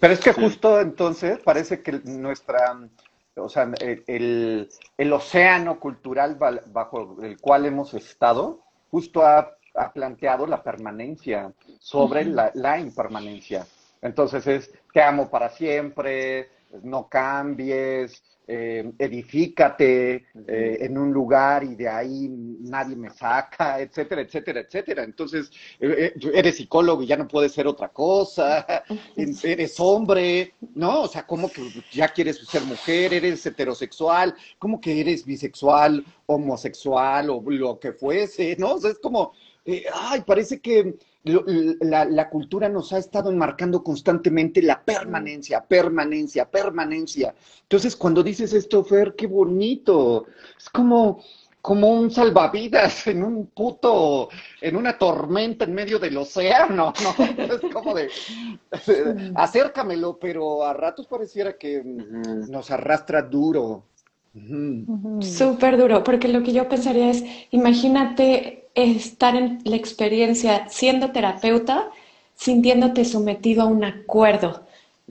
Pero 0.00 0.14
es 0.14 0.20
que 0.20 0.32
justo 0.32 0.80
entonces 0.80 1.38
parece 1.38 1.82
que 1.82 1.92
nuestra, 2.04 2.76
o 3.36 3.48
sea, 3.48 3.70
el, 3.80 4.02
el- 4.06 4.68
el 4.98 5.12
océano 5.12 5.78
cultural 5.78 6.36
bajo 6.72 7.16
el 7.22 7.38
cual 7.40 7.66
hemos 7.66 7.94
estado, 7.94 8.60
justo 8.90 9.22
ha, 9.24 9.50
ha 9.74 9.92
planteado 9.92 10.46
la 10.46 10.62
permanencia 10.62 11.52
sobre 11.78 12.24
la, 12.24 12.50
la 12.54 12.78
impermanencia. 12.80 13.64
Entonces 14.02 14.46
es, 14.46 14.70
te 14.92 15.00
amo 15.00 15.30
para 15.30 15.48
siempre, 15.48 16.50
no 16.82 17.08
cambies, 17.08 18.22
eh, 18.46 18.92
edifícate 18.98 20.26
eh, 20.46 20.78
en 20.80 20.98
un 20.98 21.12
lugar 21.12 21.62
y 21.62 21.74
de 21.76 21.88
ahí 21.88 22.28
nadie 22.28 22.96
me 22.96 23.10
saca, 23.10 23.80
etcétera, 23.80 24.22
etcétera, 24.22 24.60
etcétera. 24.60 25.04
Entonces, 25.04 25.50
eh, 25.78 26.12
eh, 26.16 26.30
eres 26.34 26.56
psicólogo 26.56 27.02
y 27.02 27.06
ya 27.06 27.16
no 27.16 27.28
puedes 27.28 27.52
ser 27.52 27.66
otra 27.66 27.88
cosa, 27.88 28.66
eres 29.44 29.78
hombre, 29.78 30.54
¿no? 30.74 31.02
O 31.02 31.08
sea, 31.08 31.26
¿cómo 31.26 31.50
que 31.50 31.62
ya 31.92 32.08
quieres 32.08 32.38
ser 32.38 32.62
mujer, 32.62 33.14
eres 33.14 33.46
heterosexual, 33.46 34.34
¿cómo 34.58 34.80
que 34.80 35.00
eres 35.00 35.24
bisexual, 35.24 36.04
homosexual 36.26 37.30
o 37.30 37.42
lo 37.46 37.78
que 37.78 37.92
fuese, 37.92 38.56
¿no? 38.58 38.74
O 38.74 38.80
sea, 38.80 38.90
es 38.90 38.98
como, 38.98 39.32
eh, 39.64 39.84
ay, 39.94 40.22
parece 40.22 40.60
que 40.60 40.96
la, 41.24 42.04
la 42.04 42.28
cultura 42.28 42.68
nos 42.68 42.92
ha 42.92 42.98
estado 42.98 43.30
enmarcando 43.30 43.82
constantemente 43.82 44.60
la 44.60 44.82
permanencia, 44.82 45.64
permanencia, 45.64 46.50
permanencia. 46.50 47.34
Entonces, 47.62 47.96
cuando 47.96 48.22
dices 48.22 48.52
esto, 48.52 48.84
Fer, 48.84 49.14
qué 49.16 49.26
bonito. 49.26 50.26
Es 50.58 50.68
como, 50.68 51.22
como 51.62 51.88
un 51.90 52.10
salvavidas 52.10 53.06
en 53.06 53.22
un 53.22 53.46
puto, 53.46 54.28
en 54.60 54.76
una 54.76 54.98
tormenta 54.98 55.64
en 55.64 55.74
medio 55.74 55.98
del 56.00 56.16
océano, 56.16 56.92
¿no? 57.02 57.24
Es 57.38 57.72
como 57.72 57.94
de, 57.94 58.10
acércamelo, 59.36 60.18
pero 60.18 60.64
a 60.64 60.74
ratos 60.74 61.06
pareciera 61.06 61.56
que 61.56 61.82
nos 61.84 62.70
arrastra 62.70 63.22
duro. 63.22 63.84
Súper 65.20 65.76
duro, 65.76 66.02
porque 66.02 66.26
lo 66.26 66.42
que 66.42 66.52
yo 66.52 66.68
pensaría 66.68 67.10
es, 67.10 67.22
imagínate 67.52 68.61
estar 68.74 69.36
en 69.36 69.60
la 69.64 69.76
experiencia 69.76 70.68
siendo 70.68 71.12
terapeuta, 71.12 71.90
sintiéndote 72.36 73.04
sometido 73.04 73.62
a 73.62 73.66
un 73.66 73.84
acuerdo 73.84 74.66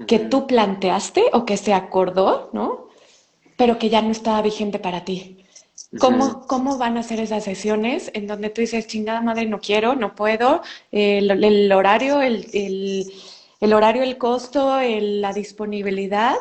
que 0.07 0.19
tú 0.19 0.47
planteaste 0.47 1.25
o 1.33 1.45
que 1.45 1.57
se 1.57 1.73
acordó, 1.73 2.49
¿no? 2.53 2.87
Pero 3.57 3.77
que 3.79 3.89
ya 3.89 4.01
no 4.01 4.11
estaba 4.11 4.41
vigente 4.41 4.79
para 4.79 5.05
ti. 5.05 5.45
¿Cómo, 5.99 6.47
cómo 6.47 6.77
van 6.77 6.97
a 6.97 7.03
ser 7.03 7.19
esas 7.19 7.43
sesiones 7.43 8.11
en 8.13 8.27
donde 8.27 8.49
tú 8.49 8.61
dices, 8.61 8.87
chingada 8.87 9.21
madre, 9.21 9.45
no 9.45 9.59
quiero, 9.59 9.95
no 9.95 10.15
puedo, 10.15 10.61
el, 10.91 11.31
el 11.43 11.71
horario, 11.71 12.21
el, 12.21 12.47
el, 12.53 13.11
el 13.59 13.73
horario, 13.73 14.03
el 14.03 14.17
costo, 14.17 14.79
el- 14.79 15.21
la 15.21 15.33
disponibilidad? 15.33 16.35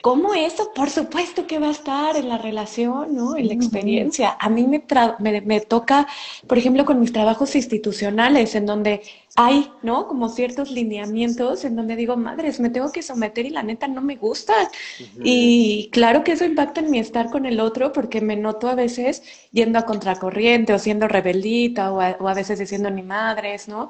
¿Cómo 0.00 0.32
eso? 0.32 0.72
Por 0.74 0.90
supuesto 0.90 1.46
que 1.48 1.58
va 1.58 1.68
a 1.68 1.70
estar 1.72 2.16
en 2.16 2.28
la 2.28 2.38
relación, 2.38 3.16
¿no? 3.16 3.36
En 3.36 3.48
la 3.48 3.54
experiencia. 3.54 4.36
A 4.38 4.48
mí 4.48 4.64
me, 4.68 4.86
tra- 4.86 5.16
me, 5.18 5.40
me 5.40 5.60
toca, 5.60 6.06
por 6.46 6.56
ejemplo, 6.56 6.84
con 6.84 7.00
mis 7.00 7.12
trabajos 7.12 7.56
institucionales, 7.56 8.54
en 8.54 8.64
donde 8.66 9.02
hay, 9.34 9.72
¿no? 9.82 10.06
Como 10.06 10.28
ciertos 10.28 10.70
lineamientos 10.70 11.64
en 11.64 11.74
donde 11.74 11.96
digo, 11.96 12.16
madres, 12.16 12.60
me 12.60 12.70
tengo 12.70 12.92
que 12.92 13.02
someter 13.02 13.46
y 13.46 13.50
la 13.50 13.64
neta 13.64 13.88
no 13.88 14.00
me 14.00 14.14
gusta. 14.16 14.54
Y 15.20 15.90
claro 15.92 16.22
que 16.22 16.32
eso 16.32 16.44
impacta 16.44 16.80
en 16.80 16.90
mi 16.90 17.00
estar 17.00 17.28
con 17.30 17.44
el 17.44 17.58
otro 17.58 17.92
porque 17.92 18.20
me 18.20 18.36
noto 18.36 18.68
a 18.68 18.76
veces 18.76 19.22
yendo 19.50 19.80
a 19.80 19.82
contracorriente 19.86 20.72
o 20.74 20.78
siendo 20.78 21.08
rebeldita 21.08 21.92
o 21.92 22.00
a, 22.00 22.16
o 22.20 22.28
a 22.28 22.34
veces 22.34 22.60
diciendo 22.60 22.88
ni 22.90 23.02
madres, 23.02 23.66
¿no? 23.68 23.88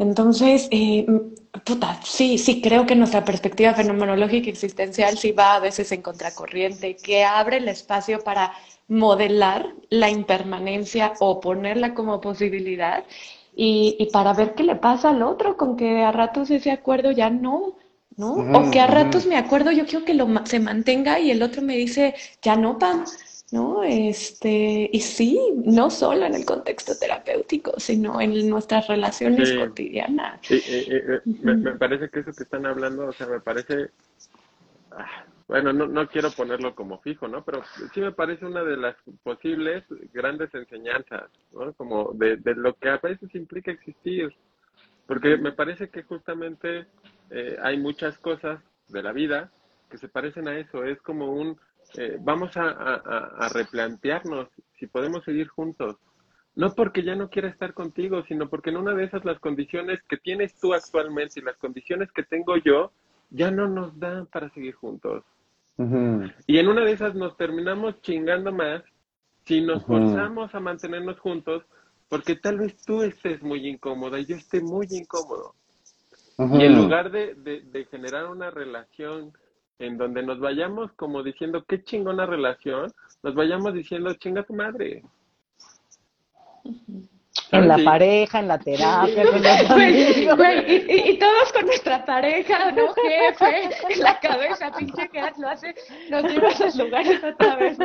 Entonces, 0.00 0.66
eh, 0.70 1.06
puta, 1.62 2.00
sí, 2.02 2.38
sí 2.38 2.62
creo 2.62 2.86
que 2.86 2.96
nuestra 2.96 3.22
perspectiva 3.22 3.74
fenomenológica 3.74 4.48
existencial 4.48 5.18
sí 5.18 5.32
va 5.32 5.56
a 5.56 5.60
veces 5.60 5.92
en 5.92 6.00
contracorriente, 6.00 6.96
que 6.96 7.22
abre 7.22 7.58
el 7.58 7.68
espacio 7.68 8.24
para 8.24 8.50
modelar 8.88 9.74
la 9.90 10.08
impermanencia 10.08 11.12
o 11.20 11.38
ponerla 11.38 11.92
como 11.92 12.18
posibilidad 12.18 13.04
y, 13.54 13.96
y 13.98 14.06
para 14.06 14.32
ver 14.32 14.54
qué 14.54 14.62
le 14.62 14.76
pasa 14.76 15.10
al 15.10 15.22
otro 15.22 15.58
con 15.58 15.76
que 15.76 16.02
a 16.02 16.12
ratos 16.12 16.50
ese 16.50 16.70
acuerdo 16.70 17.10
ya 17.10 17.28
no, 17.28 17.74
¿no? 18.16 18.32
O 18.54 18.70
que 18.70 18.80
a 18.80 18.86
ratos 18.86 19.26
mi 19.26 19.34
acuerdo 19.34 19.70
yo 19.70 19.84
quiero 19.84 20.06
que 20.06 20.14
lo 20.14 20.26
se 20.46 20.60
mantenga 20.60 21.20
y 21.20 21.30
el 21.30 21.42
otro 21.42 21.60
me 21.60 21.76
dice, 21.76 22.14
ya 22.40 22.56
no, 22.56 22.78
Pam, 22.78 23.04
¿no? 23.52 23.82
Este, 23.82 24.88
y 24.92 25.00
sí, 25.00 25.38
no 25.64 25.90
solo 25.90 26.24
en 26.26 26.34
el 26.34 26.44
contexto 26.44 26.92
terapéutico, 26.98 27.72
sino 27.78 28.20
en 28.20 28.48
nuestras 28.48 28.86
relaciones 28.86 29.48
Sí. 29.48 29.58
cotidianas. 29.58 30.40
Sí, 30.42 30.54
eh, 30.54 30.86
eh, 30.88 31.02
eh, 31.08 31.20
me, 31.42 31.56
me 31.56 31.72
parece 31.72 32.08
que 32.10 32.20
eso 32.20 32.32
que 32.32 32.44
están 32.44 32.66
hablando, 32.66 33.06
o 33.06 33.12
sea, 33.12 33.26
me 33.26 33.40
parece, 33.40 33.90
ah, 34.92 35.24
bueno, 35.48 35.72
no, 35.72 35.86
no 35.88 36.06
quiero 36.08 36.30
ponerlo 36.30 36.74
como 36.76 37.00
fijo, 37.00 37.26
¿no? 37.26 37.44
Pero 37.44 37.62
sí 37.92 38.00
me 38.00 38.12
parece 38.12 38.46
una 38.46 38.62
de 38.62 38.76
las 38.76 38.94
posibles 39.24 39.84
grandes 40.12 40.54
enseñanzas, 40.54 41.24
¿no? 41.52 41.72
Como 41.74 42.12
de, 42.14 42.36
de 42.36 42.54
lo 42.54 42.74
que 42.74 42.88
a 42.88 42.98
veces 42.98 43.34
implica 43.34 43.72
existir. 43.72 44.32
Porque 45.06 45.36
me 45.38 45.50
parece 45.50 45.88
que 45.88 46.04
justamente 46.04 46.86
eh, 47.30 47.56
hay 47.60 47.78
muchas 47.78 48.16
cosas 48.18 48.60
de 48.86 49.02
la 49.02 49.10
vida 49.10 49.50
que 49.90 49.98
se 49.98 50.06
parecen 50.08 50.46
a 50.46 50.56
eso. 50.56 50.84
Es 50.84 51.02
como 51.02 51.32
un, 51.32 51.58
eh, 51.96 52.16
vamos 52.20 52.56
a, 52.56 52.68
a, 52.70 52.94
a- 52.94 53.46
a 53.46 53.48
replantearnos 53.48 54.48
si 54.78 54.86
podemos 54.86 55.24
seguir 55.24 55.48
juntos. 55.48 55.96
No 56.56 56.74
porque 56.74 57.02
ya 57.02 57.14
no 57.14 57.30
quiera 57.30 57.48
estar 57.48 57.74
contigo, 57.74 58.22
sino 58.26 58.48
porque 58.48 58.70
en 58.70 58.76
una 58.76 58.92
de 58.94 59.04
esas 59.04 59.24
las 59.24 59.38
condiciones 59.38 60.00
que 60.08 60.16
tienes 60.16 60.58
tú 60.60 60.74
actualmente 60.74 61.40
y 61.40 61.42
las 61.44 61.56
condiciones 61.56 62.10
que 62.12 62.22
tengo 62.24 62.56
yo 62.56 62.92
ya 63.30 63.50
no 63.50 63.68
nos 63.68 63.98
dan 63.98 64.26
para 64.26 64.50
seguir 64.50 64.74
juntos. 64.74 65.24
Y 66.46 66.58
en 66.58 66.68
una 66.68 66.84
de 66.84 66.92
esas 66.92 67.14
nos 67.14 67.36
terminamos 67.36 68.00
chingando 68.02 68.52
más 68.52 68.82
si 69.46 69.60
nos 69.60 69.84
forzamos 69.86 70.54
a 70.54 70.60
mantenernos 70.60 71.18
juntos 71.20 71.64
porque 72.08 72.34
tal 72.36 72.58
vez 72.58 72.76
tú 72.84 73.02
estés 73.02 73.40
muy 73.42 73.66
incómoda 73.68 74.18
y 74.18 74.26
yo 74.26 74.36
esté 74.36 74.60
muy 74.60 74.86
incómodo. 74.90 75.54
Y 76.60 76.64
en 76.64 76.72
lugar 76.82 77.10
de, 77.12 77.34
de, 77.34 77.60
de 77.62 77.84
generar 77.86 78.26
una 78.26 78.50
relación 78.50 79.32
en 79.80 79.98
donde 79.98 80.22
nos 80.22 80.38
vayamos 80.38 80.92
como 80.92 81.22
diciendo 81.22 81.64
qué 81.66 81.82
chingona 81.82 82.26
relación, 82.26 82.92
nos 83.22 83.34
vayamos 83.34 83.74
diciendo 83.74 84.14
chinga 84.14 84.42
tu 84.44 84.54
madre. 84.54 85.02
En 87.52 87.66
la 87.66 87.76
Sí. 87.78 87.84
pareja, 87.84 88.38
en 88.40 88.48
la 88.48 88.58
terapia, 88.58 89.24
con 89.24 89.42
los 89.42 89.70
amigos. 89.70 90.38
y, 90.68 90.72
y- 90.72 91.10
y 91.10 91.18
todos 91.18 91.52
con 91.52 91.66
nuestra 91.66 92.04
pareja, 92.04 92.70
¿no? 92.72 92.94
Jefe, 92.94 93.70
en 93.94 94.00
la 94.00 94.20
cabeza, 94.20 94.70
pinche 94.76 95.08
Kat, 95.08 95.36
lo 95.38 95.48
hace, 95.48 95.74
nos 96.10 96.22
lleva 96.24 96.48
a 96.48 96.52
esos 96.52 96.76
lugares 96.76 97.20
otra 97.24 97.56
vez. 97.56 97.76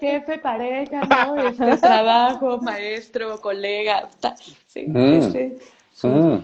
Jefe, 0.00 0.38
pareja, 0.38 1.00
¿no? 1.04 1.36
Este, 1.48 1.76
trabajo, 1.80 2.58
maestro, 2.58 3.40
colega. 3.40 4.08
ta- 4.20 4.34
Sí, 4.66 4.86
Mm. 4.88 5.22
sí, 5.30 5.58
sí. 5.92 6.08
Mm. 6.08 6.38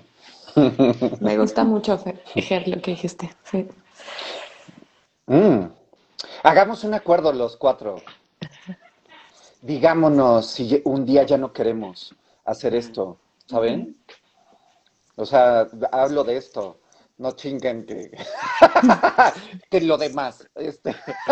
Me 1.20 1.36
gusta 1.38 1.64
mucho, 1.64 1.98
Fer, 1.98 2.20
Ger, 2.34 2.68
lo 2.68 2.80
que 2.80 2.92
dijiste. 2.92 3.30
Sí. 3.44 3.66
Mm. 5.28 5.66
Hagamos 6.42 6.84
un 6.84 6.94
acuerdo 6.94 7.32
los 7.32 7.56
cuatro. 7.56 7.96
Digámonos 9.60 10.46
si 10.46 10.80
un 10.84 11.04
día 11.04 11.24
ya 11.24 11.36
no 11.36 11.52
queremos 11.52 12.14
hacer 12.44 12.74
esto, 12.74 13.18
¿saben? 13.46 13.96
O 15.16 15.26
sea, 15.26 15.66
hablo 15.92 16.24
de 16.24 16.36
esto. 16.36 16.80
No 17.18 17.32
chinguen 17.32 17.84
que, 17.84 18.12
que 19.70 19.80
lo 19.80 19.98
demás, 19.98 20.48
este, 20.54 20.90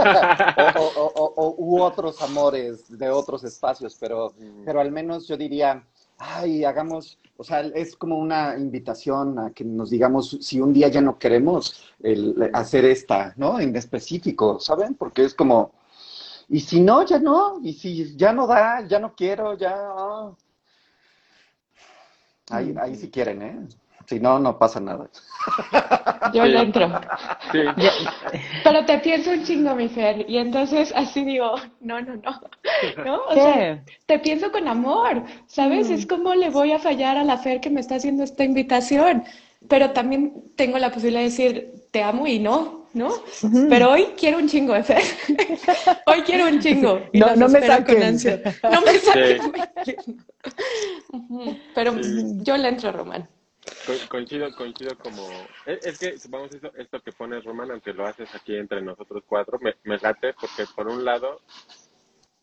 o, 0.77 0.81
o- 0.81 1.13
o- 1.15 1.33
o- 1.37 1.55
u 1.59 1.81
otros 1.81 2.21
amores 2.23 2.99
de 2.99 3.09
otros 3.09 3.45
espacios, 3.45 3.97
pero, 4.01 4.35
pero 4.65 4.81
al 4.81 4.91
menos 4.91 5.29
yo 5.29 5.37
diría, 5.37 5.87
ay, 6.19 6.65
hagamos, 6.65 7.19
o 7.37 7.45
sea, 7.45 7.61
es 7.61 7.97
como 7.97 8.19
una 8.19 8.57
invitación 8.57 9.39
a 9.39 9.51
que 9.51 9.65
nos 9.65 9.91
digamos 9.91 10.39
si 10.41 10.61
un 10.61 10.73
día 10.73 10.89
ya 10.89 11.01
no 11.01 11.19
queremos 11.19 11.93
el, 12.03 12.51
hacer 12.53 12.85
esta, 12.85 13.35
¿no? 13.37 13.61
En 13.61 13.75
específico, 13.77 14.59
¿saben? 14.61 14.95
Porque 14.95 15.25
es 15.25 15.35
como, 15.35 15.73
y 16.49 16.61
si 16.61 16.81
no, 16.81 17.05
ya 17.05 17.19
no, 17.19 17.61
y 17.63 17.73
si 17.75 18.17
ya 18.17 18.33
no 18.33 18.47
da, 18.47 18.87
ya 18.87 18.99
no 18.99 19.15
quiero, 19.15 19.57
ya... 19.57 19.75
ah. 19.77 20.35
Ahí, 22.51 22.75
ahí 22.81 22.95
si 22.95 23.11
quieren, 23.11 23.43
¿eh? 23.43 23.67
Si 24.09 24.21
no, 24.21 24.39
no 24.39 24.59
pasa 24.59 24.79
nada. 24.81 25.09
Yo 26.33 26.45
Sí. 26.45 26.51
le 26.51 26.61
entro. 26.61 27.01
Sí, 27.53 27.59
Pero 28.65 28.85
te 28.85 28.99
pienso 28.99 29.31
un 29.33 29.45
chingo, 29.45 29.75
mi 29.75 29.89
Fer, 29.89 30.25
y 30.29 30.39
entonces 30.39 30.93
así 30.97 31.25
digo, 31.25 31.55
no, 31.81 32.01
no, 32.01 32.17
no, 32.17 32.41
¿no? 33.05 33.21
O 33.29 33.35
sea, 33.35 33.83
te 34.07 34.19
pienso 34.21 34.51
con 34.53 34.69
amor, 34.69 35.25
¿sabes? 35.47 35.91
Es 35.91 36.07
como 36.07 36.35
le 36.35 36.51
voy 36.51 36.73
a 36.73 36.79
fallar 36.79 37.17
a 37.17 37.25
la 37.25 37.37
Fer 37.39 37.61
que 37.61 37.71
me 37.71 37.81
está 37.81 37.97
haciendo 37.97 38.23
esta 38.25 38.45
invitación, 38.45 39.25
pero 39.69 39.91
también 39.91 40.33
tengo 40.57 40.79
la 40.79 40.91
posibilidad 40.91 41.21
de 41.21 41.27
decir, 41.31 41.73
te 41.91 42.03
amo 42.03 42.27
y 42.27 42.39
no, 42.39 42.87
¿no? 42.95 43.11
Pero 43.69 43.91
hoy 43.93 44.07
quiero 44.17 44.39
un 44.39 44.49
chingo 44.49 44.73
de 44.75 44.83
Fer. 44.85 45.03
Hoy 46.07 46.23
quiero 46.23 46.47
un 46.47 46.61
chingo. 46.61 47.01
y 47.13 47.19
No- 47.19 47.35
no 47.37 47.49
me 47.49 47.59
con 47.61 47.69
saquen. 47.69 48.03
ansia. 48.03 48.41
No 48.63 48.81
me 48.83 48.99
saquen. 48.99 49.53
Pero 51.75 51.95
yo 52.43 52.57
le 52.57 52.69
entro, 52.69 52.93
Román. 52.93 53.29
Co- 53.85 54.09
coincido, 54.09 54.55
coincido 54.55 54.97
como... 54.99 55.49
Es, 55.65 55.81
es 55.85 55.99
que, 55.99 56.19
supongamos, 56.21 56.53
eso, 56.53 56.73
esto 56.77 57.01
que 57.01 57.13
pones, 57.13 57.45
Román, 57.45 57.71
aunque 57.71 57.93
lo 57.93 58.07
haces 58.07 58.29
aquí 58.35 58.57
entre 58.57 58.83
nosotros 58.83 59.23
cuatro, 59.27 59.59
me, 59.61 59.75
me 59.85 59.99
late 59.99 60.35
porque 60.41 60.67
por 60.75 60.89
un 60.89 61.05
lado 61.05 61.41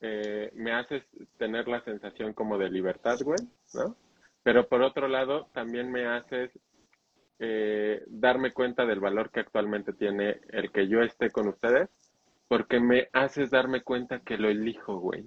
eh, 0.01 0.51
me 0.55 0.73
haces 0.73 1.03
tener 1.37 1.67
la 1.67 1.81
sensación 1.83 2.33
como 2.33 2.57
de 2.57 2.69
libertad, 2.69 3.19
güey, 3.21 3.41
¿no? 3.73 3.95
Pero 4.43 4.67
por 4.67 4.81
otro 4.81 5.07
lado, 5.07 5.47
también 5.53 5.91
me 5.91 6.05
haces 6.05 6.51
eh, 7.39 8.03
darme 8.07 8.51
cuenta 8.51 8.85
del 8.85 8.99
valor 8.99 9.31
que 9.31 9.39
actualmente 9.39 9.93
tiene 9.93 10.41
el 10.49 10.71
que 10.71 10.87
yo 10.87 11.01
esté 11.01 11.31
con 11.31 11.47
ustedes, 11.47 11.89
porque 12.49 12.79
me 12.79 13.07
haces 13.13 13.49
darme 13.51 13.81
cuenta 13.81 14.19
que 14.19 14.37
lo 14.37 14.49
elijo, 14.49 14.99
güey. 14.99 15.25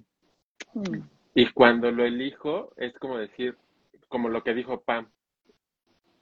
Mm. 0.75 1.01
Y 1.35 1.51
cuando 1.53 1.91
lo 1.91 2.05
elijo, 2.05 2.73
es 2.77 2.93
como 2.99 3.19
decir, 3.19 3.57
como 4.09 4.29
lo 4.29 4.43
que 4.43 4.55
dijo 4.55 4.83
Pam, 4.83 5.11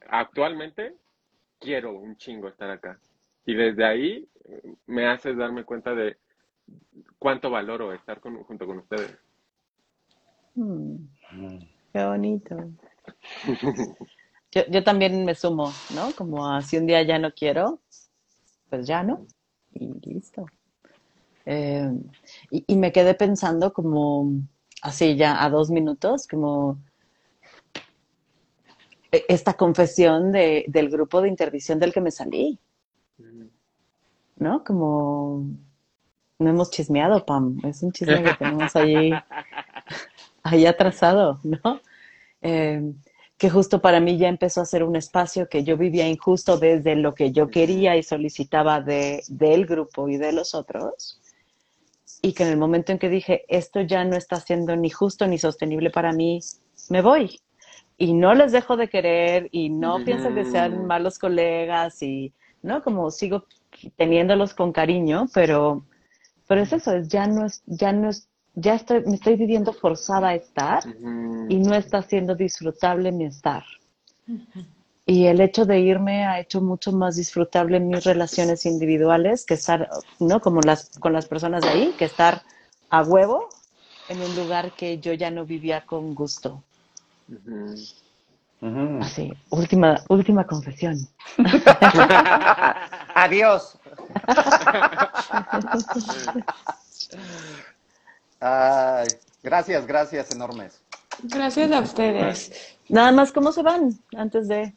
actualmente 0.08 0.96
quiero 1.60 1.92
un 1.98 2.16
chingo 2.16 2.48
estar 2.48 2.70
acá. 2.70 2.98
Y 3.46 3.54
desde 3.54 3.84
ahí 3.84 4.28
me 4.86 5.06
haces 5.06 5.36
darme 5.36 5.64
cuenta 5.64 5.94
de 5.94 6.16
cuánto 7.18 7.50
valoro 7.50 7.92
estar 7.92 8.20
con- 8.20 8.42
junto 8.44 8.66
con 8.66 8.78
ustedes. 8.78 9.18
Mm. 10.56 10.96
Qué 11.92 12.04
bonito. 12.04 12.56
Yo, 14.52 14.62
yo 14.70 14.84
también 14.84 15.24
me 15.24 15.34
sumo, 15.34 15.70
¿no? 15.94 16.12
Como 16.16 16.48
a 16.48 16.62
si 16.62 16.76
un 16.76 16.86
día 16.86 17.02
ya 17.02 17.18
no 17.18 17.32
quiero, 17.34 17.80
pues 18.70 18.86
ya 18.86 19.02
no. 19.02 19.26
Y 19.72 19.92
listo. 20.08 20.46
Eh, 21.44 21.90
y, 22.50 22.64
y 22.68 22.76
me 22.76 22.92
quedé 22.92 23.14
pensando 23.14 23.72
como 23.72 24.30
así 24.82 25.16
ya 25.16 25.42
a 25.44 25.50
dos 25.50 25.70
minutos, 25.70 26.28
como 26.28 26.78
esta 29.28 29.54
confesión 29.54 30.32
de, 30.32 30.64
del 30.68 30.88
grupo 30.88 31.20
de 31.20 31.28
intervisión 31.28 31.78
del 31.78 31.92
que 31.92 32.00
me 32.00 32.10
salí, 32.10 32.58
¿no? 34.36 34.64
Como 34.64 35.46
no 36.38 36.50
hemos 36.50 36.70
chismeado, 36.70 37.24
Pam. 37.24 37.58
Es 37.64 37.82
un 37.82 37.92
chisme 37.92 38.22
que 38.22 38.34
tenemos 38.34 38.74
allí 38.76 39.12
ahí 40.42 40.66
atrasado, 40.66 41.40
¿no? 41.42 41.80
Eh, 42.42 42.92
que 43.36 43.50
justo 43.50 43.80
para 43.80 44.00
mí 44.00 44.16
ya 44.16 44.28
empezó 44.28 44.60
a 44.60 44.66
ser 44.66 44.84
un 44.84 44.96
espacio 44.96 45.48
que 45.48 45.64
yo 45.64 45.76
vivía 45.76 46.08
injusto 46.08 46.56
desde 46.56 46.94
lo 46.94 47.14
que 47.14 47.32
yo 47.32 47.48
quería 47.48 47.96
y 47.96 48.02
solicitaba 48.02 48.80
de, 48.80 49.22
del 49.28 49.66
grupo 49.66 50.08
y 50.08 50.16
de 50.16 50.32
los 50.32 50.54
otros. 50.54 51.20
Y 52.22 52.32
que 52.32 52.44
en 52.44 52.50
el 52.50 52.56
momento 52.56 52.92
en 52.92 52.98
que 52.98 53.08
dije, 53.08 53.44
esto 53.48 53.80
ya 53.80 54.04
no 54.04 54.16
está 54.16 54.40
siendo 54.40 54.76
ni 54.76 54.88
justo 54.88 55.26
ni 55.26 55.38
sostenible 55.38 55.90
para 55.90 56.12
mí, 56.12 56.40
me 56.88 57.02
voy. 57.02 57.40
Y 57.96 58.12
no 58.12 58.34
les 58.34 58.52
dejo 58.52 58.76
de 58.76 58.88
querer 58.88 59.48
y 59.52 59.70
no 59.70 59.96
Ujú. 59.96 60.04
pienso 60.04 60.34
que 60.34 60.44
sean 60.44 60.86
malos 60.86 61.18
colegas 61.18 62.02
y, 62.02 62.32
¿no? 62.62 62.82
Como 62.82 63.10
sigo 63.10 63.44
teniéndolos 63.96 64.54
con 64.54 64.72
cariño, 64.72 65.26
pero, 65.32 65.84
pero 66.48 66.62
es 66.62 66.72
eso, 66.72 66.92
es 66.92 67.08
ya 67.08 67.26
no 67.26 67.46
es, 67.46 67.62
ya 67.66 67.92
no 67.92 68.08
es, 68.10 68.28
ya 68.54 68.74
estoy, 68.74 69.04
me 69.06 69.14
estoy 69.14 69.36
viviendo 69.36 69.72
forzada 69.72 70.28
a 70.28 70.34
estar 70.34 70.84
y 71.48 71.58
no 71.58 71.74
está 71.74 72.02
siendo 72.02 72.34
disfrutable 72.34 73.12
mi 73.12 73.26
estar. 73.26 73.64
Y 75.06 75.26
el 75.26 75.40
hecho 75.40 75.66
de 75.66 75.80
irme 75.80 76.24
ha 76.24 76.40
hecho 76.40 76.60
mucho 76.62 76.90
más 76.92 77.16
disfrutable 77.16 77.78
mis 77.78 78.04
relaciones 78.04 78.64
individuales 78.64 79.44
que 79.44 79.54
estar, 79.54 79.88
¿no? 80.18 80.40
Como 80.40 80.62
las, 80.62 80.90
con 80.98 81.12
las 81.12 81.26
personas 81.26 81.62
de 81.62 81.70
ahí, 81.70 81.94
que 81.98 82.06
estar 82.06 82.42
a 82.88 83.02
huevo 83.02 83.48
en 84.08 84.22
un 84.22 84.34
lugar 84.34 84.72
que 84.74 84.98
yo 85.00 85.12
ya 85.12 85.30
no 85.30 85.44
vivía 85.44 85.84
con 85.84 86.14
gusto. 86.14 86.64
Ujú. 87.28 88.98
Así, 89.00 89.32
última, 89.50 89.96
última 90.08 90.46
confesión. 90.46 90.96
Adiós. 93.14 93.78
Ay, 98.40 99.06
gracias, 99.42 99.86
gracias 99.86 100.30
enormes. 100.34 100.82
Gracias 101.22 101.70
a 101.72 101.80
ustedes. 101.80 102.78
Nada 102.88 103.12
más, 103.12 103.32
¿cómo 103.32 103.52
se 103.52 103.62
van 103.62 103.90
antes 104.16 104.48
de...? 104.48 104.74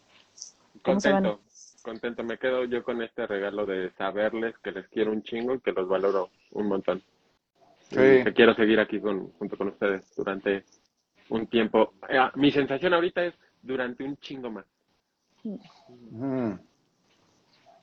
¿Cómo 0.83 0.99
se 0.99 1.11
van? 1.11 1.23
Contento, 1.23 1.43
contento. 1.81 2.23
Me 2.23 2.37
quedo 2.37 2.65
yo 2.65 2.83
con 2.83 3.01
este 3.01 3.25
regalo 3.25 3.65
de 3.65 3.91
saberles 3.97 4.55
que 4.63 4.71
les 4.71 4.87
quiero 4.89 5.11
un 5.11 5.23
chingo 5.23 5.55
y 5.55 5.59
que 5.59 5.71
los 5.71 5.87
valoro 5.87 6.29
un 6.51 6.67
montón. 6.67 7.01
Sí. 7.89 7.99
Y 7.99 8.23
que 8.23 8.33
quiero 8.33 8.53
seguir 8.53 8.79
aquí 8.79 8.99
con, 8.99 9.31
junto 9.33 9.57
con 9.57 9.69
ustedes 9.69 10.03
durante 10.15 10.65
un 11.29 11.47
tiempo. 11.47 11.93
Eh, 12.09 12.19
mi 12.35 12.51
sensación 12.51 12.93
ahorita 12.93 13.23
es 13.25 13.33
durante 13.61 14.03
un 14.03 14.17
chingo 14.17 14.49
más. 14.51 14.65
Ujú. 15.43 16.59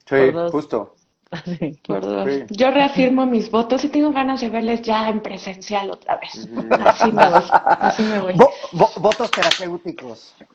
Sí, 0.07 0.33
justo. 0.51 0.95
Dos. 1.89 2.25
Sí. 2.31 2.45
Yo 2.51 2.71
reafirmo 2.71 3.27
mis 3.27 3.51
votos 3.51 3.83
y 3.85 3.89
tengo 3.89 4.13
ganas 4.13 4.41
de 4.41 4.51
verles 4.51 4.83
ya 4.83 5.09
en 5.09 5.21
presencial 5.21 5.91
otra 5.91 6.17
vez. 6.19 6.49
Ujú. 6.49 6.69
Así 6.85 7.11
me 7.11 7.29
voy. 7.29 7.43
Así 7.51 8.03
me 8.05 8.21
voy. 8.21 8.35
Vo- 8.35 8.51
vo- 8.73 9.01
votos 9.01 9.31
terapéuticos. 9.33 10.37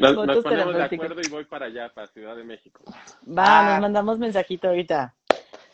Nos, 0.00 0.14
Votos 0.14 0.26
nos 0.26 0.44
ponemos 0.44 0.66
de 0.68 0.72
terapéuticos. 0.74 1.04
acuerdo 1.06 1.20
y 1.26 1.30
voy 1.30 1.44
para 1.44 1.66
allá, 1.66 1.88
para 1.92 2.06
Ciudad 2.08 2.36
de 2.36 2.44
México. 2.44 2.82
Va, 3.26 3.60
Ah. 3.60 3.72
nos 3.72 3.80
mandamos 3.82 4.18
mensajito 4.18 4.68
ahorita. 4.68 5.14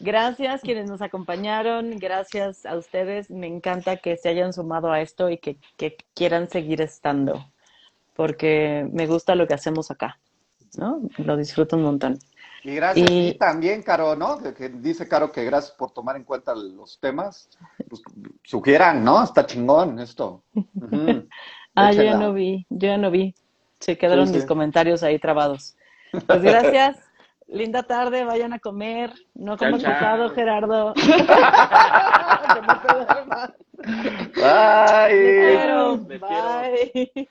Gracias 0.05 0.61
quienes 0.61 0.91
nos 0.91 1.01
acompañaron, 1.01 1.97
gracias 1.99 2.67
a 2.67 2.77
ustedes. 2.77 3.31
Me 3.31 3.47
encanta 3.47 3.97
que 3.97 4.19
se 4.19 4.29
hayan 4.29 4.53
sumado 4.53 4.93
a 4.93 5.01
esto 5.01 5.31
y 5.31 5.39
que, 5.39 5.57
que 5.79 5.97
quieran 6.13 6.51
seguir 6.51 6.83
estando, 6.83 7.47
porque 8.15 8.87
me 8.93 9.07
gusta 9.07 9.35
lo 9.35 9.47
que 9.47 9.55
hacemos 9.55 9.91
acá, 9.91 10.19
¿no? 10.77 11.01
Lo 11.17 11.39
disfruto 11.39 11.77
un 11.77 11.85
montón. 11.85 12.19
Y 12.65 12.75
gracias 12.75 13.11
Y- 13.11 13.29
y 13.29 13.35
también, 13.39 13.83
Caro, 13.83 14.15
¿no? 14.15 14.39
Que, 14.43 14.69
dice 14.69 15.09
Caro 15.09 15.33
que 15.33 15.43
gracias 15.45 15.73
por 15.75 15.91
tomar 15.91 16.17
en 16.17 16.25
cuenta 16.25 16.55
los 16.55 16.99
temas. 17.01 17.49
Pues, 17.89 18.03
sugieran, 18.43 19.03
¿no? 19.03 19.25
Está 19.25 19.47
chingón 19.47 19.99
esto. 20.01 20.43
Ah, 21.77 21.91
yo 21.91 22.05
ya 22.05 22.17
no 22.17 22.33
vi, 22.33 22.65
yo 22.71 22.87
ya 22.87 22.97
no 22.99 23.11
vi. 23.11 23.35
Se 23.81 23.99
quedaron 23.99 24.29
Sí, 24.29 24.35
sí. 24.35 24.39
mis 24.39 24.47
comentarios 24.47 25.03
ahí 25.03 25.19
trabados. 25.19 25.77
Pues 26.27 26.43
gracias. 26.43 26.99
Linda 27.47 27.83
tarde, 27.83 28.25
vayan 28.25 28.53
a 28.53 28.59
comer. 28.59 29.13
No 29.35 29.57
chao. 29.57 29.73
pesado, 29.73 30.31
Gerardo. 30.35 30.95
No. 34.37 35.09
Te 35.09 35.37
quiero. 35.37 35.99
Bye. 36.21 37.29